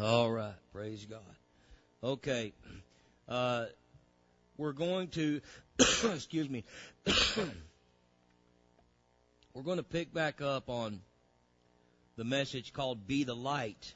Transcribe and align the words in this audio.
All 0.00 0.28
right. 0.28 0.54
Praise 0.72 1.06
God. 1.08 1.20
Okay. 2.02 2.52
Uh, 3.28 3.66
we're 4.58 4.72
going 4.72 5.06
to, 5.08 5.40
excuse 5.78 6.48
me, 6.50 6.64
we're 9.54 9.62
going 9.62 9.76
to 9.76 9.84
pick 9.84 10.12
back 10.12 10.40
up 10.42 10.68
on 10.68 11.00
the 12.16 12.24
message 12.24 12.72
called 12.72 13.06
Be 13.06 13.22
the 13.22 13.36
Light, 13.36 13.94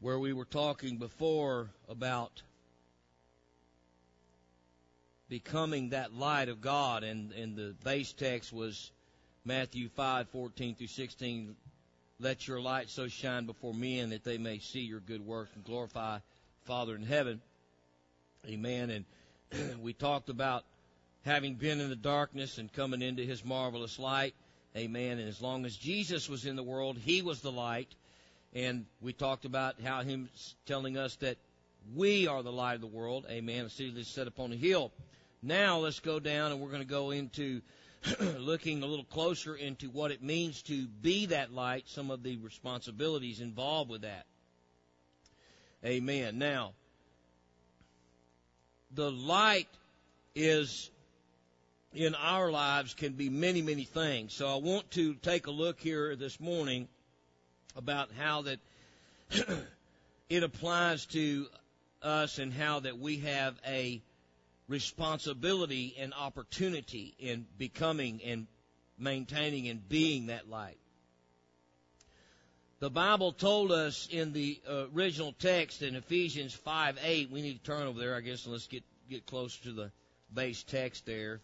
where 0.00 0.18
we 0.18 0.34
were 0.34 0.44
talking 0.44 0.98
before 0.98 1.70
about 1.88 2.42
becoming 5.30 5.88
that 5.90 6.12
light 6.12 6.50
of 6.50 6.60
God, 6.60 7.02
and, 7.02 7.32
and 7.32 7.56
the 7.56 7.74
base 7.82 8.12
text 8.12 8.52
was 8.52 8.90
Matthew 9.46 9.88
5, 9.88 10.28
14 10.28 10.74
through 10.74 10.86
16. 10.86 11.56
Let 12.24 12.48
your 12.48 12.58
light 12.58 12.88
so 12.88 13.06
shine 13.06 13.44
before 13.44 13.74
men 13.74 14.08
that 14.08 14.24
they 14.24 14.38
may 14.38 14.58
see 14.58 14.80
your 14.80 15.00
good 15.00 15.20
works 15.26 15.50
and 15.54 15.62
glorify 15.62 16.20
Father 16.62 16.96
in 16.96 17.02
heaven. 17.02 17.42
Amen. 18.48 19.04
And 19.52 19.82
we 19.82 19.92
talked 19.92 20.30
about 20.30 20.64
having 21.26 21.56
been 21.56 21.82
in 21.82 21.90
the 21.90 21.96
darkness 21.96 22.56
and 22.56 22.72
coming 22.72 23.02
into 23.02 23.22
his 23.22 23.44
marvelous 23.44 23.98
light. 23.98 24.34
Amen. 24.74 25.18
And 25.18 25.28
as 25.28 25.42
long 25.42 25.66
as 25.66 25.76
Jesus 25.76 26.26
was 26.26 26.46
in 26.46 26.56
the 26.56 26.62
world, 26.62 26.96
he 26.96 27.20
was 27.20 27.42
the 27.42 27.52
light. 27.52 27.94
And 28.54 28.86
we 29.02 29.12
talked 29.12 29.44
about 29.44 29.78
how 29.82 30.00
him 30.00 30.30
telling 30.64 30.96
us 30.96 31.16
that 31.16 31.36
we 31.94 32.26
are 32.26 32.42
the 32.42 32.50
light 32.50 32.76
of 32.76 32.80
the 32.80 32.86
world. 32.86 33.26
Amen. 33.28 33.66
A 33.66 33.68
city 33.68 33.92
that's 33.94 34.08
set 34.08 34.28
upon 34.28 34.50
a 34.50 34.56
hill. 34.56 34.92
Now 35.42 35.76
let's 35.80 36.00
go 36.00 36.20
down 36.20 36.52
and 36.52 36.60
we're 36.62 36.70
going 36.70 36.80
to 36.80 36.88
go 36.88 37.10
into 37.10 37.60
looking 38.38 38.82
a 38.82 38.86
little 38.86 39.04
closer 39.04 39.54
into 39.54 39.88
what 39.88 40.10
it 40.10 40.22
means 40.22 40.62
to 40.62 40.86
be 40.86 41.26
that 41.26 41.52
light, 41.52 41.84
some 41.86 42.10
of 42.10 42.22
the 42.22 42.36
responsibilities 42.38 43.40
involved 43.40 43.90
with 43.90 44.02
that. 44.02 44.26
Amen. 45.84 46.38
Now, 46.38 46.72
the 48.94 49.10
light 49.10 49.68
is 50.34 50.90
in 51.94 52.14
our 52.14 52.50
lives 52.50 52.94
can 52.94 53.12
be 53.12 53.30
many, 53.30 53.62
many 53.62 53.84
things. 53.84 54.34
So 54.34 54.48
I 54.48 54.56
want 54.56 54.90
to 54.92 55.14
take 55.14 55.46
a 55.46 55.50
look 55.50 55.78
here 55.78 56.16
this 56.16 56.40
morning 56.40 56.88
about 57.76 58.08
how 58.18 58.42
that 58.42 58.58
it 60.28 60.42
applies 60.42 61.06
to 61.06 61.46
us 62.02 62.38
and 62.38 62.52
how 62.52 62.80
that 62.80 62.98
we 62.98 63.18
have 63.18 63.54
a 63.66 64.02
responsibility 64.68 65.94
and 65.98 66.12
opportunity 66.14 67.14
in 67.18 67.46
becoming 67.58 68.20
and 68.24 68.46
maintaining 68.98 69.68
and 69.68 69.86
being 69.88 70.26
that 70.26 70.48
light. 70.48 70.78
The 72.80 72.90
Bible 72.90 73.32
told 73.32 73.72
us 73.72 74.08
in 74.10 74.32
the 74.32 74.60
original 74.92 75.34
text 75.38 75.82
in 75.82 75.94
Ephesians 75.96 76.52
5 76.52 76.98
8, 77.02 77.30
we 77.30 77.42
need 77.42 77.58
to 77.58 77.64
turn 77.64 77.86
over 77.86 77.98
there, 77.98 78.14
I 78.14 78.20
guess, 78.20 78.44
and 78.44 78.52
let's 78.52 78.66
get, 78.66 78.82
get 79.08 79.26
closer 79.26 79.62
to 79.64 79.72
the 79.72 79.90
base 80.34 80.62
text 80.62 81.06
there. 81.06 81.40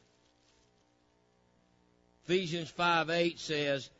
Ephesians 2.25 2.71
5 2.71 3.11
8 3.11 3.39
says, 3.39 3.91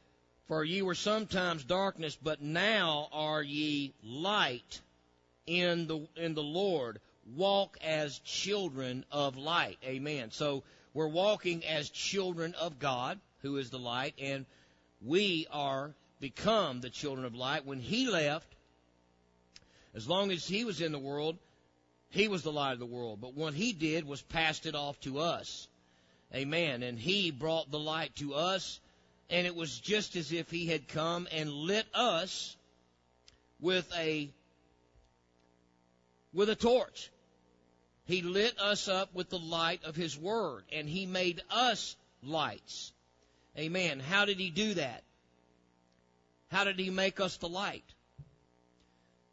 For 0.49 0.65
ye 0.65 0.83
were 0.83 0.95
sometimes 0.95 1.65
darkness, 1.65 2.19
but 2.21 2.43
now 2.43 3.09
are 3.13 3.43
ye 3.43 3.95
light 4.05 4.81
in 5.47 5.87
the, 5.87 6.07
in 6.17 6.35
the 6.35 6.43
Lord 6.43 7.01
walk 7.37 7.79
as 7.83 8.19
children 8.21 9.05
of 9.11 9.37
light. 9.37 9.79
Amen. 9.85 10.31
So 10.31 10.63
we're 10.95 11.09
walking 11.09 11.65
as 11.65 11.91
children 11.91 12.55
of 12.55 12.79
God, 12.79 13.19
who 13.43 13.57
is 13.57 13.71
the 13.71 13.79
light, 13.79 14.15
and 14.21 14.47
we 15.01 15.47
are 15.51 15.95
become 16.21 16.81
the 16.81 16.91
children 16.91 17.25
of 17.25 17.35
light. 17.35 17.65
When 17.65 17.81
he 17.81 18.09
left, 18.09 18.47
as 19.95 20.09
long 20.09 20.31
as 20.31 20.47
he 20.47 20.65
was 20.65 20.81
in 20.81 20.93
the 20.93 20.99
world, 20.99 21.39
he 22.11 22.29
was 22.29 22.43
the 22.43 22.53
light 22.53 22.73
of 22.73 22.79
the 22.79 22.87
world. 22.87 23.21
But 23.21 23.35
what 23.35 23.55
he 23.55 23.73
did 23.73 24.07
was 24.07 24.21
passed 24.21 24.67
it 24.67 24.75
off 24.75 25.01
to 25.01 25.21
us. 25.21 25.69
Amen. 26.35 26.83
And 26.83 26.99
he 26.99 27.31
brought 27.31 27.71
the 27.71 27.79
light 27.79 28.15
to 28.17 28.35
us, 28.35 28.81
and 29.31 29.47
it 29.47 29.55
was 29.55 29.79
just 29.79 30.17
as 30.17 30.33
if 30.33 30.51
he 30.51 30.67
had 30.67 30.89
come 30.89 31.29
and 31.33 31.51
lit 31.51 31.87
us 31.95 32.57
with 33.61 33.91
a 33.97 34.31
with 36.33 36.49
a 36.49 36.55
torch. 36.55 37.11
He 38.05 38.23
lit 38.23 38.59
us 38.59 38.89
up 38.89 39.15
with 39.15 39.31
the 39.31 39.39
light 39.39 39.85
of 39.85 39.97
His 39.97 40.19
Word, 40.19 40.65
and 40.73 40.89
He 40.89 41.07
made 41.07 41.43
us 41.51 41.97
lights. 42.23 42.93
Amen. 43.59 44.01
How 44.01 44.25
did 44.25 44.39
He 44.39 44.51
do 44.51 44.75
that? 44.75 45.03
How 46.49 46.65
did 46.65 46.79
He 46.79 46.91
make 46.91 47.21
us 47.21 47.37
the 47.37 47.49
light? 47.49 47.85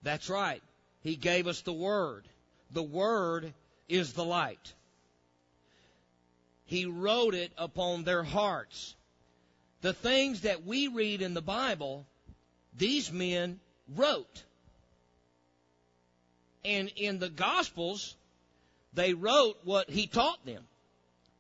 That's 0.04 0.30
right. 0.30 0.62
He 1.02 1.16
gave 1.16 1.48
us 1.48 1.62
the 1.62 1.74
Word. 1.74 2.28
The 2.72 2.84
Word 2.84 3.54
is 3.88 4.14
the 4.14 4.26
light. 4.26 4.74
He 6.66 6.86
wrote 6.86 7.34
it 7.34 7.52
upon 7.58 8.04
their 8.04 8.24
hearts. 8.24 8.94
The 9.82 9.94
things 9.94 10.42
that 10.42 10.66
we 10.66 10.90
read 10.90 11.22
in 11.22 11.34
the 11.34 11.42
Bible, 11.42 12.06
these 12.78 13.12
men 13.12 13.60
wrote. 13.96 14.44
And 16.66 16.92
in 16.98 17.20
the 17.20 17.30
Gospels, 17.30 18.17
they 18.98 19.14
wrote 19.14 19.58
what 19.64 19.90
he 19.90 20.08
taught 20.08 20.44
them. 20.46 20.64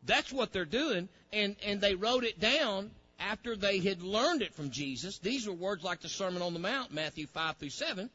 That's 0.05 0.31
what 0.31 0.53
they're 0.53 0.63
doing, 0.63 1.09
and, 1.33 1.55
and 1.65 1.81
they 1.81 1.95
wrote 1.95 2.23
it 2.23 2.39
down 2.39 2.91
after 3.19 3.55
they 3.55 3.79
had 3.79 4.03
learned 4.03 4.43
it 4.43 4.53
from 4.53 4.69
Jesus. 4.69 5.17
These 5.17 5.47
were 5.47 5.53
words 5.53 5.83
like 5.83 6.01
the 6.01 6.07
Sermon 6.07 6.43
on 6.43 6.53
the 6.53 6.59
Mount, 6.59 6.93
Matthew 6.93 7.25
5 7.25 7.57
through 7.57 7.71
7. 7.71 8.09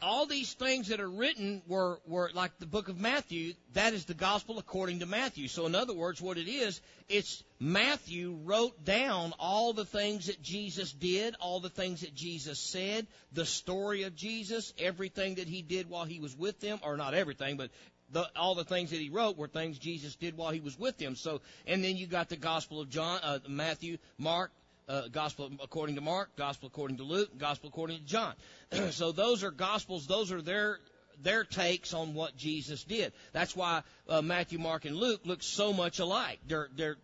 All 0.00 0.26
these 0.26 0.52
things 0.54 0.88
that 0.88 1.00
are 1.00 1.08
written 1.10 1.62
were, 1.66 2.00
were 2.06 2.30
like 2.34 2.58
the 2.58 2.66
book 2.66 2.88
of 2.88 2.98
Matthew, 2.98 3.54
that 3.72 3.94
is 3.94 4.04
the 4.04 4.14
gospel 4.14 4.58
according 4.58 5.00
to 5.00 5.06
Matthew. 5.06 5.48
So 5.48 5.66
in 5.66 5.74
other 5.74 5.94
words, 5.94 6.20
what 6.20 6.38
it 6.38 6.48
is, 6.48 6.80
it's 7.08 7.42
Matthew 7.58 8.38
wrote 8.44 8.84
down 8.84 9.32
all 9.38 9.72
the 9.72 9.84
things 9.84 10.26
that 10.26 10.42
Jesus 10.42 10.92
did, 10.92 11.34
all 11.40 11.60
the 11.60 11.68
things 11.68 12.02
that 12.02 12.14
Jesus 12.14 12.58
said, 12.58 13.06
the 13.32 13.46
story 13.46 14.04
of 14.04 14.14
Jesus, 14.14 14.72
everything 14.78 15.36
that 15.36 15.48
he 15.48 15.62
did 15.62 15.90
while 15.90 16.04
he 16.04 16.20
was 16.20 16.36
with 16.36 16.60
them, 16.60 16.78
or 16.82 16.96
not 16.96 17.14
everything, 17.14 17.56
but 17.56 17.70
the, 18.10 18.26
all 18.36 18.54
the 18.54 18.64
things 18.64 18.90
that 18.90 19.00
he 19.00 19.10
wrote 19.10 19.36
were 19.36 19.48
things 19.48 19.78
Jesus 19.78 20.16
did 20.16 20.36
while 20.36 20.50
he 20.50 20.60
was 20.60 20.78
with 20.78 20.96
them. 20.98 21.14
So, 21.14 21.40
and 21.66 21.84
then 21.84 21.96
you 21.96 22.06
got 22.06 22.28
the 22.28 22.36
Gospel 22.36 22.80
of 22.80 22.88
John, 22.88 23.20
uh, 23.22 23.38
Matthew, 23.48 23.98
Mark, 24.18 24.50
uh, 24.88 25.08
gospel 25.08 25.50
according 25.62 25.96
to 25.96 26.00
Mark, 26.00 26.34
gospel 26.36 26.68
according 26.68 26.96
to 26.96 27.04
Luke, 27.04 27.36
gospel 27.38 27.68
according 27.68 27.98
to 27.98 28.04
John. 28.04 28.34
so 28.90 29.12
those 29.12 29.44
are 29.44 29.50
gospels; 29.50 30.06
those 30.06 30.32
are 30.32 30.42
their 30.42 30.80
their 31.22 31.44
takes 31.44 31.94
on 31.94 32.14
what 32.14 32.36
Jesus 32.36 32.84
did. 32.84 33.12
That's 33.32 33.54
why 33.54 33.82
uh, 34.08 34.22
Matthew, 34.22 34.58
Mark, 34.58 34.84
and 34.84 34.96
Luke 34.96 35.20
look 35.24 35.42
so 35.42 35.72
much 35.72 35.98
alike. 35.98 36.40
They're 36.46 36.68
they're 36.74 36.96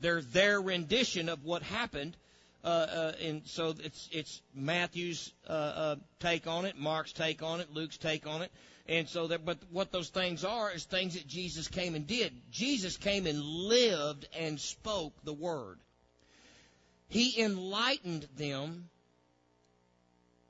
they're 0.00 0.20
their 0.20 0.60
rendition 0.60 1.28
of 1.28 1.44
what 1.44 1.62
happened. 1.62 2.16
Uh, 2.64 2.68
uh, 2.68 3.12
and 3.20 3.42
so 3.46 3.74
it's 3.82 4.08
it's 4.12 4.40
Matthew's 4.54 5.32
uh, 5.48 5.52
uh, 5.52 5.96
take 6.20 6.46
on 6.46 6.64
it, 6.64 6.78
Mark's 6.78 7.12
take 7.12 7.42
on 7.42 7.60
it, 7.60 7.72
Luke's 7.72 7.96
take 7.96 8.26
on 8.26 8.42
it, 8.42 8.52
and 8.86 9.08
so 9.08 9.26
that. 9.28 9.44
But 9.44 9.58
what 9.70 9.90
those 9.90 10.10
things 10.10 10.44
are 10.44 10.70
is 10.70 10.84
things 10.84 11.14
that 11.14 11.26
Jesus 11.26 11.66
came 11.66 11.96
and 11.96 12.06
did. 12.06 12.32
Jesus 12.52 12.96
came 12.96 13.26
and 13.26 13.42
lived 13.42 14.28
and 14.38 14.60
spoke 14.60 15.12
the 15.24 15.32
word. 15.32 15.78
He 17.12 17.42
enlightened 17.42 18.26
them 18.38 18.88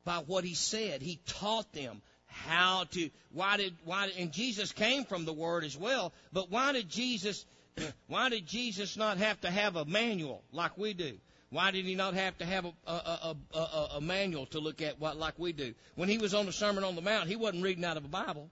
by 0.04 0.18
what 0.18 0.44
he 0.44 0.54
said. 0.54 1.02
He 1.02 1.18
taught 1.26 1.72
them 1.72 2.02
how 2.26 2.84
to 2.92 3.10
why 3.32 3.56
did 3.56 3.74
why 3.84 4.12
and 4.16 4.30
Jesus 4.30 4.70
came 4.70 5.04
from 5.04 5.24
the 5.24 5.32
word 5.32 5.64
as 5.64 5.76
well, 5.76 6.12
but 6.32 6.52
why 6.52 6.72
did 6.72 6.88
Jesus 6.88 7.44
why 8.06 8.28
did 8.28 8.46
Jesus 8.46 8.96
not 8.96 9.18
have 9.18 9.40
to 9.40 9.50
have 9.50 9.74
a 9.74 9.84
manual 9.84 10.44
like 10.52 10.78
we 10.78 10.92
do? 10.94 11.18
Why 11.50 11.72
did 11.72 11.84
he 11.84 11.96
not 11.96 12.14
have 12.14 12.38
to 12.38 12.46
have 12.46 12.64
a, 12.64 12.72
a, 12.86 13.36
a, 13.52 13.58
a, 13.58 13.88
a 13.96 14.00
manual 14.00 14.46
to 14.46 14.60
look 14.60 14.80
at 14.82 15.00
what 15.00 15.16
like 15.16 15.34
we 15.38 15.52
do? 15.52 15.74
When 15.96 16.08
he 16.08 16.18
was 16.18 16.32
on 16.32 16.46
the 16.46 16.52
Sermon 16.52 16.84
on 16.84 16.94
the 16.94 17.02
Mount, 17.02 17.28
he 17.28 17.34
wasn't 17.34 17.64
reading 17.64 17.84
out 17.84 17.96
of 17.96 18.04
a 18.04 18.08
Bible. 18.08 18.50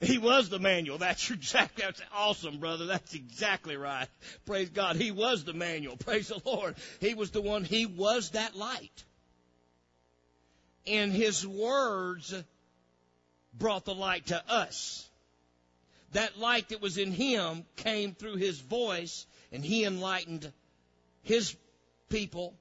He 0.00 0.18
was 0.18 0.50
the 0.50 0.58
manual. 0.58 0.98
That's 0.98 1.30
exactly, 1.30 1.84
that's 1.84 2.02
awesome, 2.14 2.58
brother. 2.58 2.86
That's 2.86 3.14
exactly 3.14 3.76
right. 3.76 4.08
Praise 4.44 4.68
God. 4.68 4.96
He 4.96 5.10
was 5.10 5.44
the 5.44 5.54
manual. 5.54 5.96
Praise 5.96 6.28
the 6.28 6.40
Lord. 6.44 6.76
He 7.00 7.14
was 7.14 7.30
the 7.30 7.40
one, 7.40 7.64
he 7.64 7.86
was 7.86 8.30
that 8.30 8.56
light. 8.56 9.04
And 10.86 11.12
his 11.12 11.46
words 11.46 12.34
brought 13.54 13.84
the 13.84 13.94
light 13.94 14.26
to 14.26 14.42
us. 14.48 15.08
That 16.12 16.38
light 16.38 16.68
that 16.68 16.80
was 16.80 16.98
in 16.98 17.10
him 17.12 17.64
came 17.76 18.14
through 18.14 18.36
his 18.36 18.60
voice 18.60 19.26
and 19.50 19.64
he 19.64 19.84
enlightened 19.84 20.52
his 21.22 21.56
people 22.08 22.54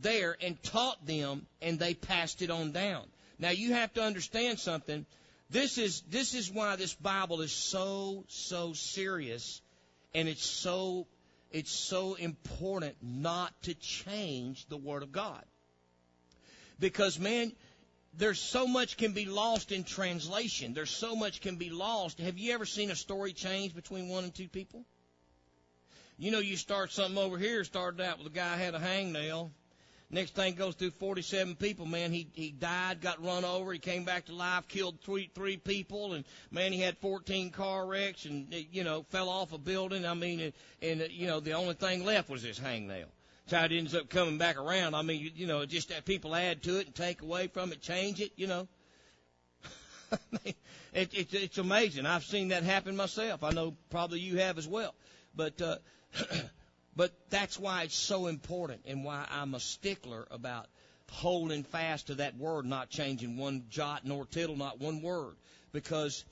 there 0.00 0.36
and 0.42 0.62
taught 0.62 1.06
them 1.06 1.46
and 1.62 1.78
they 1.78 1.94
passed 1.94 2.42
it 2.42 2.50
on 2.50 2.72
down. 2.72 3.04
Now 3.38 3.50
you 3.50 3.74
have 3.74 3.92
to 3.94 4.02
understand 4.02 4.58
something 4.58 5.06
this 5.50 5.78
is, 5.78 6.02
this 6.02 6.34
is 6.34 6.50
why 6.50 6.76
this 6.76 6.94
Bible 6.94 7.40
is 7.40 7.52
so, 7.52 8.24
so 8.28 8.72
serious 8.74 9.62
and 10.14 10.28
it's 10.28 10.44
so, 10.44 11.06
it's 11.50 11.70
so 11.70 12.14
important 12.14 12.96
not 13.02 13.52
to 13.62 13.74
change 13.74 14.66
the 14.68 14.76
Word 14.76 15.02
of 15.02 15.12
God. 15.12 15.44
Because, 16.78 17.18
man, 17.18 17.52
there's 18.14 18.40
so 18.40 18.66
much 18.66 18.96
can 18.96 19.12
be 19.12 19.24
lost 19.24 19.72
in 19.72 19.84
translation. 19.84 20.74
There's 20.74 20.90
so 20.90 21.16
much 21.16 21.40
can 21.40 21.56
be 21.56 21.70
lost. 21.70 22.20
Have 22.20 22.38
you 22.38 22.52
ever 22.52 22.66
seen 22.66 22.90
a 22.90 22.96
story 22.96 23.32
change 23.32 23.74
between 23.74 24.08
one 24.08 24.24
and 24.24 24.34
two 24.34 24.48
people? 24.48 24.84
You 26.18 26.30
know, 26.30 26.40
you 26.40 26.56
start 26.56 26.90
something 26.92 27.18
over 27.18 27.38
here, 27.38 27.62
started 27.64 28.00
out 28.00 28.18
with 28.18 28.26
a 28.26 28.30
guy 28.30 28.56
had 28.56 28.74
a 28.74 28.80
hangnail. 28.80 29.50
Next 30.10 30.34
thing 30.34 30.54
goes 30.54 30.74
through 30.74 30.92
47 30.92 31.56
people, 31.56 31.84
man. 31.84 32.12
He 32.12 32.28
he 32.32 32.50
died, 32.50 33.02
got 33.02 33.22
run 33.22 33.44
over. 33.44 33.74
He 33.74 33.78
came 33.78 34.04
back 34.04 34.24
to 34.26 34.34
life, 34.34 34.66
killed 34.66 35.00
three 35.02 35.30
three 35.34 35.58
people, 35.58 36.14
and 36.14 36.24
man, 36.50 36.72
he 36.72 36.80
had 36.80 36.96
14 36.98 37.50
car 37.50 37.86
wrecks, 37.86 38.24
and 38.24 38.46
you 38.72 38.84
know, 38.84 39.04
fell 39.10 39.28
off 39.28 39.52
a 39.52 39.58
building. 39.58 40.06
I 40.06 40.14
mean, 40.14 40.40
and, 40.40 40.52
and 40.80 41.10
you 41.10 41.26
know, 41.26 41.40
the 41.40 41.52
only 41.52 41.74
thing 41.74 42.06
left 42.06 42.30
was 42.30 42.42
his 42.42 42.58
hangnail. 42.58 43.04
So 43.48 43.58
it 43.58 43.72
ends 43.72 43.94
up 43.94 44.10
coming 44.10 44.36
back 44.36 44.58
around. 44.58 44.94
I 44.94 45.02
mean, 45.02 45.20
you, 45.20 45.30
you 45.34 45.46
know, 45.46 45.64
just 45.64 45.88
that 45.88 46.04
people 46.04 46.34
add 46.34 46.62
to 46.64 46.78
it 46.78 46.86
and 46.86 46.94
take 46.94 47.22
away 47.22 47.46
from 47.46 47.72
it, 47.72 47.80
change 47.80 48.20
it, 48.20 48.32
you 48.36 48.46
know. 48.46 48.68
it, 50.44 50.56
it, 50.92 51.34
it's 51.34 51.58
amazing. 51.58 52.04
I've 52.04 52.24
seen 52.24 52.48
that 52.48 52.62
happen 52.62 52.94
myself. 52.94 53.42
I 53.42 53.50
know 53.50 53.74
probably 53.88 54.20
you 54.20 54.36
have 54.38 54.58
as 54.58 54.68
well. 54.68 54.94
But, 55.34 55.62
uh, 55.62 55.76
but 56.98 57.12
that's 57.30 57.56
why 57.56 57.84
it's 57.84 57.94
so 57.94 58.26
important 58.26 58.80
and 58.84 59.04
why 59.04 59.24
I'm 59.30 59.54
a 59.54 59.60
stickler 59.60 60.26
about 60.32 60.66
holding 61.12 61.62
fast 61.62 62.08
to 62.08 62.16
that 62.16 62.36
word, 62.36 62.66
not 62.66 62.90
changing 62.90 63.36
one 63.36 63.66
jot 63.70 64.04
nor 64.04 64.26
tittle, 64.26 64.56
not 64.56 64.80
one 64.80 65.00
word. 65.00 65.36
Because 65.70 66.24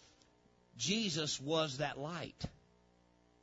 Jesus 0.77 1.41
was 1.41 1.79
that 1.79 1.99
light. 1.99 2.45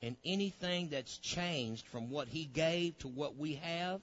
And 0.01 0.17
anything 0.25 0.89
that's 0.89 1.17
changed 1.17 1.87
from 1.87 2.09
what 2.09 2.27
he 2.27 2.43
gave 2.43 2.97
to 2.99 3.07
what 3.07 3.37
we 3.37 3.53
have, 3.63 4.01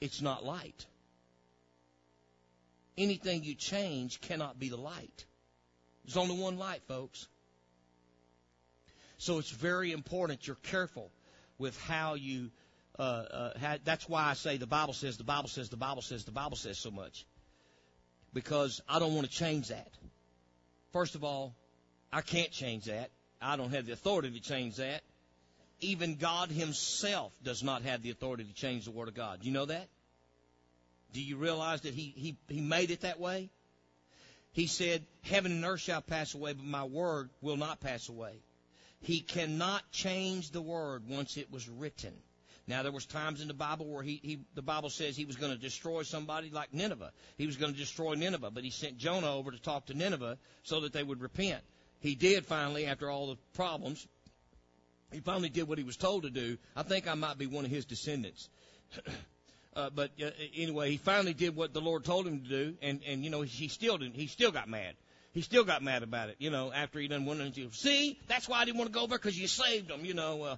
it's 0.00 0.20
not 0.20 0.44
light. 0.44 0.86
Anything 2.98 3.44
you 3.44 3.54
change 3.54 4.20
cannot 4.20 4.58
be 4.58 4.68
the 4.68 4.76
light. 4.76 5.24
There's 6.04 6.16
only 6.16 6.42
one 6.42 6.58
light, 6.58 6.82
folks. 6.88 7.28
So 9.16 9.38
it's 9.38 9.50
very 9.50 9.92
important 9.92 10.48
you're 10.48 10.56
careful 10.56 11.12
with 11.58 11.78
how 11.82 12.14
you. 12.14 12.50
Uh, 12.96 13.02
uh, 13.02 13.58
how, 13.58 13.76
that's 13.84 14.08
why 14.08 14.24
I 14.24 14.34
say 14.34 14.56
the 14.56 14.68
Bible 14.68 14.92
says, 14.92 15.16
the 15.16 15.24
Bible 15.24 15.48
says, 15.48 15.68
the 15.68 15.76
Bible 15.76 16.02
says, 16.02 16.24
the 16.24 16.30
Bible 16.30 16.56
says 16.56 16.78
so 16.78 16.92
much. 16.92 17.26
Because 18.32 18.80
I 18.88 19.00
don't 19.00 19.14
want 19.14 19.26
to 19.26 19.32
change 19.32 19.68
that. 19.68 19.90
First 20.92 21.16
of 21.16 21.24
all, 21.24 21.56
I 22.12 22.20
can't 22.20 22.52
change 22.52 22.84
that. 22.84 23.10
I 23.42 23.56
don't 23.56 23.74
have 23.74 23.86
the 23.86 23.92
authority 23.92 24.30
to 24.30 24.40
change 24.40 24.76
that. 24.76 25.02
Even 25.80 26.14
God 26.14 26.50
Himself 26.50 27.32
does 27.42 27.64
not 27.64 27.82
have 27.82 28.02
the 28.02 28.10
authority 28.10 28.44
to 28.44 28.54
change 28.54 28.84
the 28.84 28.92
Word 28.92 29.08
of 29.08 29.14
God. 29.14 29.40
Do 29.40 29.48
you 29.48 29.52
know 29.52 29.66
that? 29.66 29.88
Do 31.12 31.20
you 31.20 31.36
realize 31.36 31.80
that 31.80 31.94
He, 31.94 32.14
He, 32.16 32.36
he 32.48 32.60
made 32.60 32.92
it 32.92 33.00
that 33.00 33.18
way? 33.18 33.50
He 34.52 34.68
said, 34.68 35.04
Heaven 35.22 35.50
and 35.50 35.64
earth 35.64 35.80
shall 35.80 36.00
pass 36.00 36.34
away, 36.34 36.52
but 36.52 36.64
my 36.64 36.84
Word 36.84 37.28
will 37.42 37.56
not 37.56 37.80
pass 37.80 38.08
away. 38.08 38.34
He 39.04 39.20
cannot 39.20 39.90
change 39.92 40.50
the 40.50 40.62
Word 40.62 41.08
once 41.08 41.36
it 41.36 41.50
was 41.50 41.68
written. 41.68 42.12
Now 42.66 42.82
there 42.82 42.92
was 42.92 43.06
times 43.06 43.40
in 43.40 43.48
the 43.48 43.54
Bible 43.54 43.86
where 43.86 44.02
he, 44.02 44.20
he 44.22 44.40
the 44.54 44.62
Bible 44.62 44.90
says 44.90 45.16
he 45.16 45.26
was 45.26 45.36
going 45.36 45.52
to 45.52 45.58
destroy 45.58 46.02
somebody 46.02 46.50
like 46.50 46.72
Nineveh. 46.72 47.12
He 47.36 47.46
was 47.46 47.56
going 47.56 47.72
to 47.72 47.78
destroy 47.78 48.14
Nineveh, 48.14 48.50
but 48.50 48.64
he 48.64 48.70
sent 48.70 48.98
Jonah 48.98 49.34
over 49.34 49.50
to 49.50 49.60
talk 49.60 49.86
to 49.86 49.94
Nineveh 49.94 50.38
so 50.62 50.80
that 50.80 50.92
they 50.92 51.02
would 51.02 51.20
repent 51.20 51.62
he 52.04 52.14
did 52.14 52.44
finally, 52.44 52.84
after 52.84 53.10
all 53.10 53.28
the 53.28 53.38
problems, 53.54 54.06
he 55.10 55.20
finally 55.20 55.48
did 55.48 55.66
what 55.66 55.78
he 55.78 55.84
was 55.84 55.96
told 55.96 56.24
to 56.24 56.30
do. 56.30 56.58
I 56.76 56.82
think 56.82 57.08
I 57.08 57.14
might 57.14 57.38
be 57.38 57.46
one 57.46 57.64
of 57.64 57.70
his 57.70 57.86
descendants. 57.86 58.50
uh, 59.74 59.88
but 59.88 60.10
uh, 60.22 60.28
anyway, 60.54 60.90
he 60.90 60.98
finally 60.98 61.32
did 61.32 61.56
what 61.56 61.72
the 61.72 61.80
Lord 61.80 62.04
told 62.04 62.26
him 62.26 62.42
to 62.42 62.48
do, 62.48 62.76
and 62.82 63.00
and 63.06 63.24
you 63.24 63.30
know 63.30 63.40
he 63.40 63.68
still 63.68 63.96
didn't. 63.96 64.16
He 64.16 64.26
still 64.26 64.52
got 64.52 64.68
mad. 64.68 64.96
He 65.34 65.40
still 65.40 65.64
got 65.64 65.82
mad 65.82 66.04
about 66.04 66.28
it. 66.28 66.36
You 66.38 66.50
know, 66.50 66.72
after 66.72 67.00
he 67.00 67.08
done 67.08 67.26
went 67.26 67.40
into 67.40 67.68
see, 67.72 68.18
that's 68.28 68.48
why 68.48 68.60
I 68.60 68.64
didn't 68.64 68.78
want 68.78 68.92
to 68.92 68.94
go 68.94 69.02
over 69.02 69.18
because 69.18 69.38
you 69.38 69.48
saved 69.48 69.90
him. 69.90 70.04
You 70.04 70.14
know, 70.14 70.42
uh, 70.42 70.56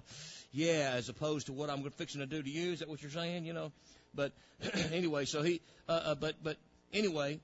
yeah, 0.51 0.91
as 0.93 1.09
opposed 1.09 1.47
to 1.47 1.53
what 1.53 1.71
I'm 1.71 1.83
fixing 1.89 2.21
to 2.21 2.27
do 2.27 2.41
to 2.41 2.49
you. 2.49 2.73
Is 2.73 2.79
that 2.79 2.87
what 2.87 3.01
you're 3.01 3.11
saying? 3.11 3.45
You 3.45 3.53
know, 3.53 3.71
but 4.13 4.33
anyway, 4.93 5.25
so 5.25 5.41
he, 5.41 5.61
uh, 5.89 5.91
uh, 5.91 6.15
but 6.15 6.35
but 6.43 6.57
anyway, 6.93 7.39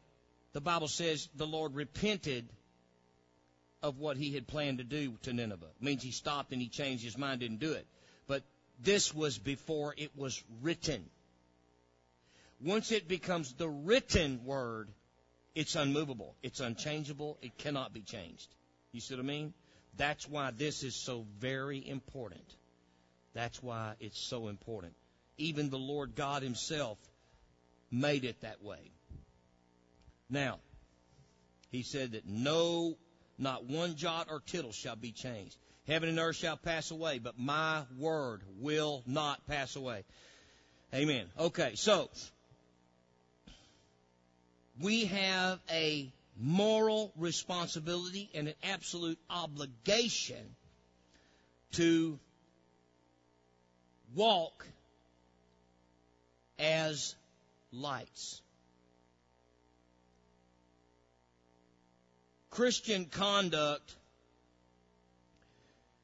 the 0.53 0.61
Bible 0.61 0.87
says 0.87 1.27
the 1.35 1.47
Lord 1.47 1.73
repented 1.73 2.47
of 3.81 3.99
what 3.99 4.15
he 4.15 4.31
had 4.33 4.47
planned 4.47 4.77
to 4.77 4.83
do 4.83 5.17
to 5.23 5.33
Nineveh. 5.33 5.65
It 5.65 5.83
means 5.83 6.03
he 6.03 6.11
stopped 6.11 6.53
and 6.53 6.61
he 6.61 6.69
changed 6.69 7.03
his 7.03 7.17
mind, 7.17 7.39
didn't 7.39 7.59
do 7.59 7.73
it. 7.73 7.87
But 8.27 8.43
this 8.79 9.13
was 9.13 9.39
before 9.39 9.95
it 9.97 10.11
was 10.15 10.41
written. 10.61 11.03
Once 12.61 12.91
it 12.91 13.07
becomes 13.07 13.53
the 13.53 13.67
written 13.67 14.45
word, 14.45 14.87
it's 15.55 15.75
unmovable. 15.75 16.35
It's 16.41 16.59
unchangeable. 16.59 17.37
It 17.41 17.57
cannot 17.57 17.93
be 17.93 18.01
changed. 18.01 18.47
You 18.91 18.99
see 19.01 19.15
what 19.15 19.23
I 19.23 19.27
mean? 19.27 19.53
That's 19.97 20.27
why 20.27 20.51
this 20.51 20.83
is 20.83 20.95
so 20.95 21.25
very 21.39 21.87
important. 21.87 22.45
That's 23.33 23.61
why 23.61 23.93
it's 23.99 24.19
so 24.19 24.47
important. 24.47 24.93
Even 25.37 25.69
the 25.69 25.77
Lord 25.77 26.15
God 26.15 26.43
Himself 26.43 26.97
made 27.91 28.23
it 28.23 28.41
that 28.41 28.63
way. 28.63 28.91
Now, 30.29 30.59
He 31.71 31.83
said 31.83 32.13
that 32.13 32.27
no 32.27 32.97
not 33.37 33.65
one 33.65 33.95
jot 33.95 34.27
or 34.29 34.39
tittle 34.39 34.71
shall 34.71 34.95
be 34.95 35.11
changed. 35.11 35.57
Heaven 35.87 36.09
and 36.09 36.19
earth 36.19 36.37
shall 36.37 36.55
pass 36.55 36.91
away, 36.91 37.19
but 37.19 37.37
my 37.37 37.83
word 37.97 38.41
will 38.59 39.03
not 39.05 39.45
pass 39.47 39.75
away. 39.75 40.05
Amen. 40.93 41.25
Okay, 41.37 41.73
so 41.75 42.09
we 44.79 45.05
have 45.05 45.59
a 45.69 46.11
moral 46.39 47.11
responsibility 47.17 48.29
and 48.33 48.47
an 48.47 48.55
absolute 48.63 49.19
obligation 49.29 50.55
to 51.73 52.17
walk 54.15 54.65
as 56.57 57.15
lights. 57.71 58.41
Christian 62.49 63.05
conduct 63.05 63.95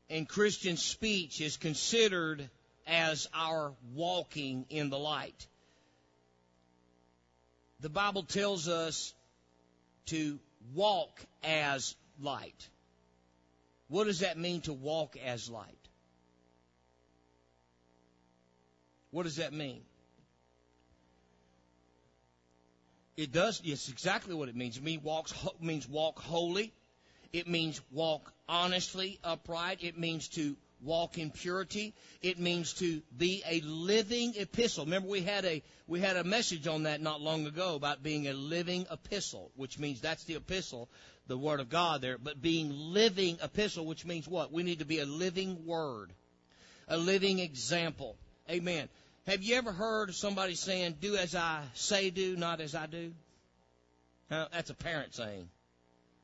and 0.09 0.27
Christian 0.27 0.77
speech 0.77 1.41
is 1.41 1.57
considered 1.57 2.49
as 2.87 3.27
our 3.35 3.71
walking 3.93 4.65
in 4.69 4.89
the 4.89 4.97
light. 4.97 5.47
The 7.81 7.89
Bible 7.89 8.23
tells 8.23 8.67
us 8.67 9.13
to 10.07 10.39
walk 10.73 11.19
as 11.43 11.95
light. 12.19 12.67
What 13.87 14.05
does 14.05 14.19
that 14.19 14.37
mean 14.37 14.61
to 14.61 14.73
walk 14.73 15.15
as 15.17 15.49
light? 15.49 15.65
What 19.11 19.23
does 19.23 19.37
that 19.37 19.53
mean? 19.53 19.81
It 23.17 23.31
does. 23.31 23.61
It's 23.65 23.89
exactly 23.89 24.35
what 24.35 24.49
it 24.49 24.55
means. 24.55 24.77
It 24.77 24.83
means 24.83 25.03
walks 25.03 25.33
means 25.59 25.87
walk 25.87 26.19
holy. 26.19 26.71
It 27.33 27.47
means 27.47 27.81
walk 27.91 28.31
honestly, 28.47 29.19
upright. 29.23 29.83
It 29.83 29.97
means 29.97 30.27
to 30.29 30.55
walk 30.81 31.17
in 31.17 31.31
purity. 31.31 31.93
It 32.21 32.39
means 32.39 32.73
to 32.75 33.01
be 33.17 33.43
a 33.47 33.61
living 33.61 34.33
epistle. 34.37 34.85
Remember, 34.85 35.07
we 35.07 35.21
had 35.21 35.45
a 35.45 35.61
we 35.87 35.99
had 35.99 36.17
a 36.17 36.23
message 36.23 36.67
on 36.67 36.83
that 36.83 37.01
not 37.01 37.21
long 37.21 37.45
ago 37.45 37.75
about 37.75 38.03
being 38.03 38.27
a 38.27 38.33
living 38.33 38.85
epistle, 38.91 39.51
which 39.55 39.79
means 39.79 40.01
that's 40.01 40.23
the 40.25 40.35
epistle, 40.35 40.89
the 41.27 41.37
word 41.37 41.59
of 41.59 41.69
God 41.69 42.01
there. 42.01 42.17
But 42.17 42.41
being 42.41 42.71
living 42.71 43.37
epistle, 43.41 43.85
which 43.85 44.05
means 44.05 44.27
what? 44.27 44.51
We 44.51 44.63
need 44.63 44.79
to 44.79 44.85
be 44.85 44.99
a 44.99 45.05
living 45.05 45.65
word, 45.65 46.13
a 46.87 46.97
living 46.97 47.39
example. 47.39 48.17
Amen. 48.49 48.89
Have 49.27 49.43
you 49.43 49.55
ever 49.55 49.71
heard 49.71 50.13
somebody 50.15 50.55
saying, 50.55 50.97
do 51.01 51.15
as 51.15 51.35
I 51.35 51.61
say 51.73 52.09
do, 52.09 52.35
not 52.35 52.61
as 52.61 52.73
I 52.73 52.87
do? 52.87 53.13
that's 54.29 54.69
a 54.69 54.75
parent 54.75 55.13
saying. 55.13 55.49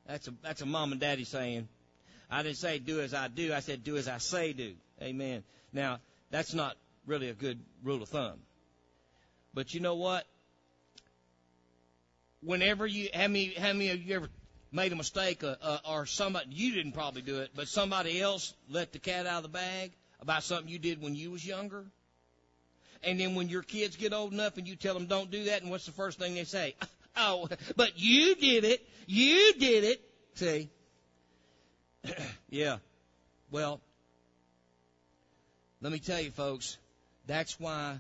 That's 0.08 0.28
a, 0.28 0.34
that's 0.44 0.62
a 0.62 0.66
mom 0.66 0.92
and 0.92 1.02
daddy 1.02 1.24
saying. 1.24 1.68
I 2.30 2.44
didn't 2.44 2.58
say 2.58 2.80
do 2.80 3.02
as 3.02 3.14
I 3.14 3.28
do. 3.28 3.54
I 3.54 3.60
said 3.60 3.84
do 3.84 3.98
as 3.98 4.08
I 4.08 4.18
say 4.18 4.54
do. 4.54 4.74
Amen. 5.02 5.44
Now, 5.74 6.00
that's 6.32 6.54
not 6.54 6.76
really 7.06 7.30
a 7.30 7.34
good 7.34 7.60
rule 7.84 8.02
of 8.02 8.10
thumb. 8.10 8.40
But 9.54 9.74
you 9.74 9.80
know 9.80 9.96
what? 9.96 10.26
Whenever 12.42 12.86
you, 12.86 13.10
how 13.14 13.28
many, 13.28 13.54
how 13.54 13.74
many 13.74 13.90
of 13.90 14.02
you 14.02 14.16
ever 14.16 14.30
made 14.72 14.92
a 14.92 14.96
mistake 14.96 15.44
uh, 15.44 15.56
uh, 15.62 15.78
or 15.90 16.06
somebody, 16.06 16.48
you 16.52 16.74
didn't 16.74 16.92
probably 16.92 17.22
do 17.22 17.40
it, 17.40 17.52
but 17.56 17.68
somebody 17.68 18.22
else 18.22 18.54
let 18.70 18.92
the 18.92 19.00
cat 19.00 19.26
out 19.26 19.38
of 19.38 19.44
the 19.44 19.50
bag 19.50 19.92
about 20.20 20.44
something 20.44 20.68
you 20.68 20.80
did 20.80 21.02
when 21.02 21.16
you 21.16 21.32
was 21.32 21.46
younger? 21.46 21.86
And 23.04 23.20
then 23.20 23.36
when 23.36 23.50
your 23.50 23.62
kids 23.62 23.96
get 23.96 24.14
old 24.14 24.34
enough 24.34 24.58
and 24.58 24.68
you 24.68 24.76
tell 24.76 24.94
them 24.94 25.06
don't 25.06 25.32
do 25.32 25.46
that, 25.46 25.62
and 25.62 25.72
what's 25.72 25.86
the 25.86 25.92
first 25.92 26.20
thing 26.20 26.36
they 26.36 26.44
say? 26.44 26.76
Oh, 27.18 27.48
but 27.78 27.98
you 27.98 28.36
did 28.36 28.66
it. 28.66 28.86
You 29.08 29.54
did 29.54 29.86
it. 29.86 30.02
See? 30.34 30.70
yeah. 32.50 32.78
Well, 33.52 33.82
Let 35.82 35.92
me 35.92 36.00
tell 36.00 36.20
you, 36.20 36.32
folks, 36.32 36.80
that's 37.28 37.60
why 37.60 38.00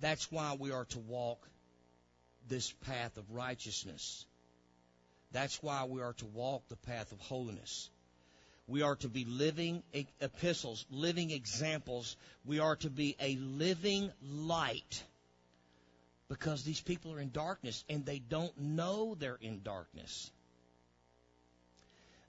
that's 0.00 0.32
why 0.32 0.56
we 0.58 0.70
are 0.70 0.86
to 0.86 0.98
walk 1.00 1.46
this 2.48 2.72
path 2.86 3.18
of 3.18 3.30
righteousness. 3.30 4.24
That's 5.32 5.62
why 5.62 5.84
we 5.84 6.00
are 6.00 6.14
to 6.14 6.26
walk 6.26 6.66
the 6.68 6.76
path 6.76 7.12
of 7.12 7.20
holiness. 7.20 7.90
We 8.66 8.82
are 8.82 8.96
to 8.96 9.08
be 9.08 9.24
living 9.26 9.82
epistles, 9.92 10.86
living 10.90 11.30
examples. 11.30 12.16
We 12.44 12.58
are 12.58 12.76
to 12.76 12.90
be 12.90 13.16
a 13.20 13.36
living 13.36 14.10
light 14.22 15.04
because 16.28 16.64
these 16.64 16.80
people 16.80 17.12
are 17.12 17.20
in 17.20 17.32
darkness 17.32 17.84
and 17.88 18.06
they 18.06 18.18
don't 18.18 18.56
know 18.58 19.14
they're 19.14 19.38
in 19.40 19.62
darkness. 19.62 20.30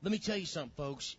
Let 0.03 0.11
me 0.11 0.17
tell 0.17 0.35
you 0.35 0.45
something, 0.45 0.73
folks. 0.75 1.15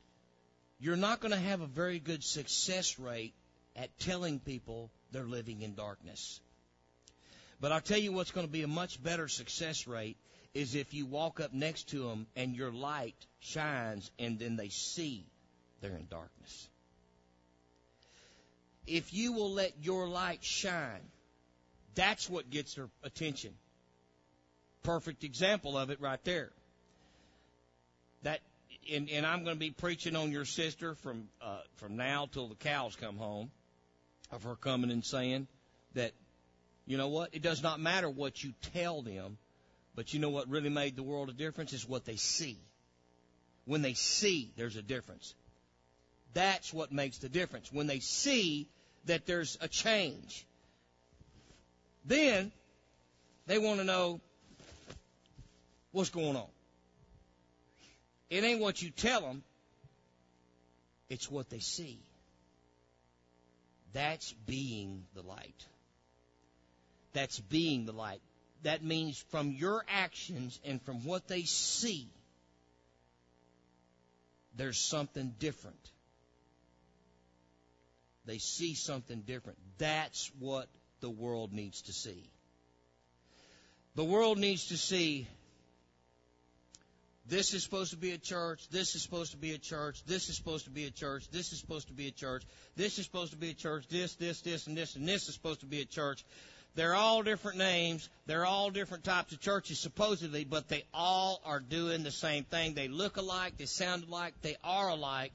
You're 0.79 0.97
not 0.97 1.21
going 1.21 1.33
to 1.33 1.39
have 1.39 1.63
a 1.63 1.67
very 1.67 1.99
good 1.99 2.23
success 2.23 2.99
rate 2.99 3.33
at 3.75 3.99
telling 3.99 4.39
people 4.39 4.91
they're 5.11 5.25
living 5.25 5.63
in 5.63 5.75
darkness. 5.75 6.39
But 7.61 7.73
I'll 7.73 7.81
tell 7.81 7.99
you 7.99 8.13
what's 8.13 8.31
going 8.31 8.47
to 8.47 8.53
be 8.53 8.63
a 8.63 8.69
much 8.69 9.03
better 9.03 9.27
success 9.27 9.87
rate 9.87 10.19
is 10.53 10.75
if 10.75 10.93
you 10.93 11.07
walk 11.07 11.41
up 11.41 11.55
next 11.55 11.89
to 11.91 12.07
them 12.07 12.27
and 12.37 12.55
your 12.55 12.71
light 12.71 13.17
shines 13.41 14.11
and 14.19 14.39
then 14.39 14.57
they 14.57 14.69
see 14.69 15.25
they're 15.81 15.97
in 15.97 16.07
darkness. 16.11 16.69
If 18.87 19.15
you 19.15 19.33
will 19.33 19.53
let 19.53 19.73
your 19.81 20.07
light 20.09 20.45
shine, 20.45 21.09
that's 21.95 22.29
what 22.29 22.51
gets 22.51 22.75
their 22.75 22.91
attention. 23.03 23.55
Perfect 24.83 25.25
example 25.25 25.79
of 25.79 25.89
it 25.89 26.03
right 26.03 26.23
there. 26.25 26.51
That 28.25 28.41
and, 28.93 29.11
and 29.11 29.27
I'm 29.27 29.45
going 29.45 29.57
to 29.57 29.61
be 29.61 29.71
preaching 29.71 30.17
on 30.17 30.33
your 30.33 30.45
sister 30.45 30.95
from 30.97 31.29
uh, 31.41 31.59
from 31.77 31.97
now 31.97 32.29
till 32.33 32.49
the 32.49 32.55
cows 32.55 32.97
come 32.97 33.17
home, 33.17 33.51
of 34.31 34.43
her 34.45 34.57
coming 34.57 34.91
and 34.91 35.05
saying 35.05 35.47
that, 35.95 36.13
you 36.87 36.97
know 36.97 37.09
what, 37.09 37.31
it 37.33 37.43
does 37.43 37.63
not 37.63 37.81
matter 37.81 38.09
what 38.09 38.43
you 38.43 38.53
tell 38.75 39.03
them, 39.03 39.39
but 39.95 40.13
you 40.13 40.21
know 40.21 40.31
what 40.31 40.49
really 40.49 40.71
made 40.71 40.97
the 40.97 41.03
world 41.03 41.29
a 41.29 41.33
difference 41.33 41.73
is 41.73 41.89
what 41.89 42.05
they 42.05 42.17
see. 42.17 42.59
When 43.65 43.83
they 43.83 43.95
see, 43.95 44.53
there's 44.57 44.77
a 44.77 44.83
difference. 44.83 45.35
That's 46.35 46.73
what 46.73 46.93
makes 46.93 47.19
the 47.19 47.29
difference. 47.29 47.73
When 47.73 47.87
they 47.87 48.01
see 48.01 48.69
that 49.07 49.25
there's 49.25 49.57
a 49.61 49.69
change, 49.69 50.45
then 52.05 52.53
they 53.47 53.59
want 53.59 53.79
to 53.79 53.85
know 53.85 54.21
what's 55.93 56.11
going 56.11 56.37
on. 56.37 56.49
It 58.31 58.45
ain't 58.45 58.61
what 58.61 58.81
you 58.83 58.91
tell 58.91 59.21
them, 59.21 59.43
it's 61.09 61.31
what 61.31 61.51
they 61.51 61.59
see. 61.59 61.99
That's 63.93 64.33
being 64.47 65.05
the 65.15 65.23
light. 65.23 65.67
That's 67.13 67.39
being 67.39 67.87
the 67.87 67.93
light. 67.93 68.21
That 68.63 68.83
means 68.83 69.23
from 69.31 69.53
your 69.53 69.85
actions 69.89 70.59
and 70.65 70.83
from 70.83 71.05
what 71.05 71.29
they 71.29 71.43
see, 71.43 72.09
there's 74.57 74.79
something 74.79 75.35
different. 75.39 75.91
They 78.27 78.39
see 78.39 78.75
something 78.75 79.21
different. 79.21 79.59
That's 79.79 80.31
what 80.39 80.69
the 81.01 81.11
world 81.11 81.53
needs 81.53 81.83
to 81.83 81.93
see. 81.93 82.31
The 83.97 84.05
world 84.05 84.39
needs 84.39 84.69
to 84.69 84.77
see 84.77 85.29
this 87.27 87.55
is 87.55 87.63
supposed 87.63 87.91
to 87.93 87.97
be 87.97 88.13
a 88.13 88.19
church. 88.19 88.69
This 88.69 88.95
is 88.95 89.03
supposed 89.03 89.33
to 89.33 89.39
be 89.39 89.55
a 89.55 89.59
church. 89.59 90.05
This 90.05 90.29
is 90.29 90.37
supposed 90.37 90.67
to 90.67 90.71
be 90.71 90.85
a 90.85 90.91
church. 90.91 91.25
This 91.31 91.53
is 91.53 91.61
supposed 91.61 91.89
to 91.89 91.95
be 91.95 92.09
a 92.09 92.11
church. 92.11 92.45
This 92.77 92.99
is 92.99 93.07
supposed 93.07 93.33
to 93.33 93.39
be 93.39 93.51
a 93.51 93.55
church. 93.55 93.89
This, 93.89 94.15
this, 94.17 94.43
this, 94.43 94.67
and 94.67 94.77
this, 94.77 94.97
and 94.97 95.09
this 95.09 95.29
is 95.29 95.35
supposed 95.35 95.61
to 95.61 95.67
be 95.67 95.81
a 95.81 95.87
church. 95.87 96.25
They're 96.75 96.95
all 96.95 97.23
different 97.23 97.57
names. 97.57 98.11
They're 98.27 98.45
all 98.45 98.71
different 98.71 99.05
types 99.05 99.33
of 99.33 99.41
churches, 99.41 99.79
supposedly, 99.79 100.45
but 100.45 100.69
they 100.69 100.85
all 100.93 101.41
are 101.47 101.61
doing 101.61 102.03
the 102.03 102.11
same 102.11 102.45
thing. 102.45 102.75
They 102.75 102.89
look 102.89 103.17
alike. 103.17 103.57
They 103.57 103.67
sound 103.67 104.05
alike. 104.05 104.35
They 104.43 104.57
are 104.63 104.91
alike 104.91 105.33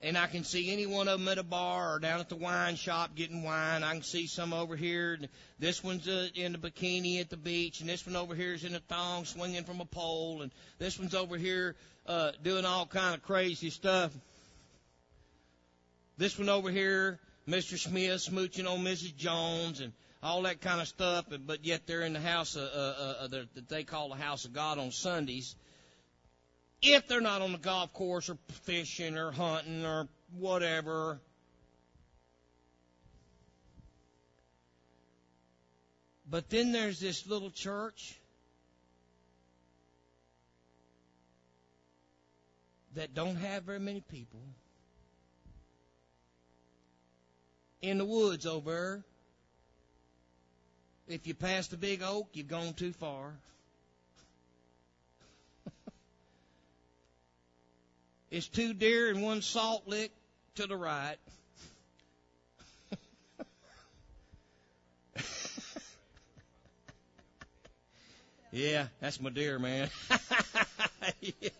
and 0.00 0.18
I 0.18 0.26
can 0.26 0.44
see 0.44 0.72
any 0.72 0.86
one 0.86 1.08
of 1.08 1.18
them 1.18 1.28
at 1.28 1.38
a 1.38 1.42
bar 1.42 1.94
or 1.94 1.98
down 1.98 2.20
at 2.20 2.28
the 2.28 2.36
wine 2.36 2.76
shop 2.76 3.14
getting 3.14 3.42
wine. 3.42 3.82
I 3.82 3.92
can 3.92 4.02
see 4.02 4.26
some 4.26 4.52
over 4.52 4.76
here. 4.76 5.18
This 5.58 5.82
one's 5.82 6.06
uh, 6.06 6.28
in 6.34 6.52
the 6.52 6.58
bikini 6.58 7.20
at 7.20 7.30
the 7.30 7.36
beach, 7.36 7.80
and 7.80 7.88
this 7.88 8.06
one 8.06 8.16
over 8.16 8.34
here 8.34 8.52
is 8.52 8.64
in 8.64 8.74
a 8.74 8.80
thong 8.80 9.24
swinging 9.24 9.64
from 9.64 9.80
a 9.80 9.84
pole, 9.86 10.42
and 10.42 10.52
this 10.78 10.98
one's 10.98 11.14
over 11.14 11.36
here 11.36 11.74
uh, 12.06 12.32
doing 12.42 12.64
all 12.64 12.86
kind 12.86 13.14
of 13.14 13.22
crazy 13.22 13.70
stuff. 13.70 14.12
This 16.16 16.38
one 16.38 16.48
over 16.48 16.70
here, 16.70 17.18
Mr. 17.48 17.78
Smith 17.78 18.20
smooching 18.20 18.70
on 18.70 18.84
Mrs. 18.84 19.16
Jones, 19.16 19.80
and 19.80 19.92
all 20.22 20.42
that 20.42 20.60
kind 20.60 20.80
of 20.80 20.88
stuff. 20.88 21.26
But 21.46 21.64
yet 21.64 21.86
they're 21.86 22.02
in 22.02 22.12
the 22.12 22.20
house 22.20 22.56
uh, 22.56 22.60
uh, 22.60 23.24
uh, 23.24 23.28
that 23.28 23.68
they 23.68 23.84
call 23.84 24.10
the 24.10 24.16
house 24.16 24.44
of 24.44 24.52
God 24.52 24.78
on 24.78 24.90
Sundays 24.90 25.56
if 26.84 27.08
they're 27.08 27.20
not 27.20 27.40
on 27.40 27.52
the 27.52 27.58
golf 27.58 27.92
course 27.92 28.28
or 28.28 28.36
fishing 28.62 29.16
or 29.16 29.32
hunting 29.32 29.84
or 29.84 30.06
whatever. 30.38 31.18
But 36.30 36.50
then 36.50 36.72
there's 36.72 37.00
this 37.00 37.26
little 37.26 37.50
church 37.50 38.18
that 42.94 43.14
don't 43.14 43.36
have 43.36 43.64
very 43.64 43.80
many 43.80 44.00
people 44.00 44.40
in 47.82 47.98
the 47.98 48.04
woods 48.04 48.46
over. 48.46 49.04
If 51.06 51.26
you 51.26 51.34
pass 51.34 51.68
the 51.68 51.76
big 51.76 52.02
oak, 52.02 52.28
you've 52.32 52.48
gone 52.48 52.72
too 52.72 52.92
far. 52.92 53.34
It's 58.34 58.48
two 58.48 58.74
deer 58.74 59.10
and 59.10 59.22
one 59.22 59.42
salt 59.42 59.84
lick 59.86 60.10
to 60.56 60.66
the 60.66 60.74
right. 60.74 61.18
yeah, 68.50 68.88
that's 68.98 69.20
my 69.20 69.30
deer, 69.30 69.60
man. 69.60 69.88
yeah. 71.20 71.50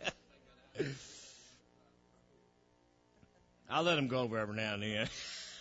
I 3.71 3.81
let 3.81 3.97
him 3.97 4.09
go 4.09 4.19
over 4.19 4.37
every 4.37 4.57
now 4.57 4.75
and 4.75 4.83
then. 4.83 5.09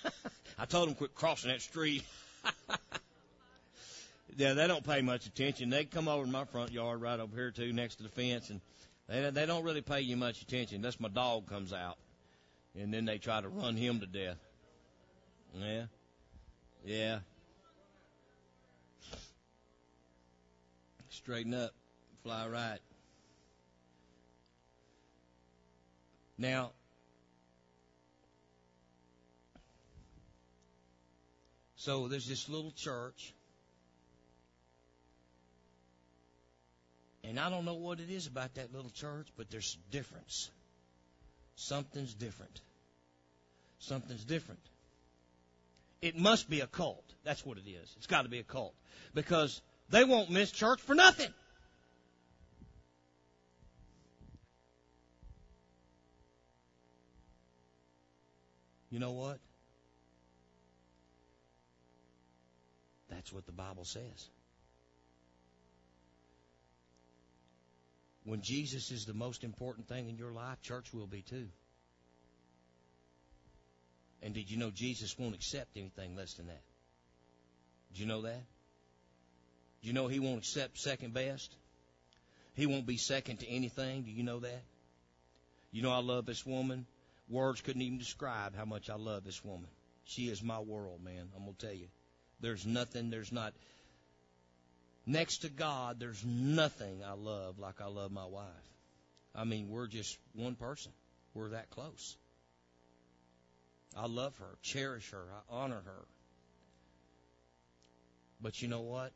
I 0.58 0.66
told 0.66 0.90
him 0.90 0.96
quit 0.96 1.14
crossing 1.14 1.52
that 1.52 1.62
street. 1.62 2.04
yeah, 4.36 4.54
they 4.54 4.68
don't 4.68 4.84
pay 4.84 5.04
much 5.04 5.28
attention. 5.28 5.70
They 5.70 5.86
come 5.86 6.08
over 6.08 6.24
in 6.24 6.32
my 6.32 6.46
front 6.46 6.72
yard 6.72 7.02
right 7.02 7.20
over 7.20 7.36
here 7.36 7.52
too, 7.52 7.72
next 7.72 7.98
to 7.98 8.04
the 8.04 8.10
fence, 8.10 8.50
and 8.50 8.62
they, 9.14 9.30
they 9.30 9.46
don't 9.46 9.64
really 9.64 9.82
pay 9.82 10.02
you 10.02 10.18
much 10.18 10.42
attention 10.42 10.78
unless 10.78 11.00
my 11.00 11.08
dog 11.08 11.48
comes 11.48 11.72
out. 11.72 11.98
And 12.76 12.92
then 12.92 13.06
they 13.06 13.20
try 13.20 13.42
to 13.42 13.48
run 13.48 13.78
him 13.78 14.00
to 14.00 14.08
death. 14.08 14.38
Yeah. 15.56 15.84
Yeah. 16.84 17.20
Straighten 21.10 21.54
up. 21.54 21.72
Fly 22.24 22.48
right. 22.48 22.80
Now, 26.40 26.72
so 31.76 32.08
there's 32.08 32.28
this 32.28 32.50
little 32.50 32.72
church 32.72 33.34
And 37.24 37.40
I 37.40 37.50
don't 37.50 37.66
know 37.66 37.76
what 37.76 38.00
it 38.00 38.10
is 38.10 38.28
about 38.28 38.56
that 38.56 38.74
little 38.74 38.92
church, 38.92 39.28
but 39.38 39.50
there's 39.50 39.78
difference. 39.92 40.50
Something's 41.56 42.14
different. 42.14 42.60
Something's 43.80 44.26
different. 44.26 44.60
It 46.02 46.18
must 46.18 46.50
be 46.50 46.60
a 46.60 46.68
cult. 46.68 47.04
That's 47.24 47.46
what 47.46 47.58
it 47.58 47.70
is. 47.70 47.94
It's 47.98 48.08
got 48.08 48.24
to 48.24 48.30
be 48.30 48.40
a 48.40 48.44
cult. 48.44 48.74
Because 49.14 49.62
they 49.90 50.04
won't 50.04 50.30
miss 50.30 50.52
church 50.52 50.82
for 50.82 50.96
nothing. 50.96 51.34
You 58.90 59.00
know 59.00 59.12
what? 59.12 59.40
That's 63.10 63.32
what 63.32 63.46
the 63.46 63.52
Bible 63.52 63.86
says. 63.86 64.28
When 68.26 68.42
Jesus 68.42 68.92
is 68.92 69.06
the 69.06 69.14
most 69.14 69.44
important 69.44 69.88
thing 69.88 70.10
in 70.10 70.18
your 70.18 70.32
life, 70.32 70.62
church 70.62 70.94
will 70.94 71.08
be 71.08 71.22
too. 71.22 71.48
And 74.22 74.34
did 74.34 74.50
you 74.50 74.58
know 74.58 74.72
Jesus 74.72 75.18
won't 75.20 75.36
accept 75.36 75.76
anything 75.76 76.16
less 76.16 76.34
than 76.36 76.48
that? 76.48 76.62
Did 77.92 78.00
you 78.00 78.06
know 78.06 78.22
that? 78.22 78.44
Do 79.82 79.88
you 79.88 79.94
know 79.94 80.08
he 80.08 80.20
won't 80.20 80.40
accept 80.40 80.80
second 80.80 81.14
best? 81.14 81.54
He 82.54 82.66
won't 82.66 82.86
be 82.86 82.98
second 82.98 83.42
to 83.42 83.48
anything. 83.50 84.04
Do 84.04 84.12
you 84.12 84.24
know 84.24 84.40
that? 84.40 84.64
You 85.72 85.82
know 85.82 85.92
I 85.92 86.00
love 86.00 86.26
this 86.26 86.46
woman. 86.46 86.86
words 87.28 87.62
couldn't 87.62 87.82
even 87.82 87.98
describe 87.98 88.56
how 88.56 88.66
much 88.66 88.90
I 88.90 88.96
love 88.96 89.26
this 89.26 89.44
woman. 89.44 89.68
She 90.06 90.30
is 90.30 90.42
my 90.42 90.60
world, 90.60 91.04
man. 91.04 91.30
I'm 91.36 91.44
gonna 91.44 91.56
tell 91.58 91.74
you. 91.74 91.88
There's 92.40 92.66
nothing. 92.66 93.10
There's 93.10 93.32
not. 93.32 93.54
Next 95.06 95.40
to 95.40 95.50
God, 95.50 96.00
there's 96.00 96.24
nothing 96.26 97.04
I 97.04 97.14
love 97.14 97.60
like 97.60 97.82
I 97.82 97.88
love 97.88 98.12
my 98.12 98.26
wife. 98.26 98.48
I 99.36 99.44
mean, 99.44 99.70
we're 99.70 99.88
just 99.88 100.18
one 100.34 100.56
person. 100.56 100.92
We're 101.34 101.50
that 101.50 101.70
close. 101.72 102.16
I 103.96 104.08
love 104.08 104.36
her, 104.38 104.58
cherish 104.62 105.12
her, 105.12 105.24
I 105.32 105.56
honor 105.56 105.82
her. 105.86 106.06
But 108.42 108.62
you 108.62 108.68
know 108.68 108.82
what? 108.82 109.12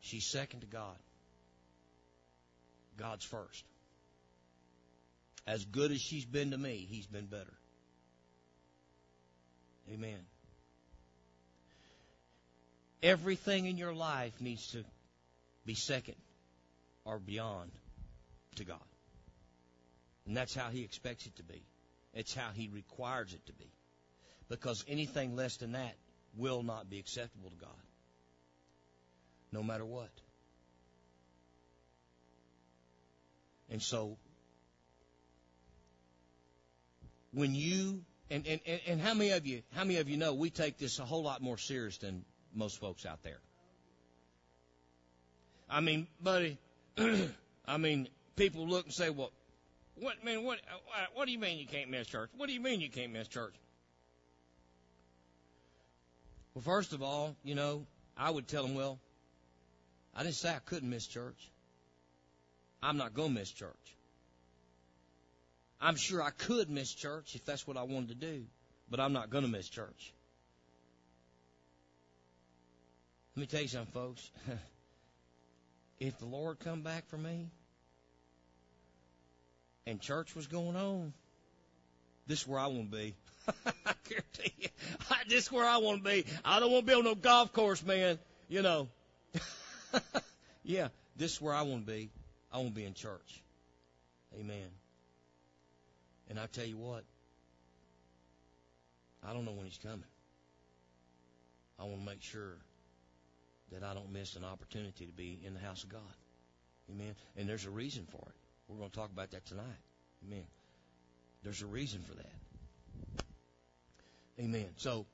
She's 0.00 0.26
second 0.26 0.60
to 0.60 0.66
God. 0.66 0.96
God's 2.98 3.24
first. 3.24 3.64
As 5.46 5.64
good 5.64 5.90
as 5.90 6.00
she's 6.00 6.24
been 6.24 6.50
to 6.50 6.58
me, 6.58 6.86
he's 6.88 7.06
been 7.06 7.26
better. 7.26 7.54
Amen. 9.92 10.20
Everything 13.02 13.66
in 13.66 13.76
your 13.76 13.92
life 13.92 14.40
needs 14.40 14.72
to 14.72 14.84
be 15.66 15.74
second 15.74 16.16
or 17.04 17.18
beyond 17.18 17.70
to 18.56 18.64
God. 18.64 18.78
And 20.26 20.36
that's 20.36 20.54
how 20.54 20.68
He 20.68 20.82
expects 20.84 21.26
it 21.26 21.36
to 21.36 21.42
be. 21.42 21.62
It's 22.14 22.34
how 22.34 22.50
He 22.54 22.68
requires 22.68 23.34
it 23.34 23.44
to 23.46 23.52
be. 23.52 23.70
Because 24.48 24.84
anything 24.86 25.34
less 25.34 25.56
than 25.56 25.72
that 25.72 25.94
will 26.36 26.62
not 26.62 26.88
be 26.88 26.98
acceptable 26.98 27.50
to 27.50 27.56
God. 27.56 27.70
No 29.50 29.62
matter 29.62 29.84
what. 29.84 30.10
And 33.70 33.82
so, 33.82 34.16
when 37.32 37.54
you 37.54 38.04
and, 38.30 38.46
and, 38.46 38.60
and 38.86 39.00
how 39.00 39.14
many 39.14 39.30
of 39.30 39.46
you 39.46 39.62
how 39.74 39.84
many 39.84 39.98
of 39.98 40.08
you 40.08 40.16
know 40.16 40.34
we 40.34 40.50
take 40.50 40.78
this 40.78 40.98
a 40.98 41.04
whole 41.04 41.22
lot 41.22 41.40
more 41.40 41.58
serious 41.58 41.98
than 41.98 42.24
most 42.54 42.78
folks 42.78 43.06
out 43.06 43.22
there? 43.22 43.38
I 45.68 45.80
mean, 45.80 46.06
buddy, 46.20 46.58
I 47.66 47.76
mean, 47.78 48.08
people 48.36 48.66
look 48.66 48.84
and 48.84 48.94
say, 48.94 49.10
"Well, 49.10 49.32
what 49.96 50.16
I 50.20 50.24
man? 50.24 50.44
What 50.44 50.58
uh, 50.70 51.06
what 51.14 51.26
do 51.26 51.32
you 51.32 51.38
mean 51.38 51.58
you 51.58 51.66
can't 51.66 51.90
miss 51.90 52.08
church? 52.08 52.30
What 52.36 52.46
do 52.46 52.52
you 52.52 52.60
mean 52.60 52.80
you 52.80 52.90
can't 52.90 53.12
miss 53.12 53.28
church?" 53.28 53.54
Well, 56.54 56.62
first 56.62 56.92
of 56.92 57.02
all, 57.02 57.34
you 57.42 57.54
know, 57.54 57.86
I 58.16 58.30
would 58.30 58.46
tell 58.48 58.64
them, 58.64 58.74
"Well, 58.74 58.98
I 60.14 60.22
didn't 60.22 60.34
say 60.34 60.50
I 60.50 60.58
couldn't 60.58 60.90
miss 60.90 61.06
church. 61.06 61.50
I'm 62.82 62.96
not 62.96 63.14
going 63.14 63.28
to 63.28 63.34
miss 63.34 63.50
church. 63.50 63.96
I'm 65.80 65.96
sure 65.96 66.22
I 66.22 66.30
could 66.30 66.70
miss 66.70 66.92
church 66.92 67.34
if 67.34 67.44
that's 67.44 67.66
what 67.66 67.76
I 67.76 67.82
wanted 67.82 68.08
to 68.10 68.14
do, 68.14 68.44
but 68.90 69.00
I'm 69.00 69.12
not 69.12 69.30
going 69.30 69.44
to 69.44 69.50
miss 69.50 69.68
church. 69.68 70.12
Let 73.34 73.40
me 73.40 73.46
tell 73.46 73.62
you 73.62 73.68
something, 73.68 73.92
folks. 73.92 74.30
if 76.00 76.18
the 76.18 76.26
Lord 76.26 76.58
come 76.60 76.82
back 76.82 77.08
for 77.08 77.16
me 77.16 77.48
and 79.86 80.00
church 80.00 80.36
was 80.36 80.46
going 80.46 80.76
on, 80.76 81.14
this 82.26 82.42
is 82.42 82.46
where 82.46 82.60
I 82.60 82.66
want 82.66 82.90
to 82.90 82.96
be. 82.96 83.14
I 83.86 83.94
guarantee 84.08 84.52
you, 84.58 84.68
this 85.28 85.44
is 85.44 85.52
where 85.52 85.66
I 85.66 85.78
want 85.78 86.04
to 86.04 86.10
be. 86.10 86.26
I 86.44 86.60
don't 86.60 86.70
want 86.70 86.86
to 86.86 86.92
be 86.92 86.98
on 86.98 87.04
no 87.04 87.14
golf 87.14 87.54
course, 87.54 87.82
man. 87.82 88.18
You 88.48 88.60
know. 88.60 88.88
yeah, 90.62 90.88
this 91.16 91.32
is 91.32 91.40
where 91.40 91.54
I 91.54 91.62
want 91.62 91.86
to 91.86 91.92
be. 91.92 92.10
I 92.52 92.58
want 92.58 92.70
to 92.70 92.74
be 92.74 92.84
in 92.84 92.92
church. 92.92 93.42
Amen. 94.38 94.68
And 96.28 96.38
I 96.38 96.46
tell 96.46 96.66
you 96.66 96.76
what, 96.76 97.04
I 99.26 99.32
don't 99.32 99.46
know 99.46 99.52
when 99.52 99.64
he's 99.64 99.78
coming. 99.78 100.04
I 101.78 101.84
want 101.84 102.00
to 102.00 102.06
make 102.06 102.22
sure 102.22 102.56
that 103.72 103.82
I 103.82 103.94
don't 103.94 104.12
miss 104.12 104.36
an 104.36 104.44
opportunity 104.44 105.06
to 105.06 105.12
be 105.12 105.40
in 105.44 105.54
the 105.54 105.60
house 105.60 105.82
of 105.82 105.90
God. 105.90 106.00
Amen. 106.90 107.14
And 107.36 107.48
there's 107.48 107.64
a 107.64 107.70
reason 107.70 108.06
for 108.10 108.22
it. 108.26 108.34
We're 108.68 108.76
going 108.76 108.90
to 108.90 108.96
talk 108.96 109.10
about 109.10 109.30
that 109.32 109.44
tonight. 109.46 109.64
Amen. 110.26 110.44
There's 111.42 111.62
a 111.62 111.66
reason 111.66 112.00
for 112.08 112.14
that. 112.14 113.24
Amen. 114.38 114.68
So, 114.76 115.06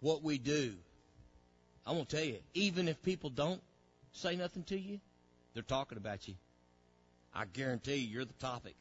what 0.00 0.22
we 0.22 0.38
do, 0.38 0.74
I 1.86 1.92
want 1.92 2.08
to 2.08 2.16
tell 2.16 2.24
you, 2.24 2.38
even 2.54 2.88
if 2.88 3.02
people 3.02 3.30
don't 3.30 3.60
say 4.12 4.36
nothing 4.36 4.64
to 4.64 4.78
you, 4.78 5.00
they're 5.54 5.62
talking 5.62 5.98
about 5.98 6.28
you. 6.28 6.34
I 7.34 7.44
guarantee 7.46 7.96
you, 7.96 8.08
you're 8.08 8.24
the 8.24 8.32
topic. 8.34 8.74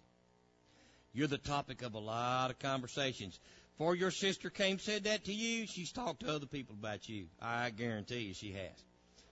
You're 1.13 1.27
the 1.27 1.37
topic 1.37 1.81
of 1.83 1.93
a 1.93 1.99
lot 1.99 2.49
of 2.49 2.59
conversations. 2.59 3.39
For 3.77 3.95
your 3.95 4.11
sister 4.11 4.49
came 4.49 4.77
said 4.77 5.05
that 5.05 5.25
to 5.25 5.33
you, 5.33 5.65
she's 5.65 5.91
talked 5.91 6.21
to 6.21 6.33
other 6.33 6.45
people 6.45 6.75
about 6.79 7.09
you. 7.09 7.25
I 7.41 7.71
guarantee 7.71 8.19
you 8.19 8.33
she 8.33 8.51
has. 8.51 8.83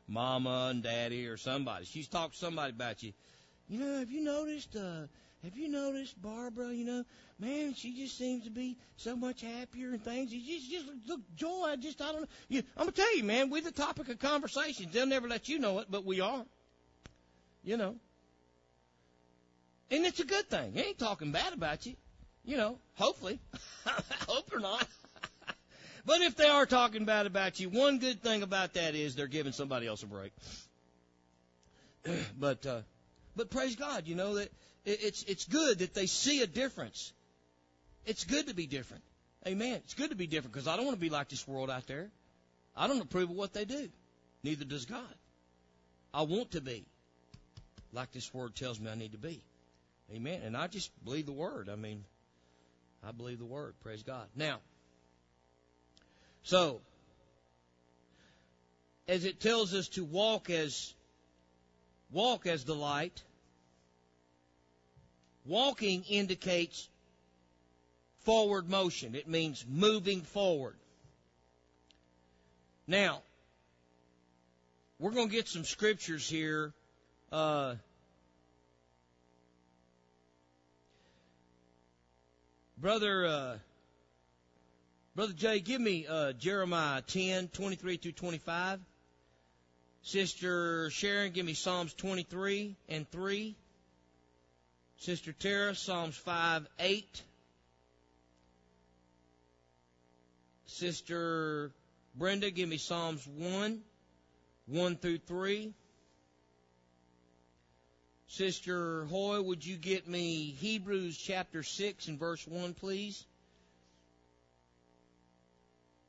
Mama 0.08 0.70
and 0.72 0.84
daddy 0.84 1.28
or 1.28 1.38
somebody. 1.38 1.86
She's 1.86 2.08
talked 2.08 2.34
to 2.34 2.40
somebody 2.40 2.72
about 2.72 3.04
you. 3.04 3.14
You 3.70 3.80
know, 3.80 4.00
have 4.00 4.12
you 4.12 4.22
noticed, 4.22 4.76
uh, 4.76 5.08
have 5.44 5.56
you 5.56 5.70
noticed 5.70 6.20
Barbara, 6.22 6.74
you 6.74 6.86
know, 6.86 7.06
man, 7.40 7.74
she 7.76 7.96
just 7.96 8.18
seems 8.18 8.44
to 8.44 8.50
be 8.50 8.78
so 8.98 9.16
much 9.16 9.42
happier 9.42 9.92
and 9.92 10.04
things. 10.04 10.34
You 10.34 10.42
just, 10.42 10.70
just 10.70 10.86
look 11.08 11.22
joy. 11.36 11.68
I 11.68 11.76
just, 11.76 12.02
I 12.02 12.12
don't 12.12 12.22
know. 12.22 12.28
You, 12.50 12.64
I'm 12.76 12.88
to 12.88 12.92
tell 12.92 13.16
you, 13.16 13.24
man, 13.24 13.50
we're 13.50 13.62
the 13.62 13.72
topic 13.72 14.10
of 14.10 14.20
conversations. 14.20 14.92
They'll 14.92 15.06
never 15.06 15.28
let 15.28 15.50
you 15.50 15.60
know 15.60 15.80
it, 15.80 15.88
but 15.90 16.04
we 16.04 16.20
are. 16.20 16.46
You 17.64 17.78
know. 17.78 17.96
And 19.92 20.06
it's 20.06 20.20
a 20.20 20.26
good 20.26 20.50
thing. 20.50 20.74
He 20.74 20.82
ain't 20.82 21.00
talking 21.00 21.32
bad 21.32 21.54
about 21.54 21.86
you. 21.86 21.96
You 22.44 22.58
know, 22.58 22.78
hopefully. 22.96 23.40
Hope 24.28 24.50
they're 24.50 24.60
not. 24.60 24.88
but 26.06 26.22
if 26.22 26.36
they 26.36 26.48
are 26.48 26.66
talking 26.66 27.06
bad 27.06 27.26
about 27.26 27.60
you, 27.60 27.70
one 27.70 28.00
good 28.00 28.22
thing 28.22 28.44
about 28.44 28.74
that 28.74 28.96
is 28.96 29.16
they're 29.16 29.28
giving 29.28 29.54
somebody 29.54 29.88
else 29.88 30.04
a 30.04 30.08
break. 30.08 30.32
but 32.40 32.66
uh 32.66 32.82
but 33.36 33.50
praise 33.50 33.76
God, 33.76 34.08
you 34.08 34.16
know 34.16 34.36
that 34.36 34.52
it's 34.86 35.24
it's 35.24 35.46
good 35.46 35.80
that 35.80 35.94
they 35.94 36.08
see 36.08 36.42
a 36.42 36.48
difference. 36.48 37.14
It's 38.06 38.24
good 38.24 38.48
to 38.48 38.56
be 38.56 38.66
different. 38.66 39.04
Amen. 39.48 39.76
It's 39.84 39.94
good 39.94 40.10
to 40.10 40.16
be 40.16 40.28
different 40.28 40.54
because 40.54 40.68
I 40.68 40.76
don't 40.76 40.86
want 40.86 40.98
to 40.98 41.02
be 41.02 41.10
like 41.10 41.30
this 41.30 41.48
world 41.48 41.70
out 41.70 41.88
there. 41.88 42.10
I 42.76 42.88
don't 42.88 43.02
approve 43.02 43.30
of 43.30 43.36
what 43.36 43.54
they 43.54 43.66
do. 43.66 43.90
Neither 44.44 44.66
does 44.66 44.86
God. 44.86 45.16
I 46.14 46.24
want 46.24 46.52
to 46.52 46.62
be 46.62 46.86
like 47.94 48.12
this 48.12 48.34
word 48.34 48.56
tells 48.56 48.80
me 48.80 48.90
I 48.90 48.96
need 48.96 49.12
to 49.12 49.18
be. 49.18 49.44
Amen. 50.14 50.42
And 50.44 50.58
I 50.58 50.68
just 50.68 50.92
believe 51.04 51.26
the 51.26 51.32
word. 51.32 51.70
I 51.70 51.76
mean, 51.76 52.04
I 53.04 53.12
believe 53.12 53.40
the 53.40 53.46
word. 53.46 53.74
Praise 53.82 54.04
God. 54.04 54.28
Now, 54.36 54.60
so, 56.44 56.82
as 59.08 59.26
it 59.26 59.40
tells 59.40 59.74
us 59.74 59.88
to 59.90 60.04
walk 60.04 60.50
as, 60.50 60.94
walk 62.12 62.48
as 62.48 62.64
the 62.64 62.76
light, 62.76 63.24
walking 65.46 66.04
indicates 66.10 66.90
forward 68.24 68.70
motion. 68.70 69.16
It 69.16 69.28
means 69.28 69.66
moving 69.68 70.22
forward. 70.22 70.76
Now, 72.88 73.22
we're 75.00 75.12
going 75.12 75.30
to 75.30 75.36
get 75.36 75.48
some 75.48 75.64
scriptures 75.64 76.28
here 76.28 76.74
uh, 77.32 77.76
brother, 82.82 83.26
uh, 83.28 83.58
brother 85.16 85.34
Jay, 85.34 85.60
give 85.60 85.80
me 85.80 86.08
uh, 86.08 86.34
Jeremiah 86.34 87.02
ten 87.02 87.48
twenty 87.48 87.76
three 87.76 87.98
through 87.98 88.14
twenty 88.14 88.40
five. 88.40 88.80
Sister 90.02 90.90
Sharon, 90.90 91.32
give 91.32 91.46
me 91.46 91.54
Psalms 91.54 91.94
twenty 91.94 92.24
three 92.24 92.76
and 92.90 93.10
three. 93.12 93.56
Sister 94.98 95.32
Tara, 95.32 95.76
Psalms 95.76 96.16
five 96.16 96.68
eight. 96.80 97.22
Sister 100.66 101.72
Brenda, 102.16 102.50
give 102.50 102.68
me 102.68 102.78
Psalms 102.78 103.28
one 103.28 103.82
one 104.66 104.96
through 104.96 105.20
three. 105.20 105.74
Sister 108.32 109.04
Hoy, 109.08 109.42
would 109.42 109.66
you 109.66 109.76
get 109.76 110.08
me 110.08 110.56
Hebrews 110.62 111.18
chapter 111.18 111.64
6 111.64 112.08
and 112.08 112.18
verse 112.18 112.48
1, 112.48 112.74
please? 112.76 113.26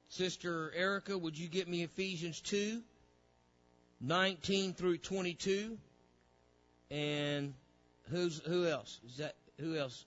Sister 0.08 0.72
Erica, 0.76 1.18
would 1.18 1.36
you 1.36 1.48
get 1.48 1.66
me 1.66 1.82
Ephesians 1.82 2.40
2, 2.42 2.80
19 4.00 4.74
through 4.74 4.98
22? 4.98 5.76
And 6.92 7.54
who's 8.08 8.40
who 8.46 8.68
else? 8.68 9.00
Is 9.04 9.16
that 9.16 9.34
who 9.58 9.76
else? 9.76 10.04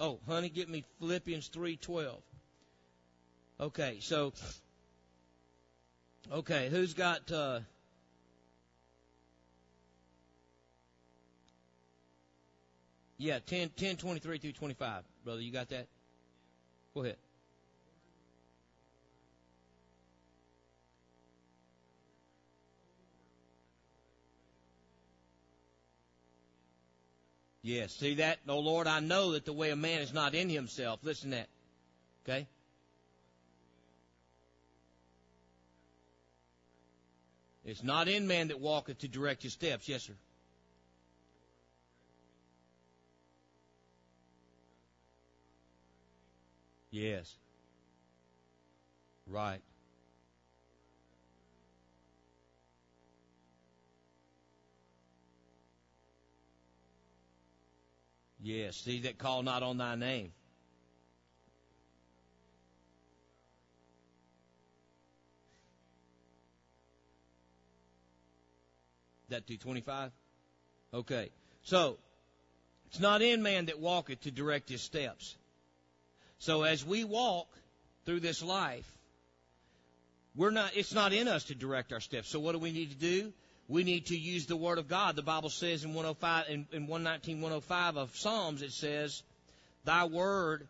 Oh, 0.00 0.18
honey, 0.26 0.48
get 0.48 0.68
me 0.68 0.84
Philippians 0.98 1.48
3:12. 1.50 2.16
Okay, 3.60 3.98
so 4.00 4.32
okay, 6.32 6.68
who's 6.68 6.94
got 6.94 7.30
uh 7.30 7.60
Yeah, 13.16 13.38
10, 13.46 13.70
10 13.70 13.96
23 13.96 14.38
through 14.38 14.52
25. 14.52 15.04
Brother, 15.24 15.40
you 15.40 15.52
got 15.52 15.68
that? 15.70 15.86
Go 16.94 17.02
ahead. 17.02 17.16
Yes, 27.62 27.94
see 27.94 28.16
that? 28.16 28.40
Oh 28.46 28.58
Lord, 28.58 28.86
I 28.86 29.00
know 29.00 29.32
that 29.32 29.46
the 29.46 29.52
way 29.54 29.70
of 29.70 29.78
man 29.78 30.02
is 30.02 30.12
not 30.12 30.34
in 30.34 30.50
himself. 30.50 31.00
Listen 31.02 31.30
to 31.30 31.36
that. 31.36 31.48
Okay? 32.24 32.46
It's 37.64 37.82
not 37.82 38.06
in 38.06 38.26
man 38.26 38.48
that 38.48 38.60
walketh 38.60 38.98
to 38.98 39.08
direct 39.08 39.42
his 39.42 39.54
steps. 39.54 39.88
Yes, 39.88 40.02
sir. 40.02 40.12
Yes. 46.94 47.34
Right. 49.26 49.60
Yes. 58.40 58.76
See 58.76 59.00
that 59.00 59.18
call 59.18 59.42
not 59.42 59.64
on 59.64 59.76
thy 59.76 59.96
name. 59.96 60.30
That 69.30 69.48
to 69.48 69.56
25? 69.56 70.12
Okay. 70.92 71.30
So, 71.64 71.98
it's 72.86 73.00
not 73.00 73.20
in 73.20 73.42
man 73.42 73.64
that 73.66 73.80
walketh 73.80 74.20
to 74.20 74.30
direct 74.30 74.68
his 74.68 74.80
steps. 74.80 75.36
So 76.38 76.62
as 76.62 76.84
we 76.84 77.04
walk 77.04 77.48
through 78.04 78.20
this 78.20 78.42
life, 78.42 78.90
we're 80.36 80.50
not, 80.50 80.76
it's 80.76 80.92
not 80.92 81.12
in 81.12 81.28
us 81.28 81.44
to 81.44 81.54
direct 81.54 81.92
our 81.92 82.00
steps. 82.00 82.28
So 82.28 82.40
what 82.40 82.52
do 82.52 82.58
we 82.58 82.72
need 82.72 82.90
to 82.90 82.96
do? 82.96 83.32
We 83.68 83.84
need 83.84 84.06
to 84.06 84.16
use 84.16 84.46
the 84.46 84.56
Word 84.56 84.78
of 84.78 84.88
God. 84.88 85.16
The 85.16 85.22
Bible 85.22 85.48
says 85.48 85.84
in 85.84 85.94
105, 85.94 86.46
in, 86.48 86.66
in 86.72 86.86
119, 86.86 87.36
105 87.36 87.96
of 87.96 88.16
Psalms, 88.16 88.62
it 88.62 88.72
says, 88.72 89.22
Thy 89.84 90.04
Word 90.04 90.68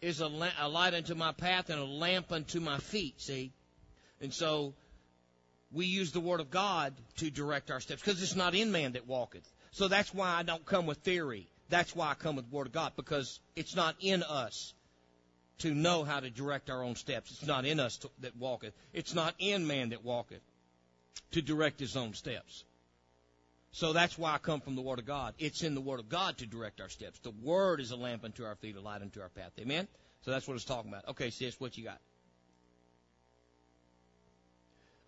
is 0.00 0.20
a, 0.20 0.26
la- 0.26 0.48
a 0.58 0.68
light 0.68 0.94
unto 0.94 1.14
my 1.14 1.32
path 1.32 1.70
and 1.70 1.78
a 1.78 1.84
lamp 1.84 2.32
unto 2.32 2.58
my 2.58 2.78
feet, 2.78 3.20
see? 3.20 3.52
And 4.20 4.32
so, 4.32 4.74
we 5.72 5.86
use 5.86 6.12
the 6.12 6.20
Word 6.20 6.40
of 6.40 6.50
God 6.50 6.94
to 7.18 7.30
direct 7.30 7.70
our 7.70 7.80
steps, 7.80 8.02
because 8.02 8.22
it's 8.22 8.36
not 8.36 8.54
in 8.54 8.72
man 8.72 8.92
that 8.92 9.06
walketh. 9.06 9.48
So 9.72 9.88
that's 9.88 10.12
why 10.14 10.30
I 10.30 10.42
don't 10.42 10.64
come 10.64 10.86
with 10.86 10.98
theory. 10.98 11.48
That's 11.68 11.94
why 11.94 12.10
I 12.10 12.14
come 12.14 12.36
with 12.36 12.50
the 12.50 12.56
Word 12.56 12.68
of 12.68 12.72
God, 12.72 12.92
because 12.96 13.40
it's 13.54 13.76
not 13.76 13.94
in 14.00 14.22
us 14.22 14.72
to 15.58 15.74
know 15.74 16.04
how 16.04 16.20
to 16.20 16.30
direct 16.30 16.70
our 16.70 16.82
own 16.82 16.96
steps. 16.96 17.30
It's 17.30 17.46
not 17.46 17.64
in 17.64 17.80
us 17.80 17.96
to, 17.98 18.10
that 18.20 18.36
walketh. 18.36 18.74
It's 18.92 19.14
not 19.14 19.34
in 19.38 19.66
man 19.66 19.90
that 19.90 20.04
walketh 20.04 20.42
to 21.32 21.42
direct 21.42 21.80
his 21.80 21.96
own 21.96 22.14
steps. 22.14 22.64
So 23.72 23.92
that's 23.92 24.16
why 24.16 24.34
I 24.34 24.38
come 24.38 24.60
from 24.60 24.74
the 24.74 24.82
Word 24.82 24.98
of 24.98 25.06
God. 25.06 25.34
It's 25.38 25.62
in 25.62 25.74
the 25.74 25.80
Word 25.80 26.00
of 26.00 26.08
God 26.08 26.38
to 26.38 26.46
direct 26.46 26.80
our 26.80 26.88
steps. 26.88 27.18
The 27.20 27.32
Word 27.42 27.80
is 27.80 27.90
a 27.90 27.96
lamp 27.96 28.24
unto 28.24 28.44
our 28.44 28.54
feet, 28.56 28.76
a 28.76 28.80
light 28.80 29.02
unto 29.02 29.20
our 29.20 29.28
path. 29.28 29.52
Amen? 29.58 29.86
So 30.22 30.30
that's 30.30 30.48
what 30.48 30.54
it's 30.54 30.64
talking 30.64 30.90
about. 30.90 31.08
Okay, 31.08 31.30
sis, 31.30 31.60
what 31.60 31.76
you 31.76 31.84
got? 31.84 32.00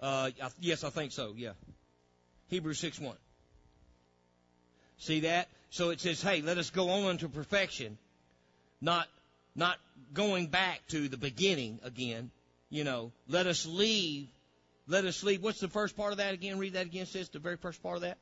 Uh, 0.01 0.31
I, 0.43 0.49
yes, 0.61 0.85
I 0.85 0.91
think 0.91 1.13
so, 1.13 1.33
yeah. 1.37 1.53
Hebrews 2.49 2.79
6 2.79 3.01
1. 3.01 3.17
See 4.99 5.21
that? 5.21 5.49
So 5.71 5.91
it 5.91 6.01
says, 6.01 6.23
hey, 6.23 6.43
let 6.43 6.59
us 6.59 6.71
go 6.71 6.91
on 6.91 7.05
unto 7.05 7.29
perfection, 7.29 7.99
not 8.81 9.07
not 9.59 9.77
going 10.15 10.47
back 10.47 10.81
to 10.89 11.09
the 11.09 11.17
beginning 11.17 11.81
again. 11.83 12.31
You 12.71 12.85
know, 12.85 13.13
let 13.29 13.47
us 13.47 13.67
leave. 13.67 14.29
Let 14.87 15.05
us 15.05 15.23
leave. 15.23 15.43
What's 15.43 15.61
the 15.61 15.69
first 15.69 15.97
part 15.97 16.13
of 16.13 16.19
that 16.19 16.33
again? 16.33 16.59
Read 16.59 16.75
that 16.75 16.87
again, 16.87 17.07
sis. 17.07 17.29
The 17.29 17.39
very 17.39 17.57
first 17.57 17.83
part 17.83 17.97
of 17.97 18.03
that. 18.03 18.19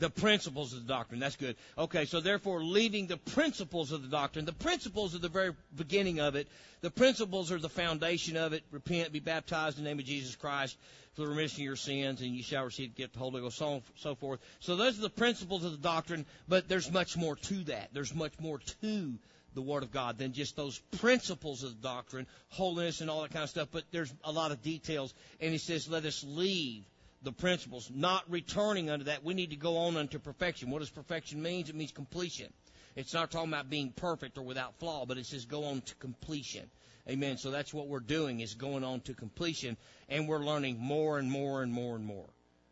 The 0.00 0.10
principles 0.10 0.72
of 0.72 0.86
the 0.86 0.92
doctrine. 0.92 1.20
That's 1.20 1.36
good. 1.36 1.56
Okay, 1.78 2.06
so 2.06 2.20
therefore, 2.20 2.64
leaving 2.64 3.06
the 3.06 3.18
principles 3.18 3.92
of 3.92 4.02
the 4.02 4.08
doctrine, 4.08 4.46
the 4.46 4.52
principles 4.52 5.14
are 5.14 5.18
the 5.18 5.28
very 5.28 5.52
beginning 5.76 6.20
of 6.20 6.34
it. 6.34 6.48
The 6.80 6.90
principles 6.90 7.52
are 7.52 7.58
the 7.58 7.68
foundation 7.68 8.36
of 8.36 8.54
it. 8.54 8.64
Repent, 8.70 9.12
be 9.12 9.20
baptized 9.20 9.78
in 9.78 9.84
the 9.84 9.90
name 9.90 9.98
of 9.98 10.06
Jesus 10.06 10.34
Christ 10.34 10.78
for 11.14 11.22
the 11.22 11.28
remission 11.28 11.60
of 11.60 11.66
your 11.66 11.76
sins, 11.76 12.22
and 12.22 12.34
you 12.34 12.42
shall 12.42 12.64
receive 12.64 12.94
get 12.94 13.12
the 13.12 13.18
Holy 13.18 13.42
Ghost, 13.42 13.58
so, 13.58 13.82
so 13.96 14.14
forth. 14.14 14.40
So 14.60 14.74
those 14.74 14.98
are 14.98 15.02
the 15.02 15.10
principles 15.10 15.64
of 15.64 15.72
the 15.72 15.78
doctrine, 15.78 16.24
but 16.48 16.66
there's 16.66 16.90
much 16.90 17.16
more 17.16 17.36
to 17.36 17.64
that. 17.64 17.90
There's 17.92 18.14
much 18.14 18.32
more 18.40 18.58
to 18.80 19.18
the 19.54 19.62
Word 19.62 19.82
of 19.82 19.92
God 19.92 20.16
than 20.16 20.32
just 20.32 20.56
those 20.56 20.78
principles 20.98 21.62
of 21.62 21.70
the 21.76 21.82
doctrine, 21.86 22.26
holiness 22.48 23.02
and 23.02 23.10
all 23.10 23.22
that 23.22 23.32
kind 23.32 23.42
of 23.42 23.50
stuff, 23.50 23.68
but 23.70 23.84
there's 23.90 24.14
a 24.24 24.32
lot 24.32 24.50
of 24.50 24.62
details. 24.62 25.12
And 25.40 25.52
he 25.52 25.58
says, 25.58 25.90
let 25.90 26.06
us 26.06 26.24
leave 26.26 26.84
the 27.22 27.32
principles, 27.32 27.90
not 27.94 28.30
returning 28.30 28.90
unto 28.90 29.04
that. 29.06 29.24
We 29.24 29.34
need 29.34 29.50
to 29.50 29.56
go 29.56 29.76
on 29.76 29.96
unto 29.96 30.18
perfection. 30.18 30.70
What 30.70 30.78
does 30.78 30.90
perfection 30.90 31.42
mean? 31.42 31.66
It 31.68 31.74
means 31.74 31.92
completion. 31.92 32.52
It's 32.96 33.14
not 33.14 33.30
talking 33.30 33.52
about 33.52 33.70
being 33.70 33.92
perfect 33.92 34.38
or 34.38 34.42
without 34.42 34.78
flaw, 34.78 35.06
but 35.06 35.18
it 35.18 35.26
says 35.26 35.44
go 35.44 35.64
on 35.64 35.82
to 35.82 35.94
completion. 35.96 36.68
Amen. 37.08 37.38
So 37.38 37.50
that's 37.50 37.72
what 37.72 37.88
we're 37.88 38.00
doing 38.00 38.40
is 38.40 38.54
going 38.54 38.84
on 38.84 39.00
to 39.02 39.14
completion 39.14 39.76
and 40.08 40.28
we're 40.28 40.44
learning 40.44 40.78
more 40.78 41.18
and 41.18 41.30
more 41.30 41.62
and 41.62 41.72
more 41.72 41.96
and 41.96 42.04
more. 42.04 42.28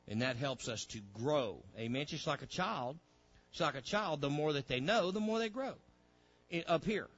And 0.06 0.22
that 0.22 0.36
helps 0.36 0.68
us 0.68 0.84
to 0.86 1.00
grow. 1.14 1.62
Amen. 1.78 2.06
Just 2.06 2.26
like 2.26 2.42
a 2.42 2.46
child. 2.46 2.96
It's 3.50 3.60
like 3.60 3.74
a 3.74 3.80
child, 3.80 4.20
the 4.20 4.30
more 4.30 4.52
that 4.54 4.68
they 4.68 4.80
know, 4.80 5.10
the 5.10 5.20
more 5.20 5.38
they 5.38 5.48
grow. 5.48 5.74
up 6.66 6.84
here. 6.84 7.08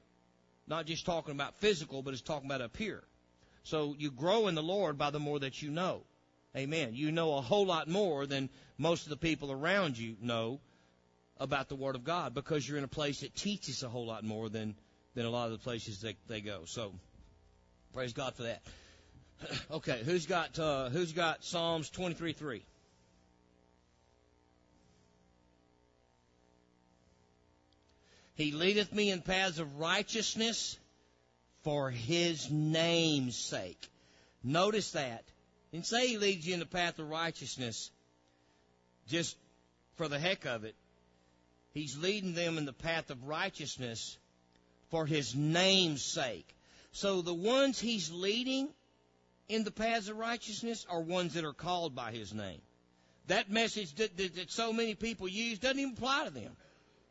Not 0.67 0.85
just 0.85 1.05
talking 1.05 1.33
about 1.33 1.55
physical, 1.59 2.01
but 2.01 2.13
it's 2.13 2.21
talking 2.21 2.47
about 2.47 2.61
up 2.61 2.77
here. 2.77 3.03
So 3.63 3.95
you 3.97 4.11
grow 4.11 4.47
in 4.47 4.55
the 4.55 4.63
Lord 4.63 4.97
by 4.97 5.09
the 5.09 5.19
more 5.19 5.39
that 5.39 5.61
you 5.61 5.69
know. 5.69 6.03
Amen. 6.55 6.91
You 6.93 7.11
know 7.11 7.37
a 7.37 7.41
whole 7.41 7.65
lot 7.65 7.87
more 7.87 8.25
than 8.25 8.49
most 8.77 9.03
of 9.03 9.09
the 9.09 9.17
people 9.17 9.51
around 9.51 9.97
you 9.97 10.17
know 10.21 10.59
about 11.37 11.69
the 11.69 11.75
Word 11.75 11.95
of 11.95 12.03
God 12.03 12.33
because 12.33 12.67
you're 12.67 12.77
in 12.77 12.83
a 12.83 12.89
place 12.89 13.21
that 13.21 13.33
teaches 13.35 13.83
a 13.83 13.89
whole 13.89 14.05
lot 14.05 14.23
more 14.23 14.49
than, 14.49 14.75
than 15.15 15.25
a 15.25 15.29
lot 15.29 15.45
of 15.45 15.53
the 15.53 15.63
places 15.63 16.01
that 16.01 16.15
they 16.27 16.41
go. 16.41 16.63
So, 16.65 16.93
praise 17.93 18.13
God 18.13 18.35
for 18.35 18.43
that. 18.43 18.61
okay, 19.71 20.01
who's 20.03 20.25
got 20.25 20.59
uh, 20.59 20.89
who's 20.89 21.13
got 21.13 21.43
Psalms 21.43 21.89
twenty 21.89 22.15
three 22.15 22.33
three? 22.33 22.63
He 28.35 28.51
leadeth 28.51 28.91
me 28.91 29.11
in 29.11 29.21
paths 29.21 29.59
of 29.59 29.79
righteousness 29.79 30.77
for 31.63 31.91
his 31.91 32.49
name's 32.49 33.37
sake. 33.37 33.89
Notice 34.43 34.91
that. 34.91 35.23
And 35.73 35.85
say 35.85 36.07
he 36.07 36.17
leads 36.17 36.45
you 36.45 36.53
in 36.53 36.59
the 36.59 36.65
path 36.65 36.99
of 36.99 37.09
righteousness 37.09 37.91
just 39.07 39.37
for 39.95 40.07
the 40.07 40.19
heck 40.19 40.45
of 40.45 40.63
it. 40.63 40.75
He's 41.73 41.97
leading 41.97 42.33
them 42.33 42.57
in 42.57 42.65
the 42.65 42.73
path 42.73 43.09
of 43.09 43.27
righteousness 43.27 44.17
for 44.89 45.05
his 45.05 45.33
name's 45.35 46.03
sake. 46.03 46.47
So 46.91 47.21
the 47.21 47.33
ones 47.33 47.79
he's 47.79 48.11
leading 48.11 48.69
in 49.47 49.63
the 49.63 49.71
paths 49.71 50.09
of 50.09 50.17
righteousness 50.17 50.85
are 50.89 51.01
ones 51.01 51.33
that 51.33 51.45
are 51.45 51.53
called 51.53 51.95
by 51.95 52.11
his 52.11 52.33
name. 52.33 52.61
That 53.27 53.49
message 53.49 53.95
that, 53.95 54.17
that, 54.17 54.35
that 54.35 54.51
so 54.51 54.73
many 54.73 54.95
people 54.95 55.27
use 55.27 55.59
doesn't 55.59 55.79
even 55.79 55.93
apply 55.93 56.25
to 56.25 56.31
them. 56.31 56.51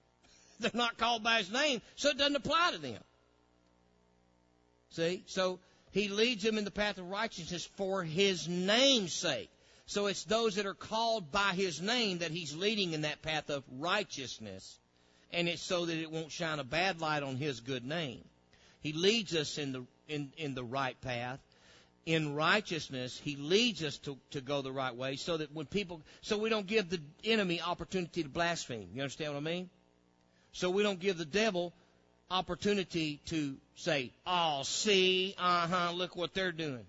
They're 0.61 0.71
not 0.75 0.99
called 0.99 1.23
by 1.23 1.39
his 1.39 1.51
name, 1.51 1.81
so 1.97 2.11
it 2.11 2.19
doesn't 2.19 2.37
apply 2.37 2.73
to 2.73 2.79
them. 2.79 3.01
See? 4.91 5.23
So 5.27 5.61
he 5.93 6.09
leads 6.09 6.43
them 6.43 6.59
in 6.59 6.65
the 6.65 6.71
path 6.71 6.99
of 6.99 7.09
righteousness 7.09 7.69
for 7.77 8.05
his 8.05 8.49
name's 8.49 9.13
sake. 9.13 9.51
So 9.87 10.07
it's 10.07 10.25
those 10.25 10.55
that 10.55 10.67
are 10.67 10.75
called 10.75 11.33
by 11.33 11.53
his 11.53 11.81
name 11.81 12.19
that 12.19 12.31
he's 12.31 12.55
leading 12.55 12.93
in 12.93 13.01
that 13.01 13.23
path 13.23 13.51
of 13.51 13.65
righteousness. 13.79 14.79
And 15.33 15.49
it's 15.49 15.63
so 15.63 15.87
that 15.87 15.97
it 15.97 16.11
won't 16.11 16.31
shine 16.31 16.61
a 16.61 16.65
bad 16.65 17.01
light 17.01 17.25
on 17.25 17.37
his 17.37 17.61
good 17.61 17.85
name. 17.85 18.23
He 18.81 18.93
leads 18.93 19.35
us 19.35 19.59
in 19.59 19.73
the, 19.73 19.85
in, 20.09 20.33
in 20.37 20.55
the 20.55 20.63
right 20.63 21.01
path. 21.01 21.41
In 22.07 22.35
righteousness, 22.35 23.21
he 23.23 23.37
leads 23.37 23.83
us 23.83 23.99
to, 23.99 24.17
to 24.31 24.41
go 24.41 24.63
the 24.63 24.73
right 24.73 24.95
way 24.95 25.17
so 25.17 25.37
that 25.37 25.53
when 25.53 25.67
people, 25.67 26.03
so 26.23 26.39
we 26.39 26.49
don't 26.51 26.67
give 26.67 26.89
the 26.89 27.01
enemy 27.25 27.61
opportunity 27.61 28.23
to 28.23 28.29
blaspheme. 28.29 28.89
You 28.95 29.03
understand 29.03 29.35
what 29.35 29.41
I 29.41 29.43
mean? 29.43 29.71
So 30.53 30.71
we 30.71 30.83
don't 30.83 30.99
give 30.99 31.19
the 31.19 31.25
devil 31.25 31.75
opportunity 32.31 33.21
to 33.27 33.57
say, 33.75 34.13
oh, 34.27 34.63
see, 34.65 35.35
uh 35.39 35.67
huh, 35.67 35.93
look 35.93 36.17
what 36.17 36.35
they're 36.35 36.53
doing. 36.53 36.87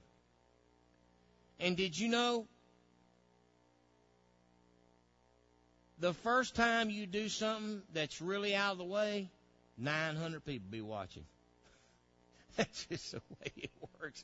And 1.60 1.78
did 1.78 1.98
you 1.98 2.08
know 2.08 2.48
the 6.02 6.14
first 6.14 6.56
time 6.56 6.90
you 6.90 7.06
do 7.06 7.30
something 7.30 7.82
that's 7.94 8.22
really 8.22 8.56
out 8.56 8.74
of 8.74 8.78
the 8.80 8.84
way, 8.84 9.30
900 9.78 10.44
people 10.44 10.68
be 10.70 10.82
watching. 10.82 11.24
That's 12.58 12.86
just 12.86 13.12
the 13.12 13.22
way 13.40 13.52
it 13.56 13.72
works. 14.02 14.24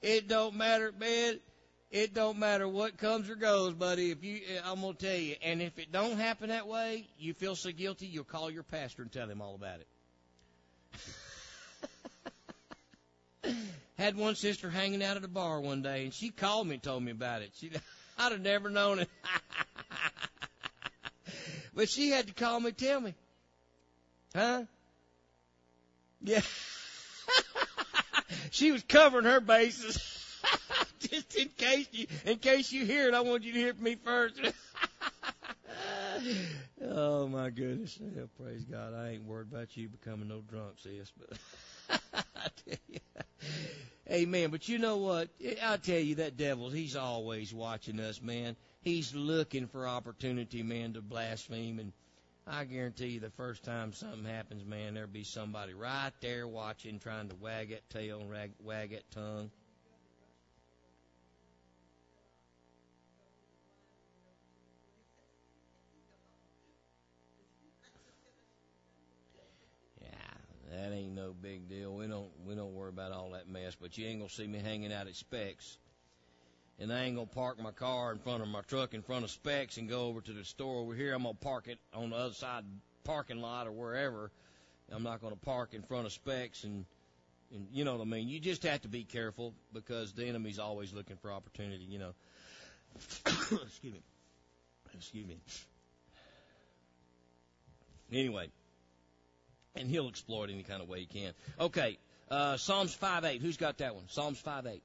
It 0.00 0.28
don't 0.28 0.54
matter, 0.54 0.92
man. 0.98 1.40
it 1.90 2.14
don't 2.14 2.38
matter 2.38 2.68
what 2.68 2.98
comes 2.98 3.28
or 3.28 3.36
goes, 3.36 3.72
buddy. 3.72 4.10
If 4.10 4.22
you, 4.22 4.40
I'm 4.64 4.80
gonna 4.80 4.94
tell 4.94 5.16
you, 5.16 5.34
and 5.42 5.60
if 5.60 5.78
it 5.78 5.90
don't 5.90 6.18
happen 6.18 6.50
that 6.50 6.68
way, 6.68 7.08
you 7.18 7.34
feel 7.34 7.56
so 7.56 7.72
guilty, 7.72 8.06
you'll 8.06 8.24
call 8.24 8.50
your 8.50 8.62
pastor 8.62 9.02
and 9.02 9.10
tell 9.10 9.28
him 9.28 9.40
all 9.40 9.54
about 9.54 9.80
it. 9.80 9.88
Had 14.04 14.16
one 14.18 14.34
sister 14.34 14.68
hanging 14.68 15.02
out 15.02 15.16
at 15.16 15.24
a 15.24 15.28
bar 15.28 15.62
one 15.62 15.80
day, 15.80 16.04
and 16.04 16.12
she 16.12 16.28
called 16.28 16.66
me 16.66 16.74
and 16.74 16.82
told 16.82 17.02
me 17.02 17.10
about 17.10 17.40
it. 17.40 17.52
She, 17.54 17.70
I'd 18.18 18.32
have 18.32 18.40
never 18.42 18.68
known 18.68 18.98
it. 18.98 19.08
but 21.74 21.88
she 21.88 22.10
had 22.10 22.26
to 22.26 22.34
call 22.34 22.60
me, 22.60 22.72
tell 22.72 23.00
me, 23.00 23.14
huh? 24.36 24.64
Yeah. 26.22 26.42
she 28.50 28.72
was 28.72 28.82
covering 28.82 29.24
her 29.24 29.40
bases. 29.40 29.96
Just 31.00 31.34
in 31.36 31.48
case 31.56 31.88
you, 31.92 32.06
in 32.26 32.36
case 32.36 32.70
you 32.72 32.84
hear 32.84 33.08
it, 33.08 33.14
I 33.14 33.22
want 33.22 33.42
you 33.42 33.54
to 33.54 33.58
hear 33.58 33.72
from 33.72 33.84
me 33.84 33.96
first. 34.04 34.38
oh 36.84 37.26
my 37.26 37.48
goodness! 37.48 37.98
Yeah, 37.98 38.24
praise 38.38 38.64
God! 38.64 38.92
I 38.92 39.12
ain't 39.12 39.24
worried 39.24 39.48
about 39.50 39.74
you 39.78 39.88
becoming 39.88 40.28
no 40.28 40.42
drunk, 40.42 40.74
sis. 40.82 41.10
But 41.18 41.38
I 42.36 42.48
tell 42.66 42.78
you, 42.86 42.98
Amen. 44.10 44.50
But 44.50 44.68
you 44.68 44.78
know 44.78 44.98
what? 44.98 45.28
I 45.62 45.76
tell 45.78 45.98
you, 45.98 46.16
that 46.16 46.36
devil, 46.36 46.70
he's 46.70 46.96
always 46.96 47.54
watching 47.54 48.00
us, 48.00 48.20
man. 48.20 48.56
He's 48.82 49.14
looking 49.14 49.66
for 49.66 49.88
opportunity, 49.88 50.62
man, 50.62 50.92
to 50.92 51.00
blaspheme 51.00 51.78
and 51.78 51.92
I 52.46 52.64
guarantee 52.64 53.06
you 53.06 53.20
the 53.20 53.30
first 53.30 53.64
time 53.64 53.94
something 53.94 54.24
happens, 54.26 54.66
man, 54.66 54.94
there'll 54.94 55.08
be 55.08 55.24
somebody 55.24 55.72
right 55.72 56.12
there 56.20 56.46
watching, 56.46 56.98
trying 56.98 57.30
to 57.30 57.34
wag 57.36 57.70
that 57.70 57.88
tail 57.88 58.20
and 58.20 58.30
wag, 58.30 58.52
wag 58.62 58.90
that 58.90 59.10
tongue. 59.10 59.50
That 70.74 70.92
ain't 70.92 71.14
no 71.14 71.34
big 71.40 71.68
deal. 71.68 71.94
We 71.94 72.06
don't 72.06 72.30
we 72.46 72.54
don't 72.54 72.74
worry 72.74 72.90
about 72.90 73.12
all 73.12 73.30
that 73.30 73.48
mess. 73.48 73.74
But 73.80 73.96
you 73.96 74.06
ain't 74.06 74.20
gonna 74.20 74.30
see 74.30 74.46
me 74.46 74.58
hanging 74.58 74.92
out 74.92 75.06
at 75.06 75.14
Specs 75.14 75.78
and 76.78 76.92
I 76.92 77.04
ain't 77.04 77.16
gonna 77.16 77.26
park 77.26 77.60
my 77.60 77.70
car 77.70 78.12
in 78.12 78.18
front 78.18 78.42
of 78.42 78.48
my 78.48 78.62
truck 78.62 78.94
in 78.94 79.02
front 79.02 79.24
of 79.24 79.30
Specs 79.30 79.76
and 79.76 79.88
go 79.88 80.06
over 80.06 80.20
to 80.20 80.32
the 80.32 80.44
store 80.44 80.80
over 80.80 80.94
here. 80.94 81.14
I'm 81.14 81.22
gonna 81.22 81.34
park 81.34 81.68
it 81.68 81.78
on 81.92 82.10
the 82.10 82.16
other 82.16 82.34
side 82.34 82.64
parking 83.04 83.40
lot 83.40 83.66
or 83.66 83.72
wherever. 83.72 84.30
I'm 84.90 85.02
not 85.02 85.20
gonna 85.22 85.36
park 85.36 85.74
in 85.74 85.82
front 85.82 86.06
of 86.06 86.12
Specs 86.12 86.64
and 86.64 86.84
and 87.52 87.68
you 87.72 87.84
know 87.84 87.92
what 87.92 88.00
I 88.00 88.04
mean. 88.04 88.28
You 88.28 88.40
just 88.40 88.64
have 88.64 88.82
to 88.82 88.88
be 88.88 89.04
careful 89.04 89.54
because 89.72 90.12
the 90.12 90.26
enemy's 90.26 90.58
always 90.58 90.92
looking 90.92 91.16
for 91.16 91.30
opportunity. 91.30 91.84
You 91.84 91.98
know. 91.98 92.14
Excuse 93.26 93.92
me. 93.92 94.02
Excuse 94.94 95.26
me. 95.26 95.38
Anyway, 98.12 98.48
and 99.84 99.92
he'll 99.92 100.08
exploit 100.08 100.50
any 100.50 100.62
kind 100.64 100.82
of 100.82 100.88
way 100.88 101.00
he 101.00 101.06
can. 101.06 101.32
Okay, 101.60 101.98
uh, 102.30 102.56
Psalms 102.56 102.92
five 102.94 103.24
eight. 103.24 103.42
Who's 103.42 103.56
got 103.56 103.78
that 103.78 103.94
one? 103.94 104.04
Psalms 104.08 104.40
five 104.40 104.66
eight. 104.66 104.82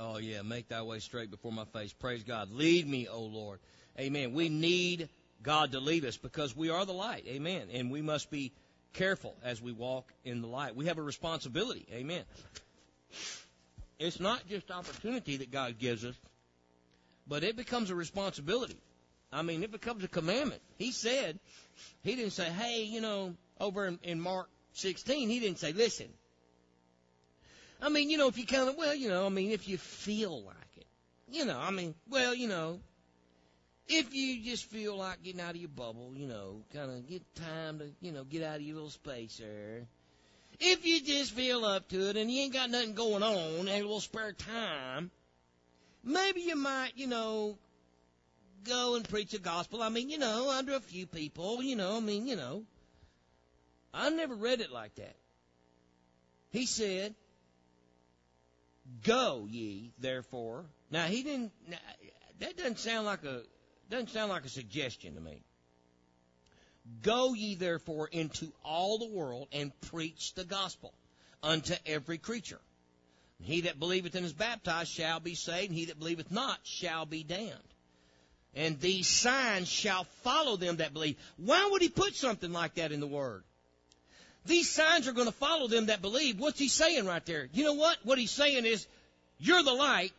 Oh, 0.00 0.18
yeah. 0.18 0.42
Make 0.42 0.68
thy 0.68 0.82
way 0.82 1.00
straight 1.00 1.28
before 1.28 1.50
my 1.50 1.64
face. 1.64 1.92
Praise 1.92 2.22
God. 2.22 2.52
Lead 2.52 2.88
me, 2.88 3.08
O 3.08 3.22
Lord. 3.22 3.58
Amen. 3.98 4.32
We 4.32 4.48
need 4.48 5.08
God 5.42 5.72
to 5.72 5.80
lead 5.80 6.04
us 6.04 6.16
because 6.16 6.56
we 6.56 6.70
are 6.70 6.86
the 6.86 6.92
light. 6.92 7.24
Amen. 7.26 7.66
And 7.72 7.90
we 7.90 8.00
must 8.00 8.30
be 8.30 8.52
careful 8.92 9.34
as 9.42 9.60
we 9.60 9.72
walk 9.72 10.12
in 10.24 10.40
the 10.40 10.46
light. 10.46 10.76
We 10.76 10.86
have 10.86 10.98
a 10.98 11.02
responsibility. 11.02 11.84
Amen. 11.92 12.22
It's 13.98 14.20
not 14.20 14.46
just 14.48 14.70
opportunity 14.70 15.38
that 15.38 15.50
God 15.50 15.80
gives 15.80 16.04
us, 16.04 16.14
but 17.28 17.44
it 17.44 17.56
becomes 17.56 17.90
a 17.90 17.94
responsibility. 17.94 18.80
I 19.32 19.42
mean, 19.42 19.62
it 19.62 19.70
becomes 19.70 20.02
a 20.04 20.08
commandment. 20.08 20.62
He 20.78 20.92
said, 20.92 21.38
He 22.02 22.16
didn't 22.16 22.32
say, 22.32 22.44
hey, 22.44 22.84
you 22.84 23.00
know, 23.00 23.34
over 23.60 23.86
in, 23.86 23.98
in 24.02 24.20
Mark 24.20 24.48
16, 24.72 25.28
He 25.28 25.40
didn't 25.40 25.58
say, 25.58 25.72
listen, 25.72 26.08
I 27.80 27.90
mean, 27.90 28.10
you 28.10 28.18
know, 28.18 28.28
if 28.28 28.38
you 28.38 28.46
kind 28.46 28.68
of, 28.68 28.76
well, 28.76 28.94
you 28.94 29.08
know, 29.08 29.26
I 29.26 29.28
mean, 29.28 29.52
if 29.52 29.68
you 29.68 29.76
feel 29.78 30.42
like 30.42 30.56
it, 30.76 30.86
you 31.30 31.44
know, 31.44 31.58
I 31.58 31.70
mean, 31.70 31.94
well, 32.08 32.34
you 32.34 32.48
know, 32.48 32.80
if 33.86 34.14
you 34.14 34.42
just 34.42 34.64
feel 34.66 34.96
like 34.96 35.22
getting 35.22 35.40
out 35.40 35.50
of 35.50 35.56
your 35.56 35.68
bubble, 35.68 36.12
you 36.14 36.26
know, 36.26 36.62
kind 36.74 36.90
of 36.90 37.06
get 37.06 37.22
time 37.36 37.78
to, 37.78 37.90
you 38.00 38.12
know, 38.12 38.24
get 38.24 38.42
out 38.42 38.56
of 38.56 38.62
your 38.62 38.74
little 38.74 38.90
spacer. 38.90 39.86
If 40.60 40.84
you 40.84 41.00
just 41.02 41.32
feel 41.32 41.64
up 41.64 41.88
to 41.88 42.10
it 42.10 42.16
and 42.16 42.30
you 42.30 42.42
ain't 42.42 42.52
got 42.52 42.70
nothing 42.70 42.94
going 42.94 43.22
on 43.22 43.60
and 43.60 43.68
a 43.68 43.76
little 43.76 44.00
spare 44.00 44.32
time, 44.32 45.10
maybe 46.08 46.40
you 46.40 46.56
might, 46.56 46.92
you 46.96 47.06
know, 47.06 47.58
go 48.64 48.96
and 48.96 49.08
preach 49.08 49.32
the 49.32 49.38
gospel. 49.38 49.82
I 49.82 49.88
mean, 49.88 50.10
you 50.10 50.18
know, 50.18 50.50
under 50.50 50.74
a 50.74 50.80
few 50.80 51.06
people, 51.06 51.62
you 51.62 51.76
know, 51.76 51.96
I 51.96 52.00
mean, 52.00 52.26
you 52.26 52.36
know. 52.36 52.64
I 53.92 54.10
never 54.10 54.34
read 54.34 54.60
it 54.60 54.70
like 54.70 54.94
that. 54.96 55.16
He 56.50 56.66
said, 56.66 57.14
Go 59.04 59.46
ye 59.50 59.92
therefore. 59.98 60.64
Now 60.90 61.04
he 61.04 61.22
didn't. 61.22 61.52
That 62.40 62.56
doesn't 62.56 62.78
sound 62.78 63.06
like 63.06 63.24
a 63.24 63.42
doesn't 63.90 64.10
sound 64.10 64.30
like 64.30 64.44
a 64.44 64.48
suggestion 64.48 65.14
to 65.14 65.20
me. 65.20 65.42
Go 67.02 67.34
ye 67.34 67.54
therefore 67.54 68.08
into 68.08 68.50
all 68.64 68.98
the 68.98 69.08
world 69.08 69.48
and 69.52 69.78
preach 69.82 70.34
the 70.34 70.44
gospel 70.44 70.94
unto 71.42 71.74
every 71.84 72.18
creature. 72.18 72.60
He 73.42 73.62
that 73.62 73.78
believeth 73.78 74.14
and 74.14 74.26
is 74.26 74.32
baptized 74.32 74.90
shall 74.90 75.20
be 75.20 75.34
saved, 75.34 75.70
and 75.70 75.78
he 75.78 75.86
that 75.86 75.98
believeth 75.98 76.30
not 76.30 76.58
shall 76.64 77.06
be 77.06 77.22
damned. 77.22 77.52
And 78.54 78.80
these 78.80 79.06
signs 79.06 79.68
shall 79.68 80.04
follow 80.22 80.56
them 80.56 80.78
that 80.78 80.92
believe. 80.92 81.16
Why 81.36 81.68
would 81.70 81.82
he 81.82 81.88
put 81.88 82.16
something 82.16 82.52
like 82.52 82.74
that 82.74 82.92
in 82.92 83.00
the 83.00 83.06
word? 83.06 83.44
These 84.46 84.70
signs 84.70 85.06
are 85.06 85.12
going 85.12 85.26
to 85.26 85.32
follow 85.32 85.68
them 85.68 85.86
that 85.86 86.02
believe. 86.02 86.40
What's 86.40 86.58
he 86.58 86.68
saying 86.68 87.04
right 87.04 87.24
there? 87.26 87.48
You 87.52 87.64
know 87.64 87.74
what? 87.74 87.98
What 88.02 88.18
he's 88.18 88.30
saying 88.30 88.64
is, 88.64 88.86
you're 89.38 89.62
the 89.62 89.72
light. 89.72 90.12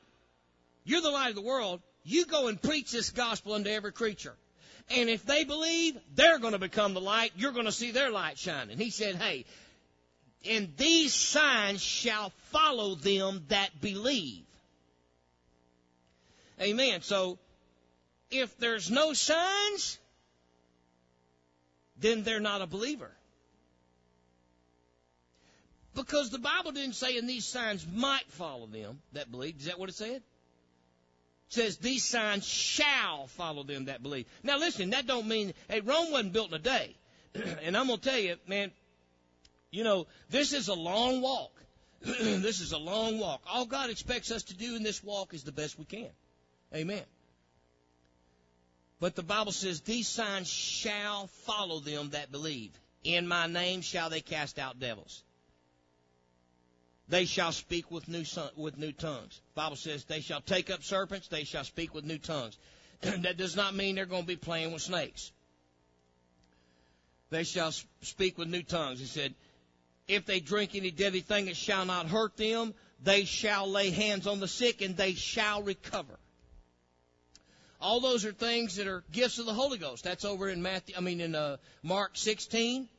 You're 0.85 1.01
the 1.01 1.09
light 1.09 1.29
of 1.29 1.35
the 1.35 1.41
world. 1.41 1.81
You 2.03 2.25
go 2.25 2.47
and 2.47 2.61
preach 2.61 2.91
this 2.91 3.09
gospel 3.09 3.53
unto 3.53 3.69
every 3.69 3.91
creature. 3.91 4.35
And 4.89 5.09
if 5.09 5.25
they 5.25 5.43
believe, 5.43 5.97
they're 6.15 6.39
going 6.39 6.53
to 6.53 6.59
become 6.59 6.93
the 6.93 7.01
light. 7.01 7.31
You're 7.35 7.51
going 7.51 7.65
to 7.65 7.71
see 7.71 7.91
their 7.91 8.11
light 8.11 8.37
shining. 8.37 8.77
He 8.77 8.91
said, 8.91 9.15
hey, 9.15 9.45
and 10.45 10.69
these 10.77 11.13
signs 11.13 11.81
shall 11.81 12.31
follow 12.51 12.95
them 12.95 13.43
that 13.49 13.81
believe. 13.81 14.45
Amen. 16.61 17.01
So, 17.01 17.37
if 18.31 18.57
there's 18.57 18.91
no 18.91 19.13
signs, 19.13 19.97
then 21.99 22.23
they're 22.23 22.39
not 22.39 22.61
a 22.61 22.67
believer. 22.67 23.11
Because 25.95 26.29
the 26.29 26.39
Bible 26.39 26.71
didn't 26.71 26.95
say, 26.95 27.17
and 27.17 27.27
these 27.27 27.45
signs 27.45 27.85
might 27.93 28.29
follow 28.29 28.67
them 28.67 28.99
that 29.13 29.31
believe. 29.31 29.57
Is 29.59 29.65
that 29.65 29.79
what 29.79 29.89
it 29.89 29.95
said? 29.95 30.21
It 31.49 31.53
says 31.53 31.77
these 31.77 32.03
signs 32.03 32.45
shall 32.45 33.27
follow 33.27 33.63
them 33.63 33.85
that 33.85 34.03
believe. 34.03 34.25
Now 34.43 34.59
listen, 34.59 34.91
that 34.91 35.07
don't 35.07 35.27
mean 35.27 35.53
hey 35.67 35.81
Rome 35.81 36.11
wasn't 36.11 36.33
built 36.33 36.49
in 36.49 36.53
a 36.55 36.59
day. 36.59 36.95
and 37.63 37.75
I'm 37.75 37.87
gonna 37.87 37.97
tell 37.97 38.19
you, 38.19 38.35
man, 38.47 38.71
you 39.71 39.83
know, 39.83 40.07
this 40.29 40.53
is 40.53 40.67
a 40.67 40.73
long 40.73 41.21
walk. 41.21 41.51
this 42.01 42.61
is 42.61 42.71
a 42.71 42.77
long 42.77 43.19
walk. 43.19 43.41
All 43.47 43.65
God 43.65 43.89
expects 43.89 44.31
us 44.31 44.43
to 44.43 44.55
do 44.55 44.75
in 44.75 44.83
this 44.83 45.03
walk 45.03 45.33
is 45.33 45.43
the 45.43 45.51
best 45.51 45.77
we 45.77 45.85
can. 45.85 46.09
Amen. 46.73 47.03
But 48.99 49.15
the 49.15 49.23
Bible 49.23 49.51
says 49.51 49.81
these 49.81 50.07
signs 50.07 50.49
shall 50.49 51.27
follow 51.45 51.79
them 51.79 52.09
that 52.11 52.31
believe. 52.31 52.71
In 53.03 53.27
my 53.27 53.47
name 53.47 53.81
shall 53.81 54.09
they 54.09 54.21
cast 54.21 54.59
out 54.59 54.79
devils. 54.79 55.23
They 57.07 57.25
shall 57.25 57.51
speak 57.51 57.89
with 57.89 58.07
new 58.07 58.23
with 58.55 58.77
new 58.77 58.91
tongues. 58.91 59.41
Bible 59.55 59.77
says 59.77 60.03
they 60.03 60.21
shall 60.21 60.41
take 60.41 60.69
up 60.69 60.83
serpents. 60.83 61.27
They 61.27 61.43
shall 61.43 61.63
speak 61.63 61.93
with 61.93 62.05
new 62.05 62.19
tongues. 62.19 62.57
that 63.01 63.37
does 63.37 63.55
not 63.55 63.73
mean 63.73 63.95
they're 63.95 64.05
going 64.05 64.23
to 64.23 64.27
be 64.27 64.35
playing 64.35 64.73
with 64.73 64.83
snakes. 64.83 65.31
They 67.31 67.43
shall 67.43 67.71
speak 68.01 68.37
with 68.37 68.47
new 68.47 68.63
tongues. 68.63 68.99
He 68.99 69.05
said, 69.05 69.33
if 70.09 70.25
they 70.25 70.41
drink 70.41 70.75
any 70.75 70.91
deadly 70.91 71.21
thing, 71.21 71.47
it 71.47 71.55
shall 71.55 71.85
not 71.85 72.07
hurt 72.07 72.35
them. 72.35 72.73
They 73.01 73.23
shall 73.23 73.69
lay 73.69 73.91
hands 73.91 74.27
on 74.27 74.41
the 74.41 74.47
sick 74.47 74.81
and 74.81 74.97
they 74.97 75.13
shall 75.13 75.63
recover. 75.63 76.19
All 77.79 78.01
those 78.01 78.25
are 78.25 78.33
things 78.33 78.75
that 78.75 78.87
are 78.87 79.05
gifts 79.13 79.39
of 79.39 79.45
the 79.45 79.53
Holy 79.53 79.77
Ghost. 79.77 80.03
That's 80.03 80.25
over 80.25 80.49
in 80.49 80.61
Matthew, 80.61 80.95
I 80.97 80.99
mean 80.99 81.21
in 81.21 81.33
uh, 81.33 81.57
Mark 81.81 82.17
16 82.17 82.89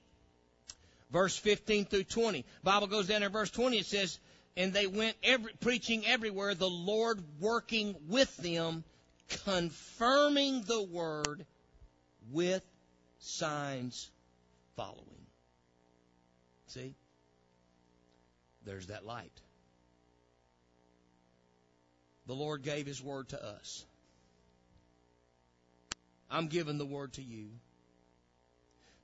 verse 1.10 1.36
15 1.36 1.86
through 1.86 2.04
20. 2.04 2.44
Bible 2.62 2.86
goes 2.86 3.08
down 3.08 3.22
in 3.22 3.32
verse 3.32 3.50
20. 3.50 3.78
It 3.78 3.86
says, 3.86 4.18
and 4.56 4.72
they 4.72 4.86
went 4.86 5.16
every, 5.22 5.52
preaching 5.60 6.06
everywhere, 6.06 6.54
the 6.54 6.68
Lord 6.68 7.20
working 7.40 7.94
with 8.08 8.34
them, 8.38 8.84
confirming 9.44 10.62
the 10.62 10.82
word 10.82 11.46
with 12.30 12.64
signs 13.18 14.10
following. 14.76 15.19
See? 16.70 16.94
There's 18.64 18.86
that 18.86 19.04
light. 19.04 19.32
The 22.26 22.34
Lord 22.34 22.62
gave 22.62 22.86
His 22.86 23.02
word 23.02 23.30
to 23.30 23.44
us. 23.44 23.84
I'm 26.30 26.46
giving 26.46 26.78
the 26.78 26.86
word 26.86 27.14
to 27.14 27.22
you. 27.22 27.48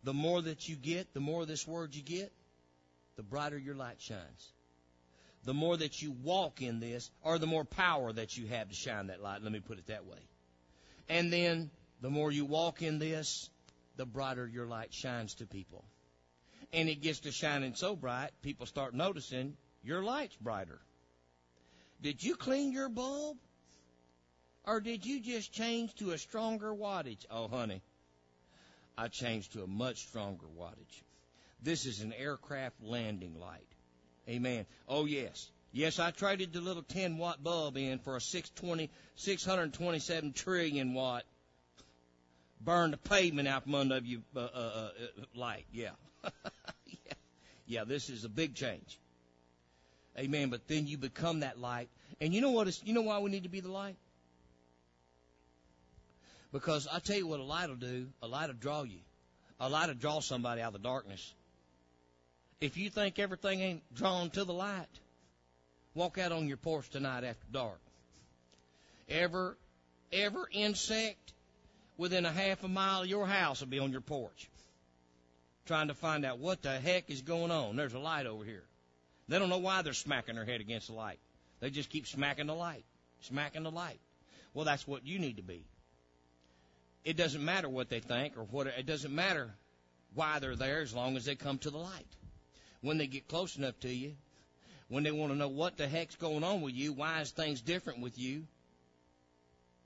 The 0.05 0.15
more 0.15 0.41
that 0.41 0.69
you 0.69 0.77
get, 0.77 1.13
the 1.13 1.21
more 1.21 1.43
of 1.43 1.49
this 1.49 1.67
word 1.67 1.97
you 1.97 2.03
get, 2.03 2.31
the 3.17 3.25
brighter 3.25 3.59
your 3.59 3.75
light 3.75 4.01
shines. 4.01 4.53
The 5.45 5.55
more 5.55 5.77
that 5.77 6.01
you 6.01 6.13
walk 6.23 6.63
in 6.63 6.79
this, 6.79 7.11
or 7.25 7.39
the 7.39 7.49
more 7.49 7.65
power 7.65 8.13
that 8.13 8.37
you 8.37 8.47
have 8.47 8.69
to 8.69 8.75
shine 8.75 9.09
that 9.09 9.21
light. 9.21 9.43
Let 9.43 9.51
me 9.51 9.61
put 9.61 9.79
it 9.79 9.89
that 9.89 10.07
way. 10.07 10.19
And 11.09 11.33
then, 11.33 11.71
the 12.01 12.11
more 12.11 12.31
you 12.31 12.45
walk 12.45 12.83
in 12.83 13.01
this, 13.01 13.51
the 13.97 14.07
brighter 14.07 14.47
your 14.47 14.67
light 14.67 14.95
shines 14.95 15.35
to 15.37 15.47
people. 15.47 15.85
And 16.73 16.89
it 16.89 17.01
gets 17.01 17.21
to 17.21 17.33
shining 17.33 17.75
so 17.75 17.97
bright, 17.97 18.31
people 18.43 18.67
start 18.67 18.95
noticing 18.95 19.57
your 19.83 20.03
light's 20.03 20.37
brighter. 20.37 20.81
Did 22.03 22.23
you 22.23 22.37
clean 22.37 22.73
your 22.73 22.89
bulb? 22.89 23.39
Or 24.65 24.81
did 24.81 25.07
you 25.07 25.21
just 25.21 25.53
change 25.53 25.95
to 25.97 26.11
a 26.11 26.19
stronger 26.19 26.75
wattage? 26.75 27.25
Oh, 27.31 27.47
honey, 27.49 27.83
I 28.99 29.09
changed 29.09 29.53
to 29.53 29.63
a 29.63 29.67
much 29.67 30.09
stronger 30.09 30.47
wattage. 30.59 31.03
This 31.63 31.87
is 31.87 32.01
an 32.01 32.13
aircraft 32.13 32.83
landing 32.83 33.39
light. 33.39 33.69
Amen. 34.29 34.67
Oh, 34.89 35.07
yes. 35.07 35.51
Yes, 35.73 35.99
I 35.99 36.11
traded 36.11 36.53
the 36.53 36.61
little 36.61 36.83
10 36.83 37.17
watt 37.17 37.43
bulb 37.43 37.77
in 37.77 38.01
for 38.01 38.17
a 38.17 38.21
620, 38.21 38.91
627 39.15 40.33
trillion 40.33 40.95
watt 40.95 41.25
burn 42.61 42.91
the 42.91 42.97
pavement 42.97 43.49
out 43.49 43.65
from 43.65 43.75
under 43.75 43.99
you 43.99 44.23
uh, 44.35 44.41
uh, 44.41 44.45
uh, 44.45 44.91
light. 45.35 45.65
Yeah. 45.73 45.91
yeah. 46.23 46.31
Yeah, 47.67 47.85
this 47.85 48.09
is 48.11 48.25
a 48.25 48.29
big 48.29 48.55
change. 48.55 48.99
Amen. 50.19 50.51
But 50.51 50.67
then 50.69 50.87
you 50.87 50.97
become 50.97 51.41
that 51.41 51.61
light. 51.61 51.89
And 52.21 52.33
you 52.33 52.41
know 52.41 52.51
what 52.51 52.69
is, 52.69 52.81
you 52.85 52.95
know 52.95 53.03
why 53.03 53.19
we 53.19 53.31
need 53.31 53.43
to 53.43 53.49
be 53.49 53.61
the 53.61 53.71
light? 53.71 53.97
Because 56.53 56.89
I 56.91 57.01
tell 57.01 57.17
you 57.17 57.27
what 57.27 57.41
a 57.41 57.45
light 57.45 57.69
will 57.69 57.77
do, 57.77 58.07
a 58.23 58.29
light 58.29 58.49
will 58.49 58.55
draw 58.55 58.83
you. 58.85 59.01
A 59.61 59.69
light 59.69 59.89
will 59.89 59.95
draw 59.95 60.21
somebody 60.21 60.63
out 60.63 60.69
of 60.69 60.83
the 60.83 60.89
darkness. 60.89 61.35
If 62.61 62.77
you 62.77 62.89
think 62.89 63.19
everything 63.19 63.61
ain't 63.61 63.95
drawn 63.95 64.31
to 64.31 64.45
the 64.45 64.53
light, 64.53 64.87
walk 65.95 66.19
out 66.19 66.33
on 66.33 66.49
your 66.49 66.57
porch 66.57 66.89
tonight 66.89 67.25
after 67.25 67.47
dark. 67.53 67.81
Ever, 69.09 69.57
ever 70.13 70.49
insect 70.51 71.33
within 71.99 72.25
a 72.25 72.33
half 72.33 72.65
a 72.65 72.69
mile 72.69 73.03
of 73.03 73.09
your 73.09 73.27
house 73.27 73.61
will 73.61 73.69
be 73.69 73.79
on 73.79 73.93
your 73.93 74.01
porch. 74.01 74.49
Trying 75.67 75.89
to 75.89 75.95
find 75.95 76.25
out 76.25 76.39
what 76.39 76.63
the 76.63 76.79
heck 76.79 77.11
is 77.11 77.23
going 77.23 77.51
on. 77.51 77.77
There's 77.77 77.95
a 77.95 77.99
light 77.99 78.27
over 78.27 78.45
here. 78.45 78.63
They 79.29 79.39
don't 79.39 79.49
know 79.49 79.59
why 79.59 79.83
they're 79.83 79.93
smacking 79.93 80.37
their 80.37 80.45
head 80.45 80.61
against 80.61 80.87
the 80.87 80.95
light. 80.95 81.19
They 81.61 81.71
just 81.71 81.91
keep 81.91 82.07
smacking 82.07 82.47
the 82.47 82.55
light, 82.55 82.85
smacking 83.23 83.65
the 83.65 83.71
light. 83.71 83.99
Well, 84.55 84.65
that's 84.65 84.87
what 84.87 85.05
you 85.05 85.19
need 85.19 85.37
to 85.37 85.43
be. 85.43 85.65
It 87.05 87.17
doesn't 87.17 87.45
matter 87.45 87.69
what 87.69 87.89
they 87.89 88.01
think 88.01 88.37
or 88.37 88.45
what, 88.45 88.69
it 88.69 88.87
doesn't 88.87 89.15
matter 89.15 89.51
why 90.15 90.39
they're 90.39 90.57
there 90.57 90.81
as 90.81 90.95
long 90.95 91.17
as 91.17 91.25
they 91.25 91.35
come 91.35 91.59
to 91.59 91.71
the 91.71 91.79
light. 91.79 92.07
When 92.81 92.99
they 92.99 93.07
get 93.07 93.29
close 93.29 93.57
enough 93.57 93.79
to 93.81 93.89
you, 93.89 94.15
when 94.89 95.03
they 95.03 95.11
want 95.11 95.33
to 95.33 95.39
know 95.39 95.49
what 95.49 95.77
the 95.77 95.89
heck's 95.89 96.15
going 96.15 96.45
on 96.45 96.63
with 96.63 96.75
you, 96.75 96.93
why 96.93 97.21
is 97.21 97.31
things 97.33 97.61
different 97.61 98.01
with 98.01 98.19
you, 98.19 98.45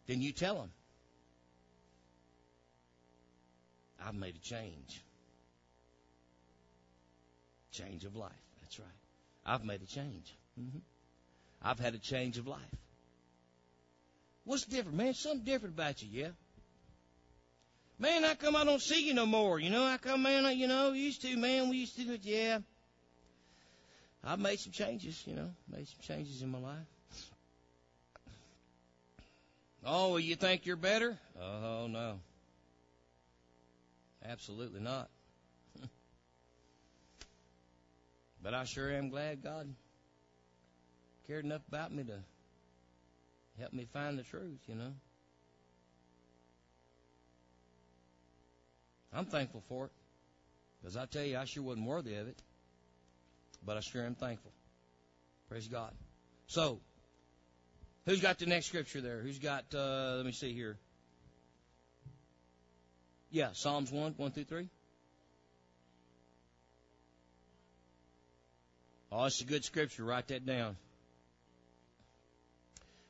then 0.06 0.20
you 0.20 0.32
tell 0.32 0.56
them. 0.56 0.70
I've 4.06 4.14
made 4.14 4.36
a 4.36 4.40
change. 4.40 5.02
Change 7.72 8.04
of 8.04 8.16
life. 8.16 8.32
That's 8.60 8.78
right. 8.78 8.88
I've 9.46 9.64
made 9.64 9.82
a 9.82 9.86
change. 9.86 10.34
Mm-hmm. 10.60 10.78
I've 11.62 11.78
had 11.78 11.94
a 11.94 11.98
change 11.98 12.38
of 12.38 12.46
life. 12.46 12.60
What's 14.44 14.64
different, 14.64 14.96
man? 14.96 15.14
Something 15.14 15.44
different 15.44 15.74
about 15.74 16.02
you, 16.02 16.08
yeah? 16.22 16.28
Man, 17.98 18.22
how 18.22 18.34
come 18.34 18.56
I 18.56 18.64
don't 18.64 18.80
see 18.80 19.06
you 19.06 19.14
no 19.14 19.26
more? 19.26 19.60
You 19.60 19.70
know, 19.70 19.86
how 19.86 19.98
come, 19.98 20.22
man, 20.22 20.46
I, 20.46 20.52
you 20.52 20.66
know, 20.66 20.92
used 20.92 21.20
to, 21.22 21.36
man, 21.36 21.68
we 21.68 21.76
used 21.76 21.96
to 21.96 22.04
do 22.04 22.12
it, 22.14 22.24
yeah. 22.24 22.58
I've 24.24 24.38
made 24.38 24.58
some 24.58 24.72
changes, 24.72 25.22
you 25.26 25.34
know, 25.34 25.50
made 25.70 25.86
some 25.86 26.00
changes 26.00 26.42
in 26.42 26.50
my 26.50 26.58
life. 26.58 26.76
Oh, 29.84 30.16
you 30.16 30.36
think 30.36 30.66
you're 30.66 30.76
better? 30.76 31.18
Oh, 31.40 31.86
no. 31.88 32.20
Absolutely 34.26 34.80
not. 34.80 35.08
But 38.42 38.54
I 38.54 38.64
sure 38.64 38.90
am 38.90 39.10
glad 39.10 39.42
God 39.42 39.74
cared 41.26 41.44
enough 41.44 41.62
about 41.68 41.92
me 41.92 42.04
to 42.04 42.18
help 43.58 43.72
me 43.72 43.86
find 43.92 44.18
the 44.18 44.22
truth, 44.22 44.60
you 44.66 44.74
know. 44.74 44.92
I'm 49.12 49.26
thankful 49.26 49.62
for 49.68 49.86
it. 49.86 49.92
Because 50.80 50.96
I 50.96 51.06
tell 51.06 51.24
you, 51.24 51.36
I 51.36 51.44
sure 51.44 51.62
wasn't 51.62 51.86
worthy 51.86 52.14
of 52.14 52.28
it. 52.28 52.40
But 53.64 53.76
I 53.76 53.80
sure 53.80 54.04
am 54.04 54.14
thankful. 54.14 54.52
Praise 55.48 55.68
God. 55.68 55.92
So, 56.46 56.80
who's 58.06 58.20
got 58.20 58.38
the 58.38 58.46
next 58.46 58.66
scripture 58.66 59.00
there? 59.00 59.20
Who's 59.20 59.38
got, 59.38 59.74
uh, 59.74 60.14
let 60.16 60.24
me 60.24 60.32
see 60.32 60.52
here. 60.52 60.78
Yeah, 63.30 63.50
Psalms 63.52 63.92
1, 63.92 64.14
1 64.16 64.30
through 64.32 64.44
3. 64.44 64.68
Oh, 69.12 69.24
it's 69.24 69.40
a 69.40 69.44
good 69.44 69.64
scripture. 69.64 70.04
Write 70.04 70.28
that 70.28 70.46
down. 70.46 70.76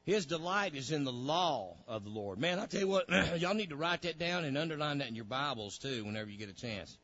His 0.04 0.26
delight 0.26 0.74
is 0.74 0.92
in 0.92 1.04
the 1.04 1.12
law 1.12 1.76
of 1.86 2.04
the 2.04 2.10
Lord. 2.10 2.38
Man, 2.38 2.58
I 2.58 2.66
tell 2.66 2.80
you 2.80 2.88
what, 2.88 3.08
y'all 3.38 3.54
need 3.54 3.70
to 3.70 3.76
write 3.76 4.02
that 4.02 4.18
down 4.18 4.44
and 4.44 4.56
underline 4.56 4.98
that 4.98 5.08
in 5.08 5.14
your 5.14 5.26
Bibles 5.26 5.78
too 5.78 6.04
whenever 6.04 6.30
you 6.30 6.38
get 6.38 6.48
a 6.48 6.54
chance. 6.54 6.96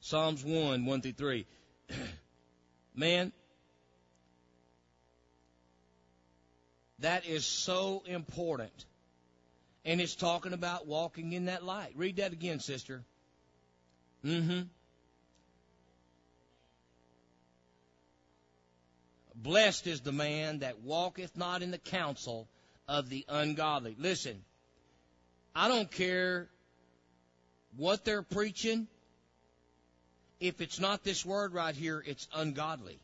Psalms 0.00 0.44
1, 0.44 0.84
1 0.84 1.00
through 1.00 1.12
3. 1.12 1.46
Man, 2.94 3.32
that 6.98 7.26
is 7.26 7.46
so 7.46 8.02
important. 8.06 8.84
And 9.84 10.00
it's 10.00 10.16
talking 10.16 10.52
about 10.52 10.86
walking 10.86 11.32
in 11.32 11.46
that 11.46 11.64
light. 11.64 11.92
Read 11.94 12.16
that 12.16 12.32
again, 12.32 12.60
sister. 12.60 13.02
Mm-hmm. 14.24 14.62
Blessed 19.40 19.86
is 19.86 20.00
the 20.00 20.12
man 20.12 20.60
that 20.60 20.80
walketh 20.80 21.36
not 21.36 21.62
in 21.62 21.70
the 21.70 21.78
counsel 21.78 22.48
of 22.88 23.08
the 23.08 23.24
ungodly. 23.28 23.94
Listen, 23.96 24.42
I 25.54 25.68
don't 25.68 25.90
care 25.90 26.48
what 27.76 28.04
they're 28.04 28.22
preaching. 28.22 28.88
If 30.40 30.60
it's 30.60 30.80
not 30.80 31.04
this 31.04 31.24
word 31.24 31.54
right 31.54 31.74
here, 31.74 32.02
it's 32.04 32.26
ungodly. 32.34 32.98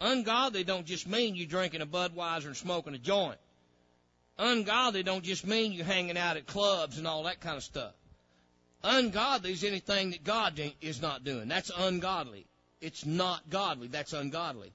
Ungodly 0.00 0.62
don't 0.62 0.86
just 0.86 1.08
mean 1.08 1.34
you 1.34 1.46
drinking 1.46 1.80
a 1.80 1.86
Budweiser 1.86 2.46
and 2.46 2.56
smoking 2.56 2.94
a 2.94 2.98
joint. 2.98 3.38
Ungodly 4.38 5.02
don't 5.02 5.24
just 5.24 5.46
mean 5.46 5.72
you 5.72 5.82
hanging 5.82 6.18
out 6.18 6.36
at 6.36 6.46
clubs 6.46 6.98
and 6.98 7.08
all 7.08 7.24
that 7.24 7.40
kind 7.40 7.56
of 7.56 7.64
stuff. 7.64 7.94
Ungodly 8.84 9.52
is 9.52 9.64
anything 9.64 10.10
that 10.10 10.22
God 10.22 10.60
is 10.80 11.00
not 11.02 11.24
doing. 11.24 11.48
That's 11.48 11.70
ungodly. 11.76 12.46
It's 12.84 13.06
not 13.06 13.48
godly. 13.48 13.88
That's 13.88 14.12
ungodly. 14.12 14.70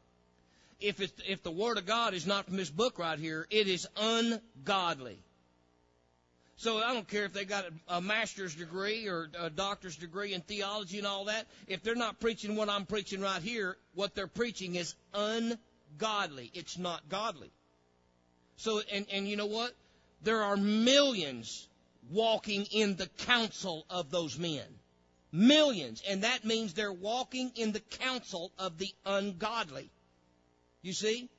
If 0.79 0.99
if 1.27 1.43
the 1.43 1.51
Word 1.51 1.77
of 1.77 1.85
God 1.85 2.15
is 2.15 2.25
not 2.25 2.47
from 2.47 2.57
this 2.57 2.71
book 2.71 2.97
right 2.97 3.19
here, 3.19 3.45
it 3.51 3.67
is 3.67 3.87
ungodly. 3.95 5.19
So 6.57 6.79
I 6.79 6.91
don't 6.91 7.07
care 7.07 7.25
if 7.25 7.33
they 7.33 7.45
got 7.45 7.65
a, 7.65 7.97
a 7.97 8.01
master's 8.01 8.55
degree 8.55 9.07
or 9.07 9.29
a 9.39 9.51
doctor's 9.51 9.95
degree 9.95 10.33
in 10.33 10.41
theology 10.41 10.97
and 10.97 11.05
all 11.05 11.25
that. 11.25 11.45
If 11.67 11.83
they're 11.83 11.93
not 11.93 12.19
preaching 12.19 12.55
what 12.55 12.67
I'm 12.67 12.87
preaching 12.87 13.21
right 13.21 13.41
here, 13.43 13.77
what 13.93 14.15
they're 14.15 14.27
preaching 14.27 14.73
is 14.73 14.95
ungodly. 15.13 16.49
It's 16.55 16.79
not 16.79 17.07
godly. 17.09 17.51
So, 18.57 18.81
and, 18.91 19.05
and 19.13 19.27
you 19.27 19.37
know 19.37 19.45
what? 19.45 19.73
There 20.23 20.41
are 20.41 20.57
millions 20.57 21.67
walking 22.09 22.65
in 22.71 22.95
the 22.95 23.07
counsel 23.19 23.85
of 23.89 24.09
those 24.09 24.37
men. 24.37 24.78
Millions. 25.31 26.01
And 26.07 26.23
that 26.23 26.43
means 26.43 26.73
they're 26.73 26.91
walking 26.91 27.51
in 27.55 27.71
the 27.71 27.79
counsel 27.79 28.51
of 28.57 28.77
the 28.77 28.89
ungodly. 29.05 29.89
You 30.81 30.93
see? 30.93 31.29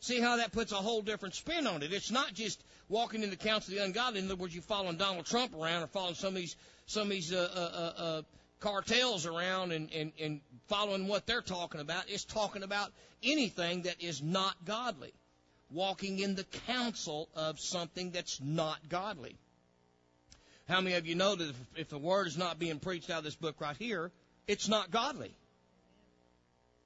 See 0.00 0.20
how 0.20 0.36
that 0.36 0.52
puts 0.52 0.72
a 0.72 0.76
whole 0.76 1.02
different 1.02 1.34
spin 1.34 1.66
on 1.66 1.82
it. 1.82 1.92
It's 1.92 2.10
not 2.10 2.34
just 2.34 2.62
walking 2.88 3.22
in 3.22 3.30
the 3.30 3.36
counsel 3.36 3.72
of 3.74 3.78
the 3.78 3.84
ungodly. 3.84 4.20
In 4.20 4.26
other 4.26 4.36
words, 4.36 4.54
you're 4.54 4.62
following 4.62 4.96
Donald 4.96 5.26
Trump 5.26 5.54
around 5.54 5.82
or 5.82 5.86
following 5.86 6.14
some 6.14 6.28
of 6.28 6.34
these 6.34 6.56
some 6.86 7.04
of 7.04 7.08
these 7.08 7.32
uh, 7.32 7.48
uh, 7.54 7.58
uh, 7.58 8.02
uh, 8.02 8.22
cartels 8.60 9.26
around 9.26 9.72
and, 9.72 9.90
and 9.92 10.12
and 10.20 10.40
following 10.68 11.08
what 11.08 11.26
they're 11.26 11.40
talking 11.40 11.80
about. 11.80 12.04
It's 12.08 12.24
talking 12.24 12.62
about 12.62 12.92
anything 13.22 13.82
that 13.82 14.02
is 14.02 14.22
not 14.22 14.54
godly, 14.64 15.12
walking 15.70 16.18
in 16.18 16.34
the 16.34 16.44
counsel 16.66 17.28
of 17.34 17.58
something 17.58 18.10
that's 18.10 18.40
not 18.40 18.88
godly. 18.88 19.36
How 20.68 20.80
many 20.80 20.96
of 20.96 21.06
you 21.06 21.14
know 21.14 21.34
that 21.34 21.48
if, 21.48 21.56
if 21.76 21.88
the 21.88 21.98
word 21.98 22.26
is 22.26 22.36
not 22.36 22.58
being 22.58 22.78
preached 22.78 23.10
out 23.10 23.18
of 23.18 23.24
this 23.24 23.36
book 23.36 23.56
right 23.60 23.76
here, 23.76 24.10
it's 24.46 24.68
not 24.68 24.90
godly. 24.90 25.36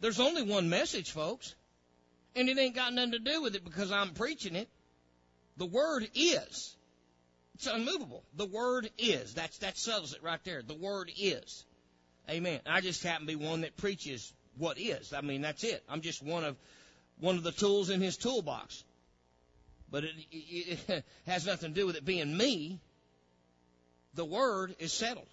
There's 0.00 0.20
only 0.20 0.42
one 0.42 0.68
message, 0.68 1.10
folks. 1.10 1.54
And 2.36 2.48
it 2.48 2.58
ain't 2.58 2.74
got 2.74 2.92
nothing 2.92 3.12
to 3.12 3.18
do 3.18 3.42
with 3.42 3.54
it 3.54 3.64
because 3.64 3.90
I'm 3.90 4.10
preaching 4.10 4.54
it. 4.54 4.68
The 5.56 5.66
word 5.66 6.08
is. 6.14 6.76
It's 7.54 7.66
unmovable. 7.66 8.22
The 8.36 8.46
word 8.46 8.90
is. 8.96 9.34
That's 9.34 9.58
that 9.58 9.76
settles 9.76 10.14
it 10.14 10.22
right 10.22 10.42
there. 10.44 10.62
The 10.62 10.74
word 10.74 11.10
is. 11.18 11.64
Amen. 12.30 12.60
I 12.66 12.80
just 12.80 13.02
happen 13.02 13.26
to 13.26 13.36
be 13.36 13.44
one 13.44 13.62
that 13.62 13.76
preaches 13.76 14.32
what 14.56 14.78
is. 14.78 15.12
I 15.12 15.20
mean, 15.20 15.42
that's 15.42 15.64
it. 15.64 15.82
I'm 15.88 16.00
just 16.00 16.22
one 16.22 16.44
of 16.44 16.56
one 17.18 17.36
of 17.36 17.42
the 17.42 17.52
tools 17.52 17.90
in 17.90 18.00
his 18.00 18.16
toolbox. 18.16 18.84
But 19.90 20.04
it, 20.04 20.12
it, 20.30 20.78
it 20.88 21.04
has 21.26 21.46
nothing 21.46 21.74
to 21.74 21.80
do 21.80 21.86
with 21.86 21.96
it 21.96 22.04
being 22.04 22.34
me. 22.36 22.80
The 24.14 24.24
word 24.24 24.74
is 24.78 24.92
settled. 24.92 25.26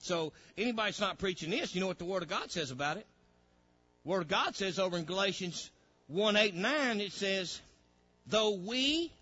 So 0.00 0.32
anybody 0.56 0.88
that's 0.88 1.00
not 1.00 1.18
preaching 1.18 1.50
this, 1.50 1.74
you 1.74 1.80
know 1.80 1.86
what 1.86 1.98
the 1.98 2.04
Word 2.04 2.22
of 2.22 2.28
God 2.28 2.50
says 2.50 2.70
about 2.70 2.96
it. 2.96 3.06
Word 4.04 4.22
of 4.22 4.28
God 4.28 4.54
says 4.54 4.78
over 4.78 4.96
in 4.96 5.04
Galatians 5.04 5.70
1, 6.06 6.36
8, 6.36 6.54
9, 6.54 7.00
it 7.00 7.12
says, 7.12 7.60
Though 8.26 8.54
we 8.54 9.12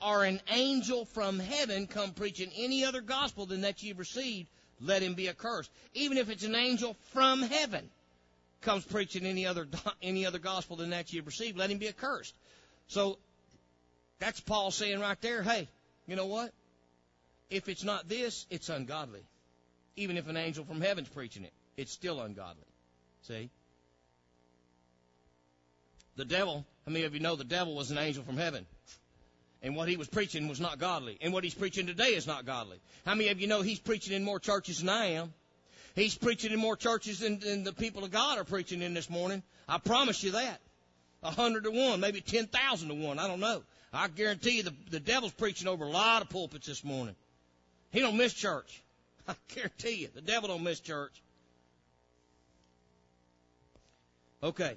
are 0.00 0.24
an 0.24 0.40
angel 0.50 1.04
from 1.04 1.38
heaven 1.38 1.86
come 1.86 2.12
preaching 2.12 2.50
any 2.56 2.84
other 2.84 3.00
gospel 3.00 3.46
than 3.46 3.60
that 3.60 3.82
you've 3.82 3.98
received, 3.98 4.48
let 4.80 5.02
him 5.02 5.14
be 5.14 5.28
accursed. 5.28 5.70
Even 5.94 6.18
if 6.18 6.28
it's 6.28 6.44
an 6.44 6.56
angel 6.56 6.96
from 7.12 7.42
heaven 7.42 7.88
comes 8.62 8.84
preaching 8.84 9.26
any 9.26 9.46
other 9.46 9.66
any 10.02 10.26
other 10.26 10.38
gospel 10.38 10.76
than 10.76 10.90
that 10.90 11.12
you've 11.12 11.26
received, 11.26 11.56
let 11.56 11.70
him 11.70 11.78
be 11.78 11.88
accursed. 11.88 12.34
So 12.88 13.18
that's 14.18 14.40
Paul 14.40 14.70
saying 14.70 14.98
right 14.98 15.20
there, 15.20 15.42
hey, 15.42 15.68
you 16.06 16.16
know 16.16 16.26
what? 16.26 16.52
If 17.52 17.68
it's 17.68 17.84
not 17.84 18.08
this, 18.08 18.46
it's 18.48 18.70
ungodly. 18.70 19.20
Even 19.96 20.16
if 20.16 20.26
an 20.26 20.38
angel 20.38 20.64
from 20.64 20.80
heaven's 20.80 21.10
preaching 21.10 21.44
it, 21.44 21.52
it's 21.76 21.92
still 21.92 22.20
ungodly. 22.20 22.64
See? 23.28 23.50
The 26.16 26.24
devil, 26.24 26.64
how 26.86 26.92
many 26.92 27.04
of 27.04 27.12
you 27.12 27.20
know 27.20 27.36
the 27.36 27.44
devil 27.44 27.74
was 27.74 27.90
an 27.90 27.98
angel 27.98 28.24
from 28.24 28.38
heaven? 28.38 28.64
And 29.62 29.76
what 29.76 29.88
he 29.88 29.96
was 29.96 30.08
preaching 30.08 30.48
was 30.48 30.60
not 30.60 30.78
godly. 30.78 31.18
And 31.20 31.32
what 31.32 31.44
he's 31.44 31.54
preaching 31.54 31.86
today 31.86 32.14
is 32.14 32.26
not 32.26 32.46
godly. 32.46 32.80
How 33.04 33.14
many 33.14 33.28
of 33.28 33.38
you 33.38 33.46
know 33.46 33.60
he's 33.60 33.78
preaching 33.78 34.14
in 34.14 34.24
more 34.24 34.40
churches 34.40 34.78
than 34.78 34.88
I 34.88 35.12
am? 35.12 35.34
He's 35.94 36.16
preaching 36.16 36.52
in 36.52 36.58
more 36.58 36.76
churches 36.76 37.20
than, 37.20 37.38
than 37.38 37.64
the 37.64 37.72
people 37.72 38.02
of 38.02 38.10
God 38.10 38.38
are 38.38 38.44
preaching 38.44 38.80
in 38.80 38.94
this 38.94 39.10
morning. 39.10 39.42
I 39.68 39.76
promise 39.76 40.22
you 40.22 40.32
that. 40.32 40.58
A 41.22 41.30
hundred 41.30 41.64
to 41.64 41.70
one, 41.70 42.00
maybe 42.00 42.22
ten 42.22 42.46
thousand 42.46 42.88
to 42.88 42.94
one. 42.94 43.18
I 43.18 43.28
don't 43.28 43.40
know. 43.40 43.62
I 43.92 44.08
guarantee 44.08 44.56
you 44.56 44.62
the, 44.62 44.74
the 44.90 45.00
devil's 45.00 45.32
preaching 45.32 45.68
over 45.68 45.84
a 45.84 45.90
lot 45.90 46.22
of 46.22 46.30
pulpits 46.30 46.66
this 46.66 46.82
morning. 46.82 47.14
He 47.92 48.00
don't 48.00 48.16
miss 48.16 48.32
church. 48.32 48.82
I 49.28 49.34
guarantee 49.54 49.96
you, 49.96 50.08
the 50.12 50.22
devil 50.22 50.48
don't 50.48 50.64
miss 50.64 50.80
church. 50.80 51.22
Okay, 54.42 54.76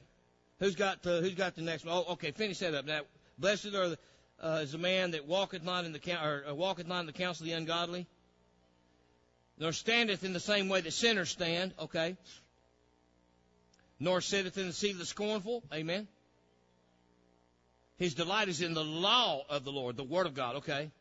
who's 0.60 0.76
got 0.76 1.02
the, 1.02 1.22
who's 1.22 1.34
got 1.34 1.56
the 1.56 1.64
next 1.64 1.86
one? 1.86 1.96
Oh, 1.96 2.14
okay, 2.14 2.32
finish 2.32 2.60
that 2.60 2.76
up. 2.76 2.86
Now, 2.86 3.02
blessed 3.40 3.74
are 3.74 3.90
the, 3.90 3.98
uh, 4.40 4.60
is 4.62 4.74
the 4.74 4.78
man 4.78 5.12
that 5.12 5.26
walketh 5.26 5.64
not 5.64 5.86
in 5.86 5.94
the 5.94 6.00
or, 6.24 6.44
uh, 6.48 6.54
walketh 6.54 6.88
not 6.88 7.00
in 7.00 7.06
the 7.08 7.14
counsel 7.14 7.46
of 7.46 7.50
the 7.50 7.54
ungodly, 7.54 8.06
nor 9.58 9.72
standeth 9.72 10.24
in 10.24 10.34
the 10.34 10.40
same 10.40 10.70
way 10.70 10.82
that 10.82 10.92
sinners 10.92 11.32
stand. 11.32 11.74
Okay, 11.80 12.16
nor 14.00 14.22
sitteth 14.22 14.58
in 14.58 14.68
the 14.68 14.74
seat 14.74 14.92
of 14.92 15.00
the 15.00 15.06
scornful. 15.06 15.64
Amen. 15.74 16.08
His 17.98 18.14
delight 18.14 18.50
is 18.50 18.62
in 18.62 18.74
the 18.74 18.84
law 18.84 19.46
of 19.50 19.64
the 19.64 19.72
Lord, 19.72 19.96
the 19.96 20.04
word 20.04 20.28
of 20.28 20.36
God. 20.36 20.58
Okay 20.58 20.92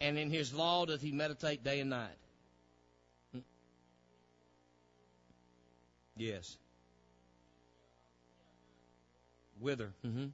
and 0.00 0.18
in 0.18 0.30
his 0.30 0.52
law 0.52 0.84
doth 0.84 1.00
he 1.00 1.12
meditate 1.12 1.64
day 1.64 1.80
and 1.80 1.90
night. 1.90 2.18
Yes. 6.16 6.56
Whither? 9.60 9.92
Mm-hmm. 10.04 10.26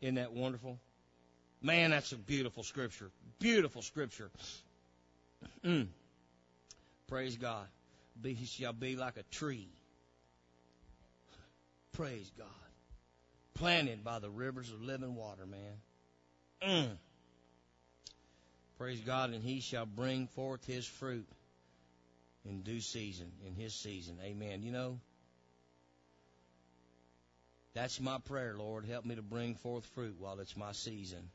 Isn't 0.00 0.14
that 0.16 0.32
wonderful? 0.32 0.78
Man, 1.62 1.90
that's 1.90 2.12
a 2.12 2.16
beautiful 2.16 2.62
scripture. 2.62 3.10
Beautiful 3.38 3.82
scripture. 3.82 4.30
Mm. 5.64 5.88
Praise 7.08 7.36
God. 7.36 7.66
Be, 8.20 8.34
he 8.34 8.46
shall 8.46 8.72
be 8.72 8.96
like 8.96 9.16
a 9.16 9.22
tree. 9.34 9.68
Praise 11.92 12.30
God. 12.36 12.46
Planted 13.54 14.04
by 14.04 14.18
the 14.18 14.30
rivers 14.30 14.70
of 14.70 14.82
living 14.82 15.14
water, 15.14 15.46
man. 15.46 15.80
Mm. 16.62 16.96
Praise 18.78 19.00
God, 19.00 19.30
and 19.30 19.42
he 19.42 19.60
shall 19.60 19.86
bring 19.86 20.26
forth 20.28 20.64
his 20.66 20.86
fruit 20.86 21.26
in 22.44 22.62
due 22.62 22.80
season, 22.80 23.32
in 23.46 23.54
his 23.54 23.74
season. 23.74 24.18
Amen. 24.22 24.62
You 24.62 24.72
know, 24.72 24.98
that's 27.74 28.00
my 28.00 28.18
prayer, 28.18 28.54
Lord. 28.56 28.84
Help 28.84 29.04
me 29.04 29.14
to 29.16 29.22
bring 29.22 29.54
forth 29.56 29.84
fruit 29.94 30.16
while 30.18 30.40
it's 30.40 30.56
my 30.56 30.72
season. 30.72 31.30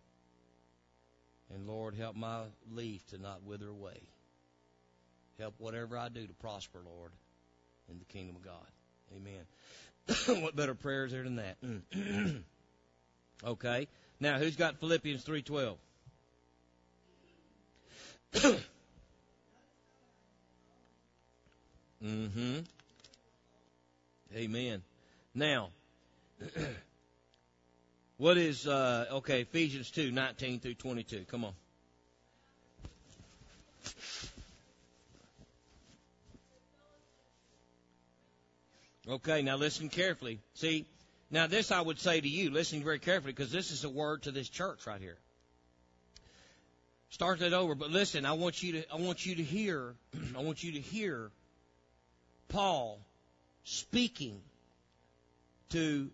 And 1.54 1.68
Lord, 1.68 1.96
help 1.96 2.16
my 2.16 2.44
leaf 2.72 3.06
to 3.08 3.18
not 3.18 3.44
wither 3.44 3.68
away. 3.68 4.02
Help 5.40 5.56
whatever 5.58 5.98
I 5.98 6.10
do 6.10 6.26
to 6.26 6.34
prosper, 6.34 6.80
Lord, 6.86 7.12
in 7.90 8.00
the 8.00 8.06
kingdom 8.06 8.36
of 8.36 8.44
God. 8.44 8.68
Amen. 9.16 10.42
what 10.44 10.56
better 10.56 10.76
prayer 10.76 11.06
is 11.06 11.12
there 11.12 11.24
than 11.24 11.38
that? 11.38 11.58
Mm. 11.62 12.44
okay. 13.46 13.88
Now, 14.22 14.38
who's 14.38 14.56
got 14.56 14.80
Philippians 14.80 15.26
3:12? 15.26 15.78
mm-hmm. 22.04 22.60
Amen. 24.36 24.84
Now, 25.34 25.70
what 28.18 28.38
is 28.38 28.68
uh 28.68 29.08
okay, 29.12 29.42
Ephesians 29.42 29.90
2, 29.90 30.12
19 30.12 30.60
through 30.60 30.76
22. 30.76 31.26
Come 31.28 31.46
on. 31.46 31.54
Okay, 39.10 39.42
now 39.42 39.56
listen 39.56 39.90
carefully. 39.90 40.40
See, 40.54 40.86
now, 41.32 41.48
this 41.48 41.72
I 41.72 41.80
would 41.80 41.98
say 41.98 42.20
to 42.20 42.28
you, 42.28 42.52
listening 42.52 42.84
very 42.84 43.00
carefully, 43.00 43.32
because 43.32 43.52
this 43.52 43.72
is 43.72 43.86
a 43.86 43.90
word 43.90 44.24
to 44.24 44.32
this 44.32 44.50
church 44.50 44.86
right 44.86 45.00
here. 45.00 45.18
Start 47.10 47.40
that 47.40 47.54
over, 47.54 47.74
but 47.74 47.90
listen, 47.90 48.26
I 48.26 48.34
want 48.34 48.62
you 48.62 48.74
to, 48.74 48.94
I 48.94 48.98
want 48.98 49.26
you 49.26 49.36
to 49.36 49.44
hear, 49.44 49.96
I 50.38 50.42
want 50.42 50.62
you 50.62 50.74
to 50.74 50.80
hear 50.80 51.32
Paul 52.50 53.00
speaking 53.64 54.42
to 55.70 56.10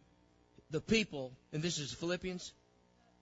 the 0.69 0.81
people, 0.81 1.31
and 1.51 1.63
this 1.63 1.79
is 1.79 1.91
Philippians, 1.93 2.53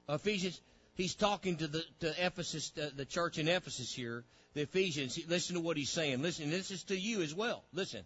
Ephesians. 0.09 0.59
He's 0.95 1.15
talking 1.15 1.57
to 1.57 1.67
the 1.67 1.83
to 2.01 2.25
Ephesus, 2.25 2.69
the, 2.71 2.91
the 2.95 3.05
church 3.05 3.37
in 3.37 3.47
Ephesus 3.47 3.93
here, 3.93 4.25
the 4.53 4.61
Ephesians. 4.61 5.17
Listen 5.27 5.55
to 5.55 5.61
what 5.61 5.77
he's 5.77 5.89
saying. 5.89 6.21
Listen, 6.21 6.49
this 6.49 6.71
is 6.71 6.83
to 6.85 6.97
you 6.97 7.21
as 7.21 7.33
well. 7.33 7.63
Listen. 7.73 8.03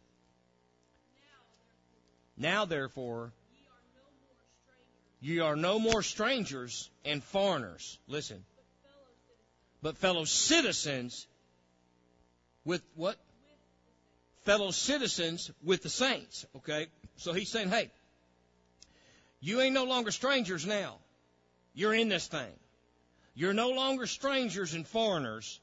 Now, 2.37 2.65
therefore, 2.65 3.31
Ye 5.21 5.39
are 5.39 5.55
no 5.55 5.79
more 5.79 6.01
strangers 6.01 6.89
and 7.03 7.23
foreigners. 7.23 7.99
Listen. 8.07 8.43
But 9.81 9.97
fellow 9.97 10.25
citizens 10.25 11.27
with 12.65 12.81
what? 12.95 13.17
Fellow 14.43 14.71
citizens 14.71 15.51
with 15.63 15.83
the 15.83 15.89
saints. 15.89 16.45
Okay? 16.57 16.87
So 17.17 17.33
he's 17.33 17.49
saying, 17.49 17.69
hey, 17.69 17.91
you 19.41 19.61
ain't 19.61 19.73
no 19.73 19.85
longer 19.85 20.11
strangers 20.11 20.65
now. 20.65 20.97
You're 21.73 21.93
in 21.93 22.09
this 22.09 22.27
thing. 22.27 22.53
You're 23.35 23.53
no 23.53 23.69
longer 23.69 24.05
strangers 24.05 24.73
and 24.73 24.87
foreigners 24.87 25.59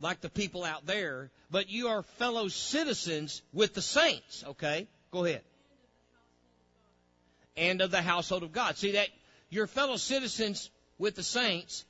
like 0.00 0.20
the 0.20 0.30
people 0.30 0.64
out 0.64 0.86
there, 0.86 1.30
but 1.50 1.68
you 1.68 1.88
are 1.88 2.02
fellow 2.02 2.48
citizens 2.48 3.42
with 3.52 3.74
the 3.74 3.82
saints. 3.82 4.44
Okay? 4.48 4.86
Go 5.10 5.24
ahead 5.24 5.42
and 7.56 7.80
of 7.80 7.90
the 7.90 8.02
household 8.02 8.42
of 8.42 8.52
God. 8.52 8.76
See 8.76 8.92
that 8.92 9.08
your 9.48 9.66
fellow 9.66 9.96
citizens 9.96 10.70
with 10.98 11.16
the 11.16 11.22
saints 11.22 11.84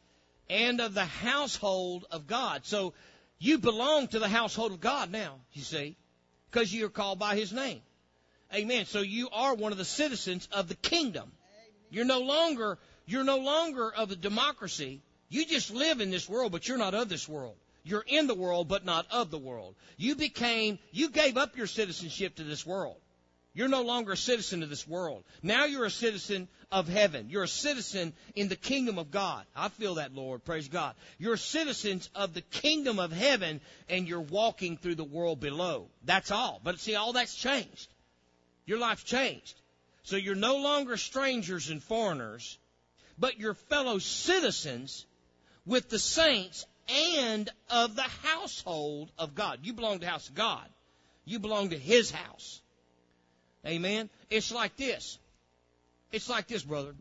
and 0.48 0.80
of 0.80 0.94
the 0.94 1.04
household 1.04 2.06
of 2.10 2.26
God. 2.26 2.64
So 2.64 2.94
you 3.38 3.58
belong 3.58 4.08
to 4.08 4.18
the 4.18 4.28
household 4.28 4.72
of 4.72 4.80
God 4.80 5.10
now, 5.10 5.36
you 5.52 5.62
see, 5.62 5.96
because 6.50 6.74
you're 6.74 6.88
called 6.88 7.18
by 7.18 7.36
his 7.36 7.52
name. 7.52 7.80
Amen. 8.54 8.86
So 8.86 9.00
you 9.00 9.28
are 9.30 9.54
one 9.54 9.72
of 9.72 9.78
the 9.78 9.84
citizens 9.84 10.48
of 10.52 10.68
the 10.68 10.74
kingdom. 10.74 11.30
You're 11.90 12.04
no 12.04 12.20
longer 12.20 12.78
you're 13.06 13.24
no 13.24 13.38
longer 13.38 13.92
of 13.92 14.08
the 14.08 14.16
democracy. 14.16 15.02
You 15.28 15.44
just 15.44 15.72
live 15.72 16.00
in 16.00 16.12
this 16.12 16.28
world, 16.28 16.52
but 16.52 16.68
you're 16.68 16.78
not 16.78 16.94
of 16.94 17.08
this 17.08 17.28
world. 17.28 17.56
You're 17.82 18.04
in 18.06 18.28
the 18.28 18.36
world, 18.36 18.68
but 18.68 18.84
not 18.84 19.06
of 19.10 19.32
the 19.32 19.38
world. 19.38 19.74
You 19.96 20.14
became, 20.14 20.78
you 20.92 21.10
gave 21.10 21.36
up 21.36 21.56
your 21.56 21.66
citizenship 21.66 22.36
to 22.36 22.44
this 22.44 22.64
world. 22.64 22.96
You're 23.52 23.68
no 23.68 23.82
longer 23.82 24.12
a 24.12 24.16
citizen 24.16 24.62
of 24.62 24.68
this 24.68 24.86
world. 24.86 25.24
Now 25.42 25.64
you're 25.64 25.84
a 25.84 25.90
citizen 25.90 26.48
of 26.70 26.88
heaven. 26.88 27.30
You're 27.30 27.42
a 27.42 27.48
citizen 27.48 28.12
in 28.36 28.48
the 28.48 28.56
kingdom 28.56 28.98
of 28.98 29.10
God. 29.10 29.44
I 29.56 29.68
feel 29.68 29.96
that, 29.96 30.14
Lord. 30.14 30.44
Praise 30.44 30.68
God. 30.68 30.94
You're 31.18 31.36
citizens 31.36 32.08
of 32.14 32.32
the 32.32 32.42
kingdom 32.42 33.00
of 33.00 33.10
heaven 33.10 33.60
and 33.88 34.06
you're 34.06 34.20
walking 34.20 34.76
through 34.76 34.94
the 34.94 35.04
world 35.04 35.40
below. 35.40 35.88
That's 36.04 36.30
all. 36.30 36.60
But 36.62 36.78
see, 36.78 36.94
all 36.94 37.12
that's 37.12 37.34
changed. 37.34 37.88
Your 38.66 38.78
life's 38.78 39.02
changed. 39.02 39.60
So 40.04 40.16
you're 40.16 40.36
no 40.36 40.58
longer 40.58 40.96
strangers 40.96 41.70
and 41.70 41.82
foreigners, 41.82 42.58
but 43.18 43.38
you're 43.38 43.54
fellow 43.54 43.98
citizens 43.98 45.06
with 45.66 45.88
the 45.88 45.98
saints 45.98 46.66
and 46.88 47.48
of 47.68 47.96
the 47.96 48.02
household 48.02 49.10
of 49.18 49.34
God. 49.34 49.60
You 49.62 49.72
belong 49.72 49.94
to 49.94 50.04
the 50.04 50.10
house 50.10 50.28
of 50.28 50.34
God. 50.34 50.66
You 51.24 51.38
belong 51.38 51.70
to 51.70 51.78
His 51.78 52.10
house. 52.10 52.60
Amen. 53.66 54.08
It's 54.30 54.52
like 54.52 54.76
this. 54.76 55.18
It's 56.12 56.28
like 56.28 56.48
this, 56.48 56.62
brother. 56.62 56.94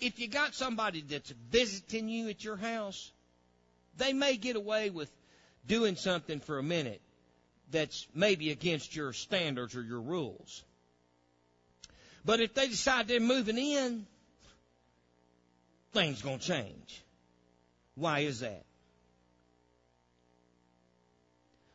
If 0.00 0.18
you 0.18 0.28
got 0.28 0.54
somebody 0.54 1.02
that's 1.02 1.30
visiting 1.50 2.08
you 2.08 2.28
at 2.28 2.42
your 2.42 2.56
house, 2.56 3.12
they 3.98 4.12
may 4.12 4.36
get 4.36 4.56
away 4.56 4.90
with 4.90 5.10
doing 5.66 5.96
something 5.96 6.40
for 6.40 6.58
a 6.58 6.62
minute 6.62 7.00
that's 7.70 8.06
maybe 8.14 8.50
against 8.50 8.96
your 8.96 9.12
standards 9.12 9.76
or 9.76 9.82
your 9.82 10.00
rules. 10.00 10.64
But 12.24 12.40
if 12.40 12.54
they 12.54 12.68
decide 12.68 13.08
they're 13.08 13.20
moving 13.20 13.58
in, 13.58 14.06
things 15.92 16.22
gonna 16.22 16.38
change. 16.38 17.02
Why 17.94 18.20
is 18.20 18.40
that? 18.40 18.64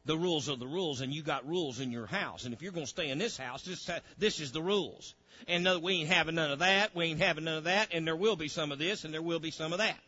The 0.07 0.17
rules 0.17 0.49
are 0.49 0.55
the 0.55 0.67
rules, 0.67 1.01
and 1.01 1.13
you 1.13 1.21
got 1.21 1.47
rules 1.47 1.79
in 1.79 1.91
your 1.91 2.07
house. 2.07 2.45
And 2.45 2.53
if 2.53 2.61
you're 2.61 2.71
going 2.71 2.85
to 2.85 2.89
stay 2.89 3.09
in 3.09 3.17
this 3.17 3.37
house, 3.37 3.63
this 3.63 3.89
this 4.17 4.39
is 4.39 4.51
the 4.51 4.61
rules. 4.61 5.13
And 5.47 5.63
no, 5.63 5.77
we 5.77 5.95
ain't 5.95 6.09
having 6.09 6.35
none 6.35 6.49
of 6.49 6.59
that. 6.59 6.95
We 6.95 7.05
ain't 7.05 7.19
having 7.19 7.43
none 7.43 7.59
of 7.59 7.63
that. 7.65 7.93
And 7.93 8.07
there 8.07 8.15
will 8.15 8.37
be 8.37 8.47
some 8.47 8.71
of 8.71 8.79
this, 8.79 9.03
and 9.03 9.13
there 9.13 9.21
will 9.21 9.39
be 9.39 9.51
some 9.51 9.73
of 9.73 9.79
that. 9.79 9.99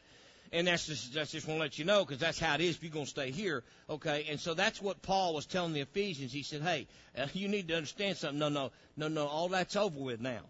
And 0.52 0.66
that's 0.66 0.88
just 0.88 1.14
that's 1.14 1.32
just 1.32 1.48
want 1.48 1.60
to 1.60 1.62
let 1.62 1.78
you 1.78 1.86
know 1.86 2.04
because 2.04 2.20
that's 2.20 2.40
how 2.40 2.56
it 2.56 2.62
is 2.62 2.78
if 2.78 2.84
you're 2.84 2.92
going 2.92 3.06
to 3.06 3.12
stay 3.12 3.30
here. 3.30 3.64
Okay. 3.90 4.26
And 4.30 4.40
so 4.40 4.54
that's 4.54 4.82
what 4.82 5.02
Paul 5.02 5.36
was 5.36 5.46
telling 5.46 5.74
the 5.74 5.82
Ephesians. 5.82 6.32
He 6.32 6.44
said, 6.44 6.62
"Hey, 6.62 6.88
uh, 7.18 7.28
you 7.34 7.50
need 7.50 7.68
to 7.68 7.76
understand 7.76 8.18
something. 8.18 8.40
No, 8.40 8.50
no, 8.50 8.72
no, 8.98 9.10
no. 9.10 9.28
All 9.28 9.50
that's 9.50 9.76
over 9.76 10.00
with 10.00 10.22
now. 10.22 10.42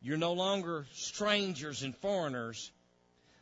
You're 0.00 0.16
no 0.16 0.32
longer 0.32 0.86
strangers 0.92 1.82
and 1.82 1.94
foreigners." 1.96 2.70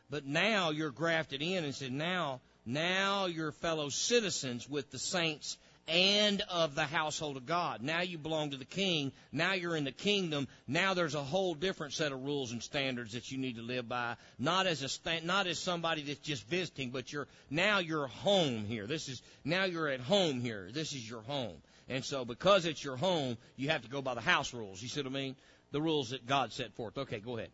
But 0.09 0.25
now 0.25 0.71
you're 0.71 0.89
grafted 0.89 1.43
in 1.43 1.63
and 1.63 1.75
said, 1.75 1.91
now 1.91 2.41
now 2.69 3.25
you're 3.25 3.51
fellow 3.51 3.89
citizens 3.89 4.69
with 4.69 4.91
the 4.91 4.99
saints 4.99 5.57
and 5.87 6.41
of 6.49 6.75
the 6.75 6.83
household 6.83 7.35
of 7.35 7.47
God. 7.47 7.81
Now 7.81 8.01
you 8.01 8.19
belong 8.19 8.51
to 8.51 8.57
the 8.57 8.63
king. 8.63 9.11
Now 9.31 9.53
you're 9.53 9.75
in 9.75 9.85
the 9.85 9.91
kingdom. 9.91 10.47
Now 10.67 10.93
there's 10.93 11.15
a 11.15 11.23
whole 11.23 11.55
different 11.55 11.93
set 11.93 12.11
of 12.11 12.23
rules 12.23 12.51
and 12.51 12.61
standards 12.61 13.13
that 13.13 13.31
you 13.31 13.39
need 13.39 13.55
to 13.55 13.63
live 13.63 13.89
by. 13.89 14.17
Not 14.37 14.67
as 14.67 14.83
a 14.83 14.89
sta- 14.89 15.21
not 15.23 15.47
as 15.47 15.57
somebody 15.57 16.03
that's 16.03 16.19
just 16.19 16.47
visiting, 16.47 16.91
but 16.91 17.11
you're 17.11 17.27
now 17.49 17.79
you're 17.79 18.05
home 18.05 18.65
here. 18.65 18.85
This 18.85 19.09
is 19.09 19.23
now 19.43 19.63
you're 19.63 19.89
at 19.89 19.99
home 19.99 20.39
here. 20.39 20.69
This 20.71 20.93
is 20.93 21.09
your 21.09 21.21
home. 21.21 21.57
And 21.87 22.05
so 22.05 22.23
because 22.23 22.67
it's 22.67 22.83
your 22.83 22.97
home, 22.97 23.35
you 23.55 23.69
have 23.69 23.81
to 23.81 23.89
go 23.89 24.03
by 24.03 24.13
the 24.13 24.21
house 24.21 24.53
rules. 24.53 24.79
You 24.79 24.89
see 24.89 25.01
what 25.01 25.07
I 25.07 25.15
mean? 25.15 25.35
The 25.71 25.81
rules 25.81 26.11
that 26.11 26.27
God 26.27 26.53
set 26.53 26.73
forth. 26.73 26.99
Okay, 26.99 27.19
go 27.19 27.37
ahead. 27.37 27.49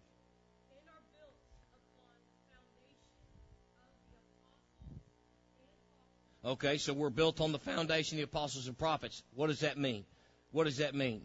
Okay, 6.45 6.77
so 6.77 6.93
we're 6.93 7.09
built 7.09 7.41
on 7.41 7.51
the 7.51 7.57
foundation 7.57 8.17
of 8.17 8.19
the 8.19 8.23
apostles 8.23 8.67
and 8.67 8.77
prophets. 8.77 9.23
What 9.33 9.47
does 9.47 9.61
that 9.61 9.79
mean? 9.79 10.05
What 10.51 10.65
does 10.65 10.77
that 10.77 10.93
mean? 10.93 11.23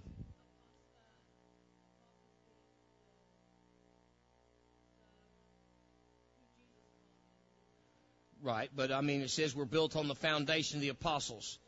Right, 8.43 8.71
but 8.75 8.91
I 8.91 9.03
mean, 9.03 9.21
it 9.21 9.29
says 9.29 9.55
we're 9.55 9.67
built 9.67 9.95
on 9.95 10.09
the 10.09 10.15
foundation 10.15 10.79
of 10.79 10.81
the 10.81 10.89
apostles. 10.89 11.59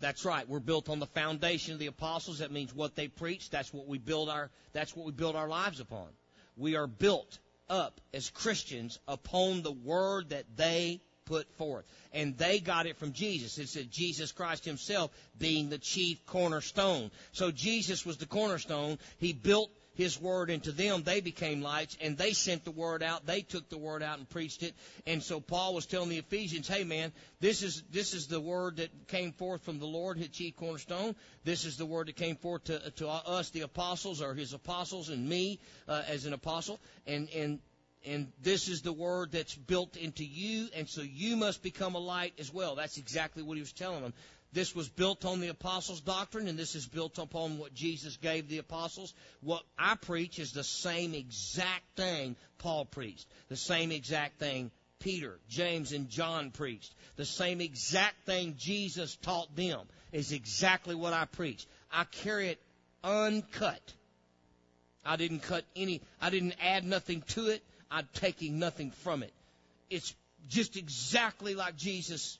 That's 0.00 0.26
right. 0.26 0.46
We're 0.46 0.60
built 0.60 0.90
on 0.90 0.98
the 0.98 1.06
foundation 1.06 1.72
of 1.72 1.78
the 1.78 1.86
apostles. 1.86 2.40
That 2.40 2.52
means 2.52 2.74
what 2.74 2.94
they 2.94 3.08
preach. 3.08 3.48
That's 3.48 3.72
what 3.72 3.86
we 3.86 3.96
build 3.96 4.28
our. 4.28 4.50
That's 4.74 4.94
what 4.94 5.06
we 5.06 5.12
build 5.12 5.36
our 5.36 5.48
lives 5.48 5.80
upon. 5.80 6.08
We 6.58 6.76
are 6.76 6.86
built 6.86 7.38
up 7.70 8.02
as 8.12 8.28
Christians 8.28 8.98
upon 9.08 9.62
the 9.62 9.72
word 9.72 10.30
that 10.30 10.44
they 10.54 11.00
put 11.24 11.50
forth. 11.54 11.84
And 12.12 12.36
they 12.36 12.58
got 12.58 12.86
it 12.86 12.98
from 12.98 13.12
Jesus. 13.12 13.58
It 13.58 13.68
said 13.68 13.90
Jesus 13.90 14.32
Christ 14.32 14.64
himself 14.64 15.10
being 15.38 15.68
the 15.68 15.78
chief 15.78 16.24
cornerstone. 16.26 17.10
So 17.32 17.50
Jesus 17.50 18.04
was 18.04 18.16
the 18.18 18.26
cornerstone. 18.26 18.98
He 19.18 19.32
built 19.32 19.70
his 19.94 20.20
word 20.20 20.50
into 20.50 20.72
them. 20.72 21.02
They 21.02 21.20
became 21.20 21.60
lights 21.60 21.96
and 22.00 22.16
they 22.16 22.32
sent 22.32 22.64
the 22.64 22.70
word 22.70 23.02
out. 23.02 23.26
They 23.26 23.42
took 23.42 23.68
the 23.68 23.78
word 23.78 24.02
out 24.02 24.18
and 24.18 24.28
preached 24.28 24.62
it. 24.62 24.74
And 25.06 25.22
so 25.22 25.40
Paul 25.40 25.74
was 25.74 25.86
telling 25.86 26.08
the 26.08 26.18
Ephesians, 26.18 26.68
hey 26.68 26.84
man, 26.84 27.12
this 27.40 27.62
is, 27.62 27.82
this 27.90 28.14
is 28.14 28.26
the 28.26 28.40
word 28.40 28.76
that 28.76 29.08
came 29.08 29.32
forth 29.32 29.62
from 29.62 29.78
the 29.78 29.86
Lord, 29.86 30.16
his 30.16 30.28
chief 30.28 30.56
cornerstone. 30.56 31.14
This 31.44 31.64
is 31.64 31.76
the 31.76 31.86
word 31.86 32.08
that 32.08 32.16
came 32.16 32.36
forth 32.36 32.64
to, 32.64 32.90
to 32.92 33.08
us, 33.08 33.50
the 33.50 33.62
apostles, 33.62 34.22
or 34.22 34.34
his 34.34 34.52
apostles 34.52 35.08
and 35.08 35.28
me, 35.28 35.60
uh, 35.88 36.02
as 36.08 36.26
an 36.26 36.32
apostle. 36.32 36.80
And, 37.06 37.28
and 37.30 37.58
and 38.06 38.32
this 38.42 38.68
is 38.68 38.82
the 38.82 38.92
word 38.92 39.32
that's 39.32 39.54
built 39.54 39.96
into 39.96 40.24
you, 40.24 40.68
and 40.74 40.88
so 40.88 41.02
you 41.02 41.36
must 41.36 41.62
become 41.62 41.94
a 41.94 41.98
light 41.98 42.34
as 42.38 42.52
well. 42.52 42.74
That's 42.74 42.98
exactly 42.98 43.42
what 43.42 43.56
he 43.56 43.60
was 43.60 43.72
telling 43.72 44.02
them. 44.02 44.12
This 44.52 44.74
was 44.74 44.88
built 44.88 45.24
on 45.24 45.40
the 45.40 45.48
apostles' 45.48 46.02
doctrine, 46.02 46.46
and 46.46 46.58
this 46.58 46.74
is 46.74 46.86
built 46.86 47.18
upon 47.18 47.56
what 47.58 47.72
Jesus 47.72 48.18
gave 48.18 48.48
the 48.48 48.58
apostles. 48.58 49.14
What 49.40 49.62
I 49.78 49.94
preach 49.94 50.38
is 50.38 50.52
the 50.52 50.64
same 50.64 51.14
exact 51.14 51.84
thing 51.96 52.36
Paul 52.58 52.84
preached, 52.84 53.26
the 53.48 53.56
same 53.56 53.90
exact 53.90 54.38
thing 54.38 54.70
Peter, 54.98 55.38
James, 55.48 55.92
and 55.92 56.08
John 56.08 56.50
preached, 56.50 56.94
the 57.16 57.24
same 57.24 57.60
exact 57.60 58.26
thing 58.26 58.54
Jesus 58.58 59.16
taught 59.16 59.54
them 59.56 59.80
is 60.12 60.32
exactly 60.32 60.94
what 60.94 61.12
I 61.12 61.24
preach. 61.24 61.66
I 61.90 62.04
carry 62.04 62.48
it 62.48 62.60
uncut. 63.02 63.80
I 65.04 65.16
didn't 65.16 65.40
cut 65.40 65.64
any, 65.74 66.02
I 66.20 66.30
didn't 66.30 66.54
add 66.62 66.84
nothing 66.84 67.22
to 67.28 67.48
it. 67.48 67.62
I'm 67.92 68.08
taking 68.14 68.58
nothing 68.58 68.90
from 68.90 69.22
it. 69.22 69.32
It's 69.90 70.14
just 70.48 70.76
exactly 70.76 71.54
like 71.54 71.76
Jesus 71.76 72.38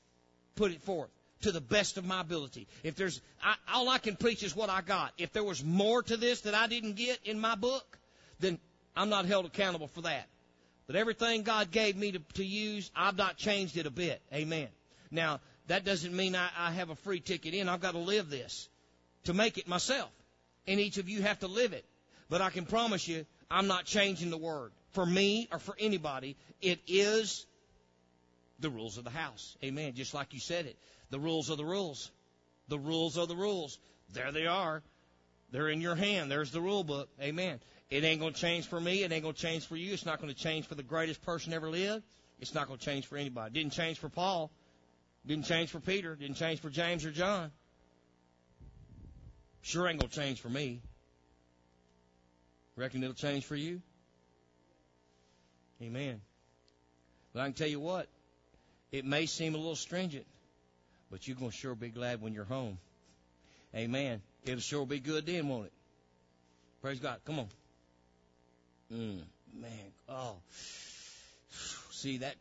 put 0.57 0.73
it 0.73 0.81
forth 0.83 1.11
to 1.43 1.53
the 1.53 1.61
best 1.61 1.99
of 1.99 2.05
my 2.05 2.21
ability. 2.21 2.67
If 2.83 2.97
there's, 2.97 3.21
I, 3.43 3.55
all 3.73 3.89
I 3.89 3.99
can 3.99 4.17
preach 4.17 4.43
is 4.43 4.57
what 4.57 4.71
I 4.71 4.81
got. 4.81 5.13
If 5.19 5.33
there 5.33 5.45
was 5.45 5.63
more 5.63 6.03
to 6.05 6.17
this 6.17 6.43
that 6.43 6.55
I 6.55 6.67
didn't 6.69 6.95
get 6.95 7.19
in 7.25 7.39
my 7.39 7.55
book, 7.55 7.99
then 8.41 8.59
I'm 8.97 9.11
not 9.11 9.27
held 9.27 9.45
accountable 9.45 9.89
for 9.89 10.03
that. 10.03 10.27
But 10.87 10.97
everything 10.97 11.43
God 11.43 11.71
gave 11.71 11.97
me 11.97 12.13
to, 12.13 12.19
to 12.35 12.45
use, 12.45 12.91
I've 12.97 13.17
not 13.17 13.37
changed 13.37 13.77
it 13.77 13.87
a 13.87 13.91
bit. 13.91 14.23
Amen. 14.33 14.69
Now, 15.11 15.41
that 15.69 15.85
doesn't 15.85 16.15
mean 16.15 16.35
I, 16.35 16.49
I 16.59 16.71
have 16.73 16.91
a 16.91 16.97
free 16.97 17.21
ticket 17.21 17.55
in. 17.55 17.69
I've 17.69 17.81
got 17.81 17.93
to 17.93 17.99
live 17.99 18.31
this 18.31 18.69
to 19.25 19.35
make 19.35 19.59
it 19.59 19.69
myself. 19.69 20.11
And 20.67 20.81
each 20.81 20.97
of 20.97 21.09
you 21.09 21.23
have 21.23 21.41
to 21.41 21.47
live 21.47 21.73
it. 21.73 21.85
But 22.31 22.41
I 22.41 22.51
can 22.51 22.65
promise 22.65 23.07
you, 23.07 23.27
I'm 23.51 23.67
not 23.67 23.85
changing 23.85 24.31
the 24.31 24.39
word 24.39 24.73
for 24.93 25.05
me 25.05 25.49
or 25.51 25.59
for 25.59 25.75
anybody. 25.79 26.37
It 26.61 26.81
is 26.87 27.47
the 28.61 28.71
rules 28.71 28.99
of 28.99 29.05
the 29.05 29.11
house. 29.11 29.57
Amen. 29.63 29.95
Just 29.95 30.15
like 30.15 30.33
you 30.33 30.41
said 30.41 30.67
it. 30.67 30.77
The 31.11 31.19
rules 31.19 31.51
are 31.51 31.57
the 31.57 31.65
rules. 31.65 32.11
The 32.69 32.79
rules 32.79 33.19
are 33.19 33.27
the 33.27 33.37
rules. 33.37 33.79
There 34.13 34.33
they 34.33 34.47
are. 34.47 34.83
They're 35.51 35.69
in 35.69 35.81
your 35.81 35.95
hand. 35.95 36.31
There's 36.31 36.51
the 36.51 36.61
rule 36.61 36.85
book. 36.85 37.09
Amen. 37.21 37.61
It 37.91 38.05
ain't 38.05 38.21
going 38.21 38.33
to 38.33 38.41
change 38.41 38.67
for 38.67 38.81
me. 38.81 39.03
It 39.03 39.13
ain't 39.13 39.23
going 39.23 39.35
to 39.35 39.41
change 39.41 39.67
for 39.67 39.77
you. 39.77 39.93
It's 39.93 40.07
not 40.07 40.21
going 40.21 40.33
to 40.33 40.39
change 40.39 40.67
for 40.67 40.75
the 40.75 40.83
greatest 40.83 41.23
person 41.23 41.53
ever 41.53 41.69
lived. 41.69 42.05
It's 42.41 42.55
not 42.55 42.67
going 42.67 42.79
to 42.79 42.85
change 42.85 43.07
for 43.07 43.19
anybody. 43.19 43.53
Didn't 43.53 43.73
change 43.73 43.99
for 43.99 44.09
Paul. 44.09 44.51
Didn't 45.27 45.45
change 45.45 45.71
for 45.71 45.81
Peter. 45.81 46.17
Didn't 46.17 46.37
change 46.37 46.61
for 46.61 46.71
James 46.71 47.05
or 47.05 47.11
John. 47.11 47.51
Sure 49.61 49.87
ain't 49.87 50.01
going 50.01 50.11
to 50.11 50.21
change 50.21 50.41
for 50.41 50.49
me. 50.49 50.81
Reckon 52.77 53.03
it'll 53.03 53.15
change 53.15 53.45
for 53.45 53.55
you? 53.55 53.83
Amen. 55.83 56.21
But 57.33 57.41
I 57.41 57.45
can 57.45 57.55
tell 57.55 57.69
you 57.69 57.81
what, 57.81 58.07
it 58.91 59.05
may 59.05 59.27
seem 59.27 59.55
a 59.55 59.59
little 59.59 59.77
stringent, 59.77 60.27
but 61.11 61.27
you're 61.27 61.37
going 61.37 61.51
to 61.51 61.57
sure 61.57 61.75
be 61.75 61.89
glad 61.89 62.21
when 62.23 62.35
you're 62.35 62.45
home. 62.45 62.79
Amen. 63.75 64.21
It'll 64.45 64.61
sure 64.61 64.87
be 64.87 65.01
good 65.01 65.27
then, 65.27 65.49
won't 65.49 65.67
it? 65.67 65.73
Praise 66.83 67.01
God. 67.01 67.19
Come 67.25 67.39
on. 67.41 67.49
Mm, 68.93 69.23
man. 69.61 69.71
Oh. 70.09 70.37
See 71.91 72.19
that 72.19 72.35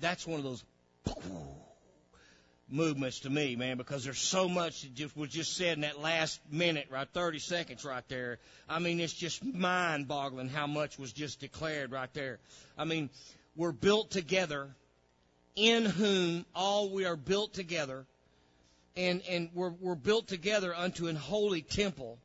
that's 0.00 0.26
one 0.26 0.38
of 0.38 0.44
those 0.44 0.62
movements 2.70 3.20
to 3.20 3.30
me, 3.30 3.56
man, 3.56 3.76
because 3.76 4.04
there's 4.04 4.18
so 4.20 4.48
much 4.48 4.82
that 4.82 4.94
just 4.94 5.16
was 5.16 5.30
just 5.30 5.56
said 5.56 5.76
in 5.76 5.80
that 5.82 6.00
last 6.00 6.40
minute, 6.50 6.86
right, 6.90 7.08
30 7.12 7.38
seconds 7.38 7.84
right 7.84 8.06
there. 8.08 8.38
I 8.68 8.78
mean, 8.78 9.00
it's 9.00 9.12
just 9.12 9.44
mind-boggling 9.44 10.48
how 10.48 10.66
much 10.66 10.98
was 10.98 11.12
just 11.12 11.40
declared 11.40 11.92
right 11.92 12.12
there. 12.12 12.38
I 12.76 12.84
mean, 12.84 13.10
we're 13.56 13.72
built 13.72 14.10
together, 14.10 14.68
in 15.56 15.84
whom 15.84 16.44
all 16.54 16.90
we 16.90 17.04
are 17.04 17.16
built 17.16 17.52
together, 17.54 18.06
and 18.96 19.22
and 19.28 19.50
we're 19.54 19.72
we're 19.80 19.94
built 19.94 20.28
together 20.28 20.74
unto 20.74 21.08
an 21.08 21.16
holy 21.16 21.62
temple. 21.62 22.18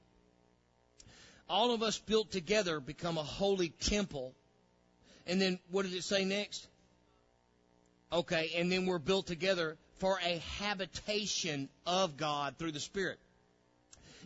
All 1.49 1.73
of 1.73 1.83
us 1.83 1.97
built 1.97 2.31
together 2.31 2.79
become 2.79 3.17
a 3.17 3.23
holy 3.23 3.69
temple. 3.69 4.33
And 5.25 5.41
then 5.41 5.59
what 5.71 5.83
does 5.83 5.93
it 5.93 6.03
say 6.03 6.25
next? 6.25 6.67
Okay, 8.11 8.51
and 8.57 8.71
then 8.71 8.85
we're 8.85 8.99
built 8.99 9.25
together 9.25 9.77
for 9.99 10.19
a 10.23 10.41
habitation 10.59 11.69
of 11.85 12.17
God 12.17 12.55
through 12.57 12.71
the 12.71 12.79
Spirit. 12.79 13.19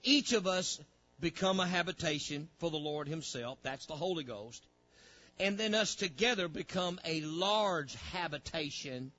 Each 0.03 0.33
of 0.33 0.47
us 0.47 0.79
become 1.19 1.59
a 1.59 1.67
habitation 1.67 2.47
for 2.59 2.69
the 2.69 2.77
Lord 2.77 3.07
Himself. 3.07 3.57
That's 3.63 3.85
the 3.85 3.95
Holy 3.95 4.23
Ghost. 4.23 4.63
And 5.39 5.57
then 5.57 5.75
us 5.75 5.95
together 5.95 6.47
become 6.47 6.99
a 7.05 7.21
large 7.21 7.95
habitation 8.11 9.11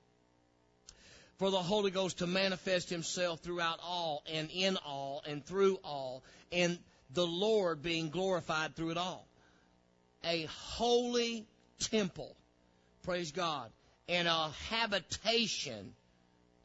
for 1.37 1.49
the 1.49 1.61
Holy 1.61 1.91
Ghost 1.91 2.19
to 2.19 2.27
manifest 2.27 2.89
Himself 2.89 3.39
throughout 3.39 3.79
all 3.81 4.23
and 4.31 4.49
in 4.51 4.77
all 4.77 5.23
and 5.25 5.45
through 5.45 5.79
all, 5.83 6.23
and 6.51 6.77
the 7.13 7.25
Lord 7.25 7.81
being 7.81 8.09
glorified 8.09 8.75
through 8.75 8.91
it 8.91 8.97
all. 8.97 9.25
A 10.25 10.43
holy 10.45 11.45
temple, 11.79 12.35
praise 13.03 13.31
God, 13.31 13.71
and 14.09 14.27
a 14.27 14.49
habitation 14.69 15.93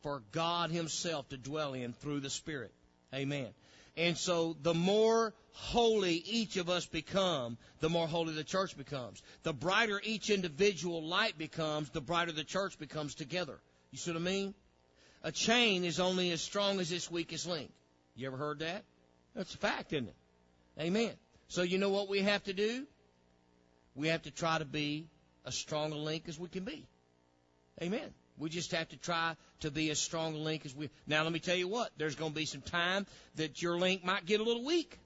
for 0.05 0.23
God 0.33 0.71
Himself 0.71 1.31
to 1.31 1.39
dwell 1.39 1.73
in 1.73 1.95
through 1.95 2.21
the 2.21 2.29
Spirit. 2.29 2.73
Amen. 3.13 3.49
And 3.97 4.19
so 4.19 4.55
the 4.63 4.75
more 4.75 5.33
holy 5.53 6.17
each 6.17 6.59
of 6.59 6.69
us 6.69 6.85
become, 6.85 7.57
the 7.81 7.89
more 7.89 8.07
holy 8.07 8.35
the 8.35 8.45
church 8.45 8.77
becomes. 8.77 9.23
The 9.45 9.55
brighter 9.55 10.01
each 10.05 10.29
individual 10.29 11.03
light 11.03 11.39
becomes, 11.39 11.89
the 11.89 12.03
brighter 12.03 12.33
the 12.33 12.45
church 12.45 12.79
becomes 12.79 13.15
together. 13.15 13.59
You 13.93 13.99
see 13.99 14.11
what 14.11 14.21
I 14.21 14.25
mean? 14.25 14.55
A 15.23 15.33
chain 15.33 15.85
is 15.85 15.99
only 15.99 16.33
as 16.33 16.43
strong 16.43 16.81
as 16.81 16.93
its 16.93 17.11
weakest 17.11 17.49
link. 17.49 17.73
You 18.15 18.27
ever 18.27 18.37
heard 18.37 18.59
that? 18.59 18.85
That's 19.35 19.55
a 19.55 19.59
fact, 19.59 19.95
isn't 19.95 20.09
it? 20.09 20.17
Amen. 20.79 21.13
So 21.49 21.63
you 21.63 21.79
know 21.79 21.89
what 21.89 22.11
we 22.11 22.21
have 22.21 22.45
to 22.45 22.53
do? 22.53 22.87
We 23.95 24.09
have 24.09 24.23
to 24.23 24.31
try 24.31 24.59
to 24.59 24.67
be 24.67 25.07
as 25.47 25.55
strong 25.55 25.93
a 25.93 25.97
link 25.97 26.25
as 26.29 26.39
we 26.39 26.49
can 26.49 26.65
be. 26.65 26.87
Amen. 27.81 28.13
We 28.39 28.51
just 28.51 28.73
have 28.73 28.89
to 28.89 28.97
try 28.97 29.37
to 29.61 29.71
be 29.71 29.91
as 29.91 29.99
strong 29.99 30.35
a 30.35 30.39
link 30.39 30.67
as 30.67 30.75
we. 30.75 30.91
Now, 31.07 31.23
let 31.23 31.33
me 31.33 31.39
tell 31.39 31.57
you 31.57 31.69
what. 31.69 31.91
There's 31.97 32.17
going 32.17 32.33
to 32.33 32.37
be 32.37 32.47
some 32.47 32.63
time 32.63 33.07
that 33.37 33.63
your 33.63 33.79
link 33.79 34.05
might 34.05 34.27
get 34.27 34.41
a 34.41 34.45
little 34.45 34.65
weak. 34.65 34.99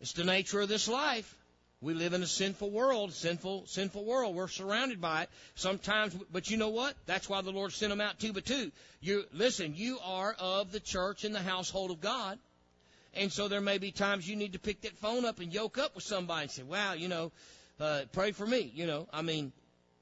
It's 0.00 0.12
the 0.12 0.24
nature 0.24 0.60
of 0.60 0.68
this 0.68 0.88
life. 0.88 1.36
We 1.82 1.94
live 1.94 2.12
in 2.12 2.22
a 2.22 2.26
sinful 2.26 2.70
world, 2.70 3.14
sinful, 3.14 3.64
sinful 3.66 4.04
world. 4.04 4.34
We're 4.34 4.48
surrounded 4.48 5.00
by 5.00 5.22
it. 5.22 5.30
Sometimes, 5.54 6.14
but 6.30 6.50
you 6.50 6.58
know 6.58 6.68
what? 6.68 6.94
That's 7.06 7.26
why 7.26 7.40
the 7.40 7.52
Lord 7.52 7.72
sent 7.72 7.88
them 7.88 8.02
out 8.02 8.18
two 8.18 8.34
by 8.34 8.40
two. 8.40 8.70
You 9.00 9.24
listen. 9.32 9.72
You 9.74 9.98
are 10.04 10.34
of 10.38 10.72
the 10.72 10.80
church 10.80 11.24
and 11.24 11.34
the 11.34 11.40
household 11.40 11.90
of 11.90 12.02
God, 12.02 12.38
and 13.14 13.32
so 13.32 13.48
there 13.48 13.62
may 13.62 13.78
be 13.78 13.92
times 13.92 14.28
you 14.28 14.36
need 14.36 14.52
to 14.52 14.58
pick 14.58 14.82
that 14.82 14.98
phone 14.98 15.24
up 15.24 15.40
and 15.40 15.54
yoke 15.54 15.78
up 15.78 15.94
with 15.94 16.04
somebody 16.04 16.42
and 16.42 16.50
say, 16.50 16.62
"Wow, 16.64 16.92
you 16.92 17.08
know, 17.08 17.32
uh, 17.78 18.02
pray 18.12 18.32
for 18.32 18.46
me." 18.46 18.70
You 18.74 18.86
know, 18.86 19.08
I 19.10 19.22
mean, 19.22 19.50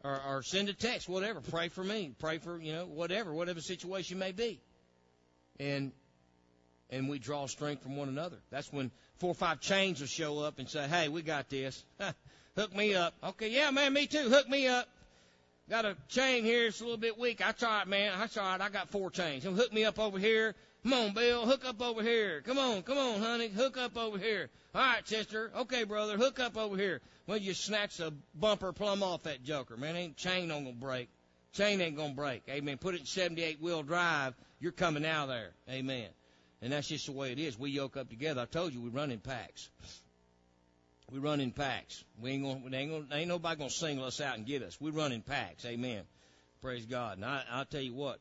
or, 0.08 0.20
or 0.26 0.42
send 0.42 0.68
a 0.68 0.72
text, 0.72 1.08
whatever. 1.08 1.40
Pray 1.40 1.68
for 1.68 1.84
me. 1.84 2.14
Pray 2.18 2.38
for 2.38 2.58
you 2.58 2.72
know 2.72 2.86
whatever, 2.86 3.32
whatever 3.32 3.60
situation 3.60 4.18
may 4.18 4.32
be, 4.32 4.60
and 5.60 5.92
and 6.90 7.08
we 7.08 7.18
draw 7.18 7.46
strength 7.46 7.82
from 7.82 7.96
one 7.96 8.08
another. 8.08 8.36
That's 8.50 8.72
when 8.72 8.90
four 9.18 9.30
or 9.30 9.34
five 9.34 9.60
chains 9.60 10.00
will 10.00 10.06
show 10.06 10.38
up 10.38 10.58
and 10.58 10.68
say, 10.68 10.88
"Hey, 10.88 11.08
we 11.08 11.22
got 11.22 11.50
this. 11.50 11.84
Hook 12.56 12.74
me 12.74 12.94
up." 12.94 13.14
Okay, 13.22 13.50
yeah, 13.50 13.70
man, 13.70 13.92
me 13.92 14.06
too. 14.06 14.28
Hook 14.30 14.48
me 14.48 14.66
up. 14.66 14.88
Got 15.68 15.84
a 15.84 15.96
chain 16.08 16.44
here. 16.44 16.68
It's 16.68 16.80
a 16.80 16.84
little 16.84 16.96
bit 16.96 17.18
weak. 17.18 17.42
All 17.44 17.52
right, 17.60 17.86
man. 17.86 18.12
All 18.14 18.20
right. 18.20 18.60
I 18.60 18.70
got 18.70 18.88
four 18.88 19.10
chains. 19.10 19.44
Hook 19.44 19.72
me 19.72 19.84
up 19.84 19.98
over 19.98 20.18
here. 20.18 20.54
Come 20.82 20.94
on, 20.94 21.12
Bill. 21.12 21.44
Hook 21.44 21.66
up 21.66 21.82
over 21.82 22.02
here. 22.02 22.40
Come 22.40 22.58
on, 22.58 22.82
come 22.82 22.96
on, 22.96 23.20
honey. 23.20 23.48
Hook 23.48 23.76
up 23.76 23.98
over 23.98 24.16
here. 24.16 24.48
All 24.74 24.80
right, 24.80 25.06
sister. 25.06 25.50
Okay, 25.54 25.84
brother. 25.84 26.16
Hook 26.16 26.40
up 26.40 26.56
over 26.56 26.76
here. 26.76 27.02
Well, 27.28 27.36
you 27.36 27.52
snatch 27.52 27.98
the 27.98 28.14
bumper 28.34 28.72
plumb 28.72 29.02
off 29.02 29.24
that 29.24 29.44
joker, 29.44 29.76
man. 29.76 29.96
Ain't 29.96 30.16
chain 30.16 30.50
on 30.50 30.64
gonna 30.64 30.74
break. 30.74 31.10
Chain 31.52 31.78
ain't 31.82 31.94
gonna 31.94 32.14
break. 32.14 32.42
Amen. 32.48 32.78
Put 32.78 32.94
it 32.94 33.00
in 33.00 33.06
78 33.06 33.60
wheel 33.60 33.82
drive. 33.82 34.32
You're 34.60 34.72
coming 34.72 35.04
out 35.04 35.24
of 35.24 35.28
there. 35.28 35.50
Amen. 35.68 36.08
And 36.62 36.72
that's 36.72 36.88
just 36.88 37.04
the 37.04 37.12
way 37.12 37.30
it 37.30 37.38
is. 37.38 37.58
We 37.58 37.70
yoke 37.70 37.98
up 37.98 38.08
together. 38.08 38.40
I 38.40 38.46
told 38.46 38.72
you 38.72 38.80
we 38.80 38.88
run 38.88 39.10
in 39.10 39.18
packs. 39.18 39.68
We 41.12 41.18
run 41.18 41.40
in 41.40 41.52
packs. 41.52 42.02
We 42.18 42.30
ain't 42.30 42.44
gonna, 42.44 42.74
ain't 42.74 42.90
gonna, 42.90 43.06
ain't 43.12 43.28
nobody 43.28 43.58
gonna 43.58 43.68
single 43.68 44.06
us 44.06 44.22
out 44.22 44.38
and 44.38 44.46
get 44.46 44.62
us. 44.62 44.80
We 44.80 44.90
run 44.90 45.12
in 45.12 45.20
packs. 45.20 45.66
Amen. 45.66 46.04
Praise 46.62 46.86
God. 46.86 47.18
And 47.18 47.26
I, 47.26 47.44
I'll 47.52 47.66
tell 47.66 47.82
you 47.82 47.92
what. 47.92 48.20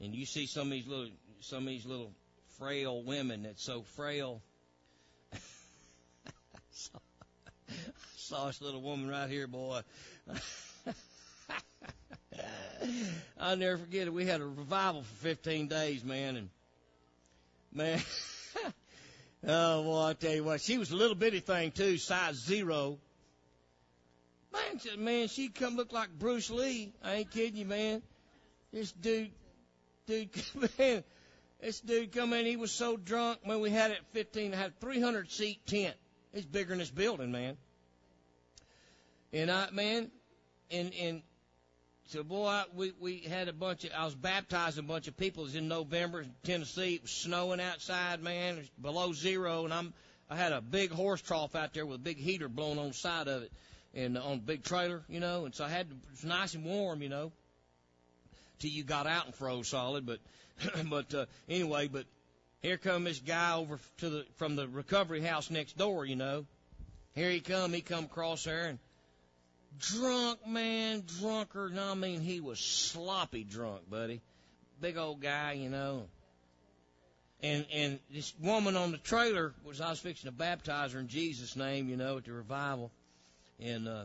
And 0.00 0.14
you 0.14 0.24
see 0.24 0.46
some 0.46 0.68
of 0.68 0.70
these 0.70 0.86
little, 0.86 1.10
some 1.40 1.64
of 1.64 1.68
these 1.68 1.84
little 1.84 2.12
frail 2.58 3.02
women 3.02 3.42
that's 3.42 3.62
so 3.62 3.82
frail. 3.82 4.40
this 8.30 8.60
little 8.60 8.82
woman 8.82 9.08
right 9.08 9.28
here, 9.28 9.46
boy. 9.46 9.80
I'll 13.40 13.56
never 13.56 13.78
forget 13.78 14.06
it. 14.06 14.12
We 14.12 14.26
had 14.26 14.40
a 14.40 14.46
revival 14.46 15.02
for 15.02 15.14
15 15.26 15.68
days, 15.68 16.04
man, 16.04 16.36
and 16.36 16.50
man, 17.72 18.00
oh 19.46 19.82
boy, 19.82 20.02
I 20.02 20.12
tell 20.14 20.34
you 20.34 20.44
what, 20.44 20.60
she 20.60 20.78
was 20.78 20.90
a 20.90 20.96
little 20.96 21.16
bitty 21.16 21.40
thing 21.40 21.70
too, 21.70 21.96
size 21.96 22.36
zero. 22.44 22.98
Man, 24.52 24.80
man, 25.04 25.28
she 25.28 25.48
come 25.48 25.76
look 25.76 25.92
like 25.92 26.10
Bruce 26.18 26.50
Lee. 26.50 26.92
I 27.02 27.14
ain't 27.14 27.30
kidding 27.30 27.56
you, 27.56 27.66
man. 27.66 28.02
This 28.72 28.92
dude, 28.92 29.30
dude, 30.06 30.30
man, 30.78 31.04
this 31.60 31.80
dude 31.80 32.12
come 32.12 32.32
in. 32.32 32.46
He 32.46 32.56
was 32.56 32.72
so 32.72 32.96
drunk. 32.96 33.40
when 33.44 33.60
we 33.60 33.70
had 33.70 33.90
it 33.90 33.98
15. 34.12 34.54
I 34.54 34.56
had 34.56 34.70
a 34.70 34.80
300 34.80 35.30
seat 35.30 35.66
tent. 35.66 35.94
It's 36.32 36.46
bigger 36.46 36.70
than 36.70 36.78
this 36.78 36.90
building, 36.90 37.32
man. 37.32 37.56
And 39.32 39.50
I, 39.50 39.70
man, 39.70 40.10
and 40.70 40.92
and 40.94 41.22
so 42.06 42.22
boy, 42.22 42.62
we 42.74 42.92
we 42.98 43.18
had 43.18 43.48
a 43.48 43.52
bunch 43.52 43.84
of. 43.84 43.92
I 43.92 44.06
was 44.06 44.14
baptizing 44.14 44.84
a 44.84 44.88
bunch 44.88 45.08
of 45.08 45.16
people. 45.16 45.42
It 45.42 45.46
was 45.46 45.54
in 45.56 45.68
November 45.68 46.22
in 46.22 46.34
Tennessee. 46.42 46.94
It 46.94 47.02
was 47.02 47.10
snowing 47.10 47.60
outside, 47.60 48.22
man. 48.22 48.54
It 48.54 48.58
was 48.60 48.70
below 48.80 49.12
zero, 49.12 49.64
and 49.64 49.74
I'm 49.74 49.92
I 50.30 50.36
had 50.36 50.52
a 50.52 50.62
big 50.62 50.90
horse 50.90 51.20
trough 51.20 51.54
out 51.54 51.74
there 51.74 51.84
with 51.84 51.96
a 51.96 52.02
big 52.02 52.16
heater 52.16 52.48
blowing 52.48 52.78
on 52.78 52.88
the 52.88 52.94
side 52.94 53.28
of 53.28 53.42
it, 53.42 53.52
and 53.94 54.16
on 54.16 54.32
a 54.34 54.40
big 54.40 54.64
trailer, 54.64 55.02
you 55.08 55.20
know. 55.20 55.44
And 55.44 55.54
so 55.54 55.64
I 55.64 55.68
had 55.68 55.88
it 55.90 56.10
was 56.10 56.24
nice 56.24 56.54
and 56.54 56.64
warm, 56.64 57.02
you 57.02 57.10
know, 57.10 57.30
till 58.58 58.70
you 58.70 58.84
got 58.84 59.06
out 59.06 59.26
and 59.26 59.34
froze 59.34 59.68
solid. 59.68 60.06
But 60.06 60.20
but 60.88 61.12
uh, 61.12 61.26
anyway, 61.46 61.88
but 61.88 62.06
here 62.62 62.78
come 62.78 63.04
this 63.04 63.20
guy 63.20 63.56
over 63.56 63.78
to 63.98 64.08
the 64.08 64.26
from 64.36 64.56
the 64.56 64.66
recovery 64.66 65.20
house 65.20 65.50
next 65.50 65.76
door, 65.76 66.06
you 66.06 66.16
know. 66.16 66.46
Here 67.14 67.30
he 67.30 67.40
come. 67.40 67.74
He 67.74 67.82
come 67.82 68.04
across 68.04 68.44
there 68.44 68.66
and 68.66 68.78
drunk 69.78 70.46
man, 70.46 71.04
drunker. 71.20 71.70
No, 71.70 71.90
I 71.90 71.94
mean 71.94 72.20
he 72.20 72.40
was 72.40 72.58
sloppy 72.58 73.44
drunk, 73.44 73.88
buddy. 73.90 74.20
Big 74.80 74.96
old 74.96 75.20
guy, 75.20 75.52
you 75.52 75.68
know. 75.68 76.04
And 77.40 77.66
and 77.72 77.98
this 78.10 78.34
woman 78.40 78.76
on 78.76 78.92
the 78.92 78.98
trailer 78.98 79.54
was 79.64 79.80
I 79.80 79.90
was 79.90 80.00
fixing 80.00 80.28
to 80.28 80.36
baptize 80.36 80.92
her 80.92 81.00
in 81.00 81.08
Jesus' 81.08 81.56
name, 81.56 81.88
you 81.88 81.96
know, 81.96 82.18
at 82.18 82.24
the 82.24 82.32
revival. 82.32 82.90
And 83.60 83.88
uh 83.88 84.04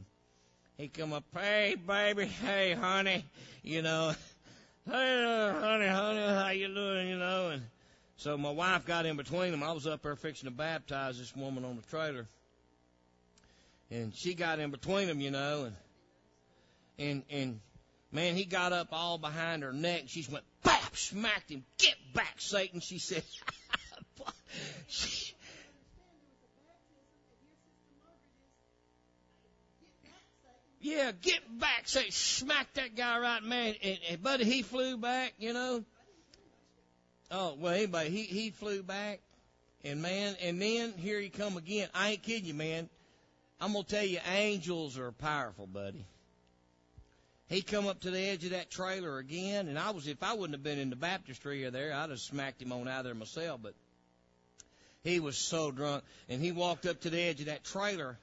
he 0.77 0.87
come 0.87 1.13
up, 1.13 1.23
hey 1.33 1.75
baby, 1.75 2.25
hey 2.25 2.73
honey, 2.73 3.25
you 3.61 3.81
know, 3.81 4.13
hey 4.85 5.23
uh, 5.23 5.59
honey, 5.59 5.87
honey, 5.87 6.19
how 6.19 6.49
you 6.49 6.73
doing, 6.73 7.07
you 7.09 7.17
know? 7.17 7.49
And 7.49 7.63
so 8.17 8.37
my 8.37 8.51
wife 8.51 8.85
got 8.85 9.05
in 9.05 9.17
between 9.17 9.51
them. 9.51 9.63
I 9.63 9.71
was 9.71 9.87
up 9.87 10.01
there 10.01 10.15
fixing 10.15 10.49
to 10.49 10.55
baptize 10.55 11.19
this 11.19 11.35
woman 11.35 11.65
on 11.65 11.75
the 11.75 11.83
trailer 11.83 12.27
and 13.93 14.15
she 14.15 14.33
got 14.33 14.59
in 14.59 14.71
between 14.71 15.07
them, 15.07 15.21
you 15.21 15.31
know, 15.31 15.65
and 15.65 15.75
and 16.97 17.23
and 17.29 17.59
man, 18.11 18.35
he 18.35 18.45
got 18.45 18.73
up 18.73 18.87
all 18.91 19.17
behind 19.17 19.63
her 19.63 19.71
neck. 19.73 20.03
She 20.07 20.25
went, 20.31 20.43
bap, 20.63 20.95
smacked 20.95 21.51
him. 21.51 21.63
Get 21.77 21.95
back, 22.13 22.35
Satan. 22.37 22.79
She 22.79 22.97
said. 22.97 23.23
she, 24.87 25.35
yeah, 30.81 31.11
get 31.21 31.41
back, 31.59 31.83
Satan. 31.87 32.11
Smack 32.11 32.73
that 32.73 32.95
guy 32.95 33.19
right, 33.19 33.43
man. 33.43 33.75
And, 33.83 33.99
and 34.09 34.23
buddy, 34.23 34.45
he 34.45 34.63
flew 34.63 34.97
back, 34.97 35.33
you 35.37 35.53
know. 35.53 35.83
Oh 37.29 37.55
well, 37.59 37.73
anyway, 37.73 38.09
he 38.09 38.23
he 38.23 38.51
flew 38.51 38.83
back, 38.83 39.19
and 39.83 40.01
man, 40.01 40.35
and 40.41 40.61
then 40.61 40.93
here 40.97 41.19
he 41.19 41.29
come 41.29 41.57
again. 41.57 41.89
I 41.93 42.11
ain't 42.11 42.23
kidding 42.23 42.45
you, 42.45 42.53
man. 42.53 42.89
I'm 43.63 43.71
gonna 43.71 43.85
tell 43.85 44.03
you, 44.03 44.19
angels 44.29 44.97
are 44.97 45.13
powerful, 45.13 45.67
buddy. 45.67 46.05
He 47.47 47.61
come 47.61 47.87
up 47.87 48.01
to 48.01 48.11
the 48.11 48.19
edge 48.19 48.43
of 48.43 48.49
that 48.49 48.69
trailer 48.69 49.19
again, 49.19 49.69
and 49.69 49.79
I 49.79 49.91
was 49.91 50.05
if 50.05 50.21
I 50.21 50.33
wouldn't 50.33 50.53
have 50.53 50.63
been 50.63 50.79
in 50.79 50.89
the 50.89 50.97
baptistry 50.97 51.63
or 51.63 51.71
there, 51.71 51.93
I'd 51.93 52.09
have 52.09 52.19
smacked 52.19 52.61
him 52.61 52.73
on 52.73 52.89
out 52.89 52.99
of 52.99 53.05
there 53.05 53.15
myself. 53.15 53.61
But 53.63 53.73
he 55.05 55.21
was 55.21 55.37
so 55.37 55.71
drunk, 55.71 56.03
and 56.27 56.41
he 56.41 56.51
walked 56.51 56.85
up 56.85 56.99
to 57.01 57.09
the 57.09 57.21
edge 57.21 57.39
of 57.39 57.45
that 57.45 57.63
trailer. 57.63 58.17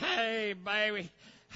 Hey, 0.00 0.54
baby. 0.54 1.08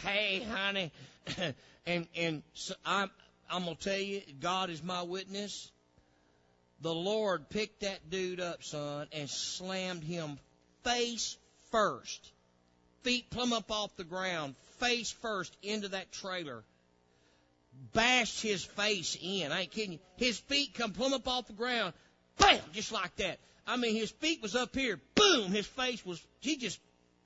Hey, 0.04 0.46
honey. 0.48 0.92
and 1.86 2.06
and 2.14 2.42
so 2.54 2.74
I'm 2.86 3.10
I'm 3.50 3.64
gonna 3.64 3.74
tell 3.74 3.98
you, 3.98 4.22
God 4.38 4.70
is 4.70 4.80
my 4.80 5.02
witness. 5.02 5.72
the 6.82 6.94
Lord 6.94 7.48
picked 7.48 7.80
that 7.80 8.10
dude 8.10 8.38
up, 8.38 8.62
son, 8.62 9.08
and 9.10 9.28
slammed 9.28 10.04
him 10.04 10.38
face 10.84 11.36
first. 11.72 12.30
Feet 13.08 13.30
plumb 13.30 13.54
up 13.54 13.70
off 13.70 13.96
the 13.96 14.04
ground, 14.04 14.54
face 14.80 15.10
first 15.10 15.56
into 15.62 15.88
that 15.88 16.12
trailer. 16.12 16.62
Bashed 17.94 18.42
his 18.42 18.62
face 18.62 19.16
in. 19.18 19.50
I 19.50 19.62
ain't 19.62 19.70
kidding 19.70 19.92
you. 19.92 19.98
His 20.16 20.38
feet 20.38 20.74
come 20.74 20.92
plumb 20.92 21.14
up 21.14 21.26
off 21.26 21.46
the 21.46 21.54
ground. 21.54 21.94
Bam! 22.36 22.60
Just 22.74 22.92
like 22.92 23.16
that. 23.16 23.38
I 23.66 23.78
mean, 23.78 23.96
his 23.96 24.10
feet 24.10 24.42
was 24.42 24.54
up 24.54 24.76
here. 24.76 25.00
Boom! 25.14 25.52
His 25.52 25.66
face 25.66 26.04
was, 26.04 26.22
he 26.40 26.58
just 26.58 26.78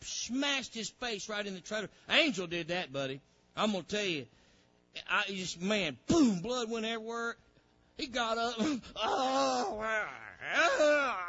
smashed 0.02 0.72
his 0.72 0.88
face 0.88 1.28
right 1.28 1.44
in 1.44 1.54
the 1.54 1.60
trailer. 1.60 1.88
Angel 2.08 2.46
did 2.46 2.68
that, 2.68 2.92
buddy. 2.92 3.20
I'm 3.56 3.72
gonna 3.72 3.82
tell 3.82 4.04
you. 4.04 4.26
I 5.10 5.24
just, 5.26 5.60
man, 5.60 5.98
boom, 6.06 6.42
blood 6.42 6.70
went 6.70 6.86
everywhere. 6.86 7.34
He 7.96 8.06
got 8.06 8.38
up. 8.38 8.54
Oh. 8.94 9.84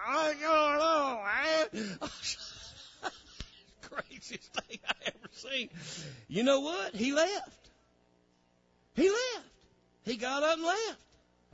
I 0.06 0.34
don't 0.39 2.01
know. 2.04 2.08
Craziest 3.94 4.54
thing 4.68 4.80
I 4.88 4.94
ever 5.06 5.30
seen. 5.32 5.70
You 6.28 6.44
know 6.44 6.62
what? 6.62 6.96
He 6.96 7.14
left. 7.14 7.70
He 8.96 9.10
left. 9.10 9.48
He 10.04 10.18
got 10.18 10.44
up 10.44 10.56
and 10.56 10.66
left. 10.66 10.98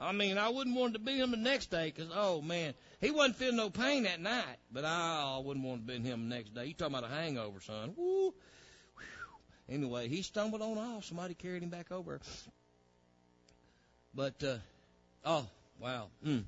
I 0.02 0.14
mean, 0.14 0.38
I 0.38 0.50
wouldn't 0.50 0.76
want 0.76 0.94
to 0.94 1.00
be 1.00 1.18
him 1.18 1.32
the 1.32 1.38
next 1.38 1.70
day 1.72 1.92
because, 1.94 2.10
oh 2.16 2.42
man, 2.42 2.74
he 3.02 3.12
wasn't 3.12 3.36
feeling 3.36 3.58
no 3.58 3.70
pain 3.70 4.04
that 4.04 4.22
night. 4.22 4.58
But 4.72 4.86
I 4.86 5.42
wouldn't 5.44 5.66
want 5.66 5.86
to 5.86 5.94
be 5.94 6.00
him 6.00 6.30
the 6.30 6.36
next 6.36 6.56
day. 6.56 6.66
You 6.66 6.74
talking 6.74 6.96
about 6.96 7.10
a 7.10 7.14
hangover, 7.14 7.60
son? 7.60 7.94
Woo. 7.98 8.34
Anyway, 9.68 10.08
he 10.08 10.22
stumbled 10.22 10.62
on 10.62 10.78
off. 10.78 11.06
Somebody 11.06 11.34
carried 11.34 11.64
him 11.64 11.70
back 11.70 11.92
over. 11.92 12.20
But 14.16 14.44
uh, 14.44 14.58
oh 15.26 15.48
wow. 15.80 16.08
Mm. 16.26 16.44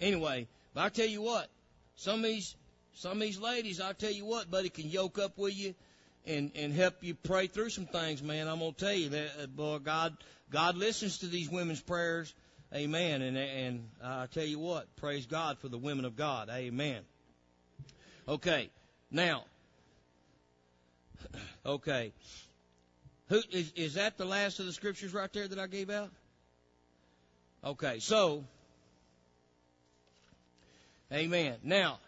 Anyway, 0.00 0.48
but 0.74 0.84
I 0.84 0.88
tell 0.88 1.06
you 1.06 1.22
what, 1.22 1.48
some 1.96 2.20
of 2.20 2.24
these 2.24 2.56
some 2.94 3.12
of 3.12 3.20
these 3.20 3.40
ladies, 3.40 3.80
I 3.80 3.92
tell 3.92 4.10
you 4.10 4.24
what, 4.24 4.50
buddy, 4.50 4.68
can 4.68 4.88
yoke 4.88 5.18
up 5.18 5.38
with 5.38 5.56
you 5.56 5.74
and 6.26 6.50
and 6.54 6.72
help 6.72 7.02
you 7.02 7.14
pray 7.14 7.46
through 7.46 7.70
some 7.70 7.86
things, 7.86 8.22
man. 8.22 8.48
I'm 8.48 8.58
gonna 8.58 8.72
tell 8.72 8.92
you 8.92 9.08
that, 9.10 9.30
uh, 9.42 9.46
boy, 9.46 9.78
God 9.78 10.16
God 10.50 10.76
listens 10.76 11.18
to 11.18 11.26
these 11.26 11.48
women's 11.48 11.80
prayers, 11.80 12.34
Amen. 12.74 13.22
And 13.22 13.36
and 13.36 13.88
I 14.02 14.26
tell 14.26 14.44
you 14.44 14.58
what, 14.58 14.94
praise 14.96 15.26
God 15.26 15.58
for 15.58 15.68
the 15.68 15.78
women 15.78 16.04
of 16.04 16.16
God, 16.16 16.48
Amen. 16.50 17.02
Okay, 18.28 18.70
now, 19.10 19.44
okay, 21.66 22.12
who 23.28 23.40
is 23.50 23.72
is 23.76 23.94
that 23.94 24.18
the 24.18 24.26
last 24.26 24.60
of 24.60 24.66
the 24.66 24.72
scriptures 24.72 25.14
right 25.14 25.32
there 25.32 25.48
that 25.48 25.58
I 25.58 25.66
gave 25.66 25.90
out? 25.90 26.10
Okay, 27.64 27.98
so, 27.98 28.44
Amen. 31.12 31.56
Now, 31.62 31.98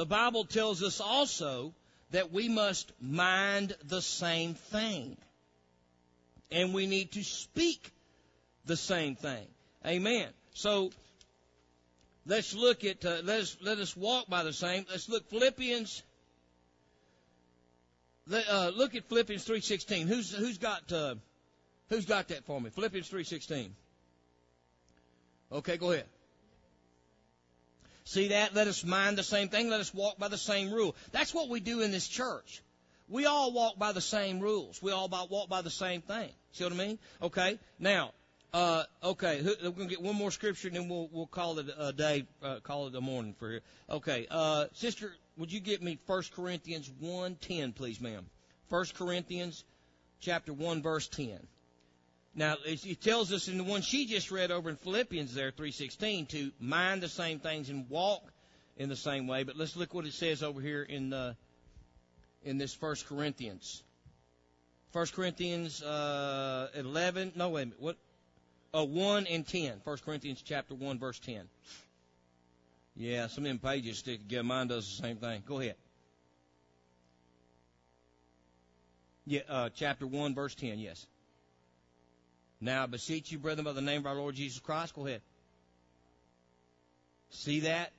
the 0.00 0.06
Bible 0.06 0.46
tells 0.46 0.82
us 0.82 0.98
also 0.98 1.74
that 2.10 2.32
we 2.32 2.48
must 2.48 2.90
mind 3.02 3.76
the 3.84 4.00
same 4.00 4.54
thing. 4.54 5.14
And 6.50 6.72
we 6.72 6.86
need 6.86 7.12
to 7.12 7.22
speak 7.22 7.92
the 8.64 8.78
same 8.78 9.14
thing. 9.14 9.46
Amen. 9.86 10.28
So, 10.54 10.90
let's 12.24 12.54
look 12.54 12.82
at, 12.82 13.04
uh, 13.04 13.18
let, 13.24 13.40
us, 13.40 13.58
let 13.60 13.76
us 13.76 13.94
walk 13.94 14.26
by 14.26 14.42
the 14.42 14.54
same. 14.54 14.86
Let's 14.90 15.06
look 15.10 15.28
Philippians. 15.28 16.02
Let, 18.26 18.48
uh, 18.48 18.72
look 18.74 18.94
at 18.94 19.06
Philippians 19.06 19.46
3.16. 19.46 20.06
Who's, 20.06 20.34
who's 20.34 20.56
got, 20.56 20.90
uh, 20.90 21.16
who's 21.90 22.06
got 22.06 22.28
that 22.28 22.46
for 22.46 22.58
me? 22.58 22.70
Philippians 22.70 23.10
3.16. 23.10 23.68
Okay, 25.52 25.76
go 25.76 25.92
ahead. 25.92 26.06
See 28.04 28.28
that? 28.28 28.54
Let 28.54 28.66
us 28.66 28.84
mind 28.84 29.18
the 29.18 29.22
same 29.22 29.48
thing. 29.48 29.70
Let 29.70 29.80
us 29.80 29.94
walk 29.94 30.18
by 30.18 30.28
the 30.28 30.38
same 30.38 30.72
rule. 30.72 30.96
That's 31.12 31.34
what 31.34 31.48
we 31.48 31.60
do 31.60 31.80
in 31.80 31.92
this 31.92 32.08
church. 32.08 32.62
We 33.08 33.26
all 33.26 33.52
walk 33.52 33.78
by 33.78 33.92
the 33.92 34.00
same 34.00 34.40
rules. 34.40 34.80
We 34.82 34.92
all 34.92 35.08
walk 35.08 35.48
by 35.48 35.62
the 35.62 35.70
same 35.70 36.00
thing. 36.00 36.30
See 36.52 36.64
what 36.64 36.72
I 36.72 36.76
mean? 36.76 36.98
Okay. 37.22 37.58
Now, 37.78 38.12
uh, 38.52 38.84
okay, 39.02 39.42
we're 39.42 39.70
gonna 39.70 39.86
get 39.86 40.02
one 40.02 40.16
more 40.16 40.30
scripture 40.32 40.68
and 40.68 40.76
then 40.76 40.88
we'll 40.88 41.08
we'll 41.12 41.26
call 41.26 41.58
it 41.60 41.66
a 41.78 41.92
day, 41.92 42.26
uh, 42.42 42.58
call 42.60 42.88
it 42.88 42.94
a 42.96 43.00
morning 43.00 43.34
for 43.38 43.48
here. 43.48 43.60
Okay, 43.88 44.26
uh, 44.28 44.64
sister, 44.72 45.12
would 45.36 45.52
you 45.52 45.60
get 45.60 45.82
me 45.82 45.98
First 46.06 46.32
Corinthians 46.34 46.90
one 46.98 47.36
ten, 47.36 47.72
please, 47.72 48.00
ma'am? 48.00 48.26
First 48.68 48.94
Corinthians, 48.96 49.64
chapter 50.20 50.52
one, 50.52 50.82
verse 50.82 51.06
ten. 51.06 51.38
Now 52.34 52.56
it 52.64 53.00
tells 53.00 53.32
us 53.32 53.48
in 53.48 53.58
the 53.58 53.64
one 53.64 53.82
she 53.82 54.06
just 54.06 54.30
read 54.30 54.50
over 54.50 54.70
in 54.70 54.76
Philippians 54.76 55.34
there, 55.34 55.50
three 55.50 55.72
sixteen, 55.72 56.26
to 56.26 56.52
mind 56.60 57.02
the 57.02 57.08
same 57.08 57.40
things 57.40 57.70
and 57.70 57.90
walk 57.90 58.22
in 58.76 58.88
the 58.88 58.96
same 58.96 59.26
way. 59.26 59.42
But 59.42 59.56
let's 59.56 59.76
look 59.76 59.92
what 59.92 60.06
it 60.06 60.12
says 60.12 60.42
over 60.42 60.60
here 60.60 60.82
in 60.82 61.10
the 61.10 61.36
in 62.44 62.56
this 62.56 62.72
First 62.72 63.06
Corinthians. 63.08 63.82
First 64.92 65.14
Corinthians 65.14 65.82
uh, 65.82 66.68
eleven. 66.74 67.32
No, 67.34 67.50
wait 67.50 67.62
a 67.62 67.66
minute. 67.66 67.80
What? 67.80 67.96
Oh, 68.72 68.84
one 68.84 69.26
and 69.26 69.46
ten. 69.46 69.80
First 69.84 70.04
Corinthians 70.04 70.40
chapter 70.42 70.74
one, 70.74 71.00
verse 71.00 71.18
ten. 71.18 71.48
Yeah, 72.94 73.26
some 73.26 73.44
of 73.44 73.48
them 73.48 73.58
pages 73.58 73.98
stick 73.98 74.20
together. 74.20 74.44
Mine 74.44 74.68
does 74.68 74.96
the 74.96 75.02
same 75.02 75.16
thing. 75.16 75.42
Go 75.46 75.58
ahead. 75.58 75.74
Yeah, 79.26 79.40
uh, 79.48 79.68
chapter 79.74 80.06
one, 80.06 80.34
verse 80.34 80.54
ten. 80.54 80.78
Yes. 80.78 81.06
Now 82.60 82.82
I 82.82 82.86
beseech 82.86 83.32
you, 83.32 83.38
brethren, 83.38 83.64
by 83.64 83.72
the 83.72 83.80
name 83.80 84.00
of 84.00 84.06
our 84.06 84.14
Lord 84.14 84.34
Jesus 84.34 84.58
Christ. 84.58 84.94
Go 84.94 85.06
ahead. 85.06 85.22
See 87.30 87.60
that? 87.60 87.92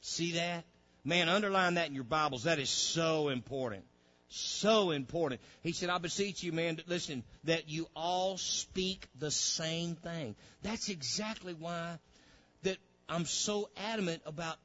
See 0.00 0.32
that? 0.32 0.64
Man, 1.04 1.28
underline 1.28 1.74
that 1.74 1.88
in 1.88 1.94
your 1.94 2.04
Bibles. 2.04 2.44
That 2.44 2.58
is 2.58 2.68
so 2.68 3.28
important. 3.28 3.84
So 4.28 4.90
important. 4.90 5.40
He 5.62 5.72
said, 5.72 5.88
I 5.88 5.98
beseech 5.98 6.42
you, 6.42 6.52
man, 6.52 6.80
listen, 6.88 7.22
that 7.44 7.68
you 7.70 7.86
all 7.94 8.36
speak 8.38 9.06
the 9.18 9.30
same 9.30 9.94
thing. 9.94 10.34
That's 10.62 10.88
exactly 10.88 11.54
why 11.54 11.98
that 12.64 12.76
I'm 13.08 13.24
so 13.24 13.70
adamant 13.76 14.22
about 14.26 14.56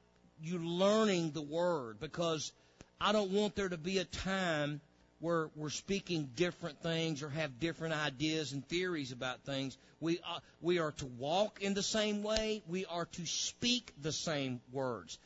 you 0.42 0.58
learning 0.58 1.32
the 1.32 1.44
word 1.44 2.00
because 2.00 2.52
I 3.00 3.12
don't 3.12 3.32
want 3.32 3.56
there 3.56 3.70
to 3.70 3.78
be 3.78 4.00
a 4.00 4.06
time 4.06 4.82
where 5.22 5.50
we're 5.56 5.70
speaking 5.70 6.30
different 6.36 6.82
things 6.82 7.24
or 7.24 7.30
have 7.30 7.60
different 7.60 7.94
ideas 7.94 8.52
and 8.52 8.68
theories 8.68 9.12
about 9.12 9.42
things. 9.44 9.78
We 10.00 10.20
we 10.62 10.80
are 10.80 10.92
to 10.92 11.06
walk 11.06 11.62
in 11.62 11.74
the 11.74 11.84
same 11.84 12.24
way. 12.24 12.64
We 12.68 12.86
are 12.86 13.06
to 13.06 13.26
speak 13.26 13.94
the 14.02 14.12
same 14.12 14.60
words. 14.72 15.18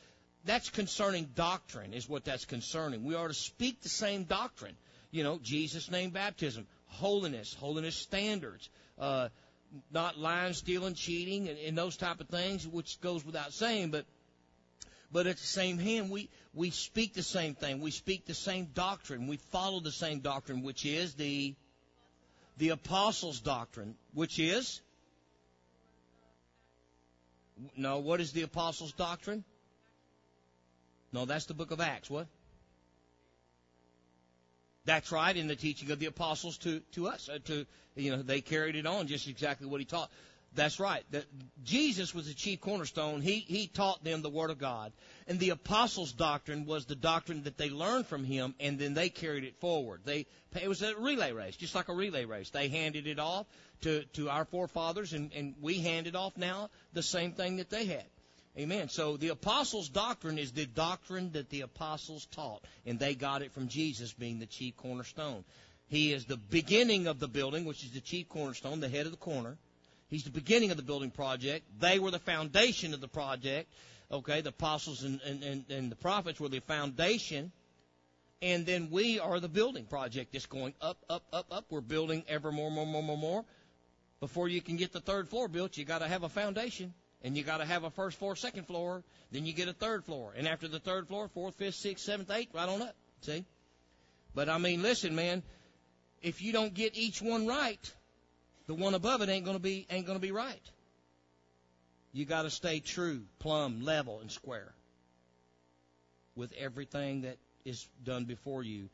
That's 0.44 0.70
concerning 0.70 1.30
doctrine, 1.34 1.94
is 1.94 2.08
what 2.08 2.26
that's 2.26 2.46
concerning. 2.46 3.04
We 3.04 3.16
are 3.16 3.28
to 3.28 3.34
speak 3.34 3.82
the 3.82 3.90
same 3.90 4.26
doctrine. 4.26 4.76
You 5.10 5.24
know, 5.24 5.40
Jesus' 5.42 5.90
name 5.90 6.12
baptism, 6.12 6.68
holiness, 6.88 7.54
holiness 7.54 7.96
standards, 7.96 8.70
uh, 9.00 9.30
not 9.92 10.20
lying, 10.20 10.54
stealing, 10.54 10.94
cheating, 10.94 11.48
and, 11.50 11.58
and 11.58 11.78
those 11.78 11.98
type 11.98 12.20
of 12.20 12.28
things, 12.28 12.68
which 12.68 13.02
goes 13.02 13.26
without 13.26 13.54
saying. 13.54 13.92
But 13.92 14.06
but 15.16 15.28
at 15.28 15.38
the 15.38 15.48
same 15.48 15.78
hand, 15.78 16.10
we, 16.10 16.28
we 16.54 16.72
speak 16.72 17.14
the 17.14 17.24
same 17.24 17.56
thing. 17.56 17.80
We 17.80 17.92
speak 17.92 18.26
the 18.26 18.34
same 18.34 18.66
doctrine. 18.74 19.28
We 19.28 19.38
follow 19.38 19.80
the 19.80 19.94
same 19.94 20.20
doctrine, 20.20 20.62
which 20.62 20.86
is 20.86 21.14
the, 21.14 21.56
the 22.58 22.72
apostles' 22.72 23.40
doctrine, 23.40 23.96
which 24.14 24.40
is? 24.40 24.82
No, 27.78 28.00
what 28.00 28.20
is 28.20 28.34
the 28.34 28.42
apostles' 28.42 28.92
doctrine? 28.92 29.46
No, 31.14 31.24
that's 31.24 31.46
the 31.46 31.54
book 31.54 31.72
of 31.72 31.80
Acts. 31.80 32.10
What? 32.10 32.28
That's 34.84 35.14
right, 35.14 35.38
in 35.38 35.48
the 35.48 35.56
teaching 35.56 35.92
of 35.92 36.00
the 36.00 36.08
apostles 36.08 36.58
to, 36.58 36.82
to 36.92 37.08
us. 37.08 37.30
Uh, 37.30 37.38
to, 37.46 37.66
you 37.96 38.12
know, 38.12 38.22
they 38.22 38.42
carried 38.42 38.76
it 38.76 38.86
on 38.86 39.08
just 39.08 39.30
exactly 39.30 39.66
what 39.66 39.80
he 39.80 39.86
taught. 39.86 40.12
That's 40.56 40.80
right. 40.80 41.04
That 41.12 41.26
Jesus 41.64 42.16
was 42.16 42.28
the 42.28 42.34
chief 42.34 42.62
cornerstone. 42.62 43.22
He, 43.22 43.40
he 43.40 43.68
taught 43.68 44.04
them 44.04 44.22
the 44.22 44.30
Word 44.30 44.50
of 44.50 44.58
God. 44.58 44.94
And 45.28 45.40
the 45.40 45.50
apostles' 45.50 46.14
doctrine 46.14 46.66
was 46.66 46.86
the 46.86 46.96
doctrine 46.96 47.44
that 47.44 47.58
they 47.58 47.70
learned 47.70 48.08
from 48.08 48.24
him, 48.24 48.56
and 48.60 48.80
then 48.80 48.94
they 48.94 49.10
carried 49.10 49.44
it 49.44 49.60
forward. 49.60 50.02
They, 50.06 50.28
it 50.62 50.70
was 50.70 50.82
a 50.82 50.96
relay 50.96 51.34
race, 51.34 51.56
just 51.56 51.76
like 51.76 51.90
a 51.90 51.94
relay 51.94 52.26
race. 52.26 52.50
They 52.52 52.70
handed 52.70 53.06
it 53.06 53.20
off 53.20 53.46
to, 53.82 54.04
to 54.14 54.30
our 54.30 54.46
forefathers, 54.46 55.14
and, 55.14 55.32
and 55.34 55.56
we 55.62 55.80
handed 55.80 56.16
off 56.16 56.38
now 56.38 56.70
the 56.94 57.04
same 57.04 57.34
thing 57.34 57.58
that 57.58 57.70
they 57.70 57.86
had. 57.86 58.06
Amen. 58.58 58.88
So 58.88 59.18
the 59.18 59.30
apostles' 59.30 59.90
doctrine 59.90 60.40
is 60.40 60.54
the 60.54 60.66
doctrine 60.66 61.32
that 61.34 61.50
the 61.50 61.62
apostles 61.62 62.26
taught, 62.28 62.64
and 62.86 62.98
they 62.98 63.14
got 63.14 63.42
it 63.42 63.52
from 63.52 63.68
Jesus 63.68 64.14
being 64.14 64.40
the 64.40 64.46
chief 64.46 64.78
cornerstone. 64.78 65.44
He 65.88 66.14
is 66.14 66.26
the 66.26 66.38
beginning 66.38 67.08
of 67.08 67.20
the 67.20 67.28
building, 67.28 67.66
which 67.66 67.84
is 67.84 67.92
the 67.92 68.00
chief 68.00 68.30
cornerstone, 68.30 68.80
the 68.80 68.90
head 68.90 69.06
of 69.06 69.12
the 69.12 69.18
corner. 69.18 69.58
He's 70.16 70.24
the 70.24 70.30
beginning 70.30 70.72
of 70.72 70.78
the 70.78 70.84
building 70.84 71.12
project. 71.12 71.66
They 71.82 72.00
were 72.00 72.10
the 72.10 72.20
foundation 72.20 72.94
of 72.94 73.02
the 73.02 73.08
project. 73.10 73.70
Okay, 74.10 74.40
the 74.40 74.48
apostles 74.48 75.04
and, 75.04 75.20
and, 75.26 75.44
and, 75.44 75.66
and 75.70 75.92
the 75.92 75.98
prophets 75.98 76.40
were 76.40 76.48
the 76.48 76.62
foundation. 76.62 77.52
And 78.42 78.66
then 78.66 78.92
we 78.92 79.20
are 79.20 79.42
the 79.42 79.50
building 79.50 79.84
project 79.84 80.32
just 80.32 80.48
going 80.48 80.74
up, 80.80 81.00
up, 81.10 81.24
up, 81.34 81.48
up. 81.52 81.66
We're 81.70 81.82
building 81.82 82.24
ever 82.30 82.50
more, 82.50 82.72
more, 82.72 82.86
more, 82.86 83.04
more, 83.04 83.18
more. 83.18 83.46
Before 84.22 84.48
you 84.48 84.62
can 84.62 84.78
get 84.78 84.94
the 84.94 85.02
third 85.02 85.28
floor 85.28 85.50
built, 85.50 85.76
you 85.76 85.84
got 85.84 86.00
to 86.00 86.08
have 86.08 86.24
a 86.24 86.30
foundation. 86.30 86.94
And 87.22 87.36
you 87.36 87.44
got 87.44 87.58
to 87.58 87.66
have 87.66 87.84
a 87.84 87.90
first 87.90 88.18
floor, 88.18 88.38
second 88.38 88.68
floor, 88.68 89.04
then 89.34 89.46
you 89.46 89.52
get 89.52 89.68
a 89.68 89.74
third 89.74 90.06
floor. 90.06 90.34
And 90.38 90.48
after 90.48 90.70
the 90.70 90.80
third 90.80 91.10
floor, 91.10 91.28
fourth, 91.28 91.56
fifth, 91.56 91.76
sixth, 91.76 92.06
seventh, 92.06 92.32
eighth, 92.32 92.54
right 92.54 92.70
on 92.70 92.82
up. 92.84 92.96
See? 93.20 93.44
But 94.34 94.48
I 94.48 94.60
mean, 94.60 94.82
listen, 94.82 95.14
man, 95.14 95.44
if 96.22 96.42
you 96.42 96.54
don't 96.54 96.74
get 96.74 96.96
each 96.96 97.22
one 97.22 97.46
right, 97.46 97.94
the 98.68 98.74
one 98.74 98.94
above 98.94 99.22
it 99.22 99.30
ain't 99.30 99.46
to 99.46 99.60
be 99.60 99.86
ain't 99.90 100.08
to 100.08 100.20
be 100.20 100.32
right. 100.32 100.62
You 102.14 102.26
got 102.26 102.44
to 102.44 102.50
stay 102.50 102.80
true, 102.80 103.24
plumb, 103.40 103.84
level, 103.84 104.20
and 104.22 104.32
square 104.32 104.74
with 106.36 106.54
everything 106.58 107.22
that 107.22 107.38
is 107.66 107.88
done 108.04 108.26
before 108.26 108.64
you. 108.64 108.90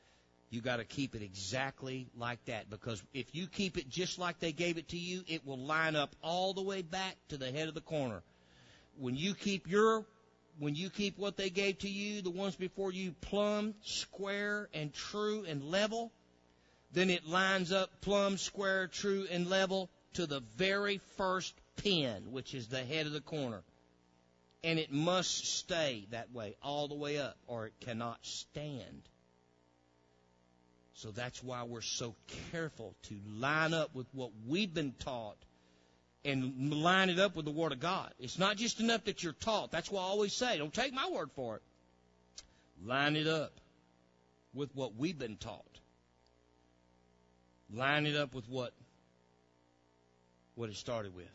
You 0.49 0.59
got 0.59 0.77
to 0.77 0.83
keep 0.83 1.15
it 1.15 1.21
exactly 1.21 2.07
like 2.17 2.43
that 2.45 2.69
because 2.69 3.01
if 3.13 3.33
you 3.33 3.47
keep 3.47 3.77
it 3.77 3.89
just 3.89 4.19
like 4.19 4.39
they 4.39 4.51
gave 4.51 4.77
it 4.77 4.89
to 4.89 4.97
you, 4.97 5.23
it 5.27 5.45
will 5.45 5.57
line 5.57 5.95
up 5.95 6.13
all 6.21 6.53
the 6.53 6.61
way 6.61 6.81
back 6.81 7.15
to 7.29 7.37
the 7.37 7.51
head 7.51 7.67
of 7.67 7.73
the 7.73 7.81
corner. 7.81 8.21
When 8.99 9.15
you 9.15 9.33
keep 9.33 9.69
your 9.69 10.03
when 10.59 10.75
you 10.75 10.89
keep 10.89 11.17
what 11.17 11.37
they 11.37 11.49
gave 11.49 11.79
to 11.79 11.89
you, 11.89 12.21
the 12.21 12.29
ones 12.29 12.55
before 12.55 12.91
you 12.91 13.13
plumb, 13.21 13.73
square, 13.83 14.67
and 14.73 14.93
true 14.93 15.45
and 15.47 15.63
level, 15.63 16.11
then 16.93 17.09
it 17.09 17.27
lines 17.27 17.71
up 17.71 17.89
plumb, 18.01 18.37
square, 18.37 18.87
true, 18.87 19.27
and 19.31 19.49
level 19.49 19.89
to 20.13 20.25
the 20.25 20.41
very 20.57 20.99
first 21.17 21.53
pin, 21.77 22.31
which 22.31 22.53
is 22.53 22.67
the 22.67 22.83
head 22.83 23.05
of 23.05 23.13
the 23.13 23.21
corner. 23.21 23.61
And 24.63 24.77
it 24.77 24.91
must 24.91 25.57
stay 25.57 26.05
that 26.11 26.31
way 26.31 26.55
all 26.61 26.87
the 26.87 26.95
way 26.95 27.17
up, 27.17 27.37
or 27.47 27.65
it 27.65 27.73
cannot 27.81 28.19
stand. 28.21 29.01
So 30.93 31.09
that's 31.09 31.43
why 31.43 31.63
we're 31.63 31.81
so 31.81 32.13
careful 32.51 32.93
to 33.03 33.15
line 33.39 33.73
up 33.73 33.95
with 33.95 34.05
what 34.11 34.31
we've 34.47 34.71
been 34.71 34.93
taught 34.99 35.37
and 36.23 36.71
line 36.71 37.09
it 37.09 37.17
up 37.17 37.35
with 37.35 37.45
the 37.45 37.51
Word 37.51 37.71
of 37.71 37.79
God. 37.79 38.13
It's 38.19 38.37
not 38.37 38.57
just 38.57 38.79
enough 38.79 39.05
that 39.05 39.23
you're 39.23 39.33
taught. 39.33 39.71
That's 39.71 39.89
why 39.89 40.01
I 40.01 40.05
always 40.05 40.33
say, 40.33 40.59
don't 40.59 40.73
take 40.73 40.93
my 40.93 41.09
word 41.09 41.31
for 41.35 41.55
it. 41.55 41.63
Line 42.85 43.15
it 43.15 43.25
up 43.25 43.53
with 44.53 44.69
what 44.75 44.95
we've 44.95 45.17
been 45.17 45.37
taught. 45.37 45.80
Line 47.73 48.05
it 48.05 48.15
up 48.15 48.35
with 48.35 48.47
what 48.49 48.73
what 50.55 50.69
it 50.69 50.75
started 50.75 51.15
with. 51.15 51.31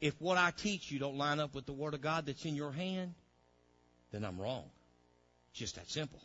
If 0.00 0.20
what 0.20 0.36
I 0.36 0.50
teach 0.50 0.90
you 0.90 0.98
don't 0.98 1.16
line 1.16 1.40
up 1.40 1.54
with 1.54 1.66
the 1.66 1.72
Word 1.72 1.94
of 1.94 2.02
God 2.02 2.26
that's 2.26 2.44
in 2.44 2.54
your 2.54 2.72
hand, 2.72 3.14
then 4.12 4.24
I'm 4.24 4.38
wrong. 4.38 4.64
Just 5.54 5.76
that 5.76 5.88
simple. 5.88 6.20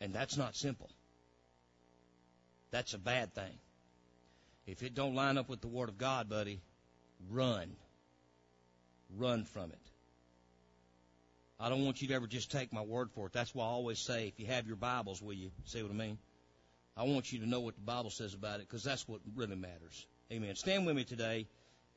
And 0.00 0.14
that's 0.14 0.36
not 0.36 0.54
simple. 0.54 0.90
That's 2.70 2.94
a 2.94 2.98
bad 2.98 3.34
thing. 3.34 3.58
If 4.66 4.82
it 4.82 4.94
don't 4.94 5.14
line 5.14 5.38
up 5.38 5.48
with 5.48 5.60
the 5.60 5.68
Word 5.68 5.88
of 5.88 5.98
God, 5.98 6.28
buddy, 6.28 6.60
run. 7.30 7.76
Run 9.16 9.44
from 9.44 9.70
it. 9.72 9.91
I 11.62 11.68
don't 11.68 11.84
want 11.84 12.02
you 12.02 12.08
to 12.08 12.14
ever 12.14 12.26
just 12.26 12.50
take 12.50 12.72
my 12.72 12.82
word 12.82 13.12
for 13.12 13.28
it. 13.28 13.32
That's 13.32 13.54
why 13.54 13.64
I 13.64 13.68
always 13.68 14.00
say, 14.00 14.26
if 14.26 14.40
you 14.40 14.46
have 14.46 14.66
your 14.66 14.74
Bibles, 14.74 15.22
will 15.22 15.32
you? 15.32 15.52
See 15.64 15.80
what 15.80 15.92
I 15.92 15.94
mean? 15.94 16.18
I 16.96 17.04
want 17.04 17.32
you 17.32 17.38
to 17.38 17.48
know 17.48 17.60
what 17.60 17.76
the 17.76 17.82
Bible 17.82 18.10
says 18.10 18.34
about 18.34 18.56
it 18.56 18.66
because 18.68 18.82
that's 18.82 19.06
what 19.06 19.20
really 19.36 19.54
matters. 19.54 20.06
Amen. 20.32 20.56
Stand 20.56 20.86
with 20.86 20.96
me 20.96 21.04
today. 21.04 21.46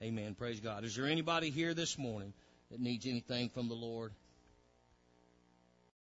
Amen. 0.03 0.35
Praise 0.35 0.59
God. 0.59 0.83
Is 0.83 0.95
there 0.95 1.07
anybody 1.07 1.49
here 1.49 1.73
this 1.73 1.97
morning 1.97 2.31
that 2.69 2.79
needs 2.79 3.07
anything 3.07 3.49
from 3.49 3.67
the 3.67 3.73
Lord? 3.73 4.11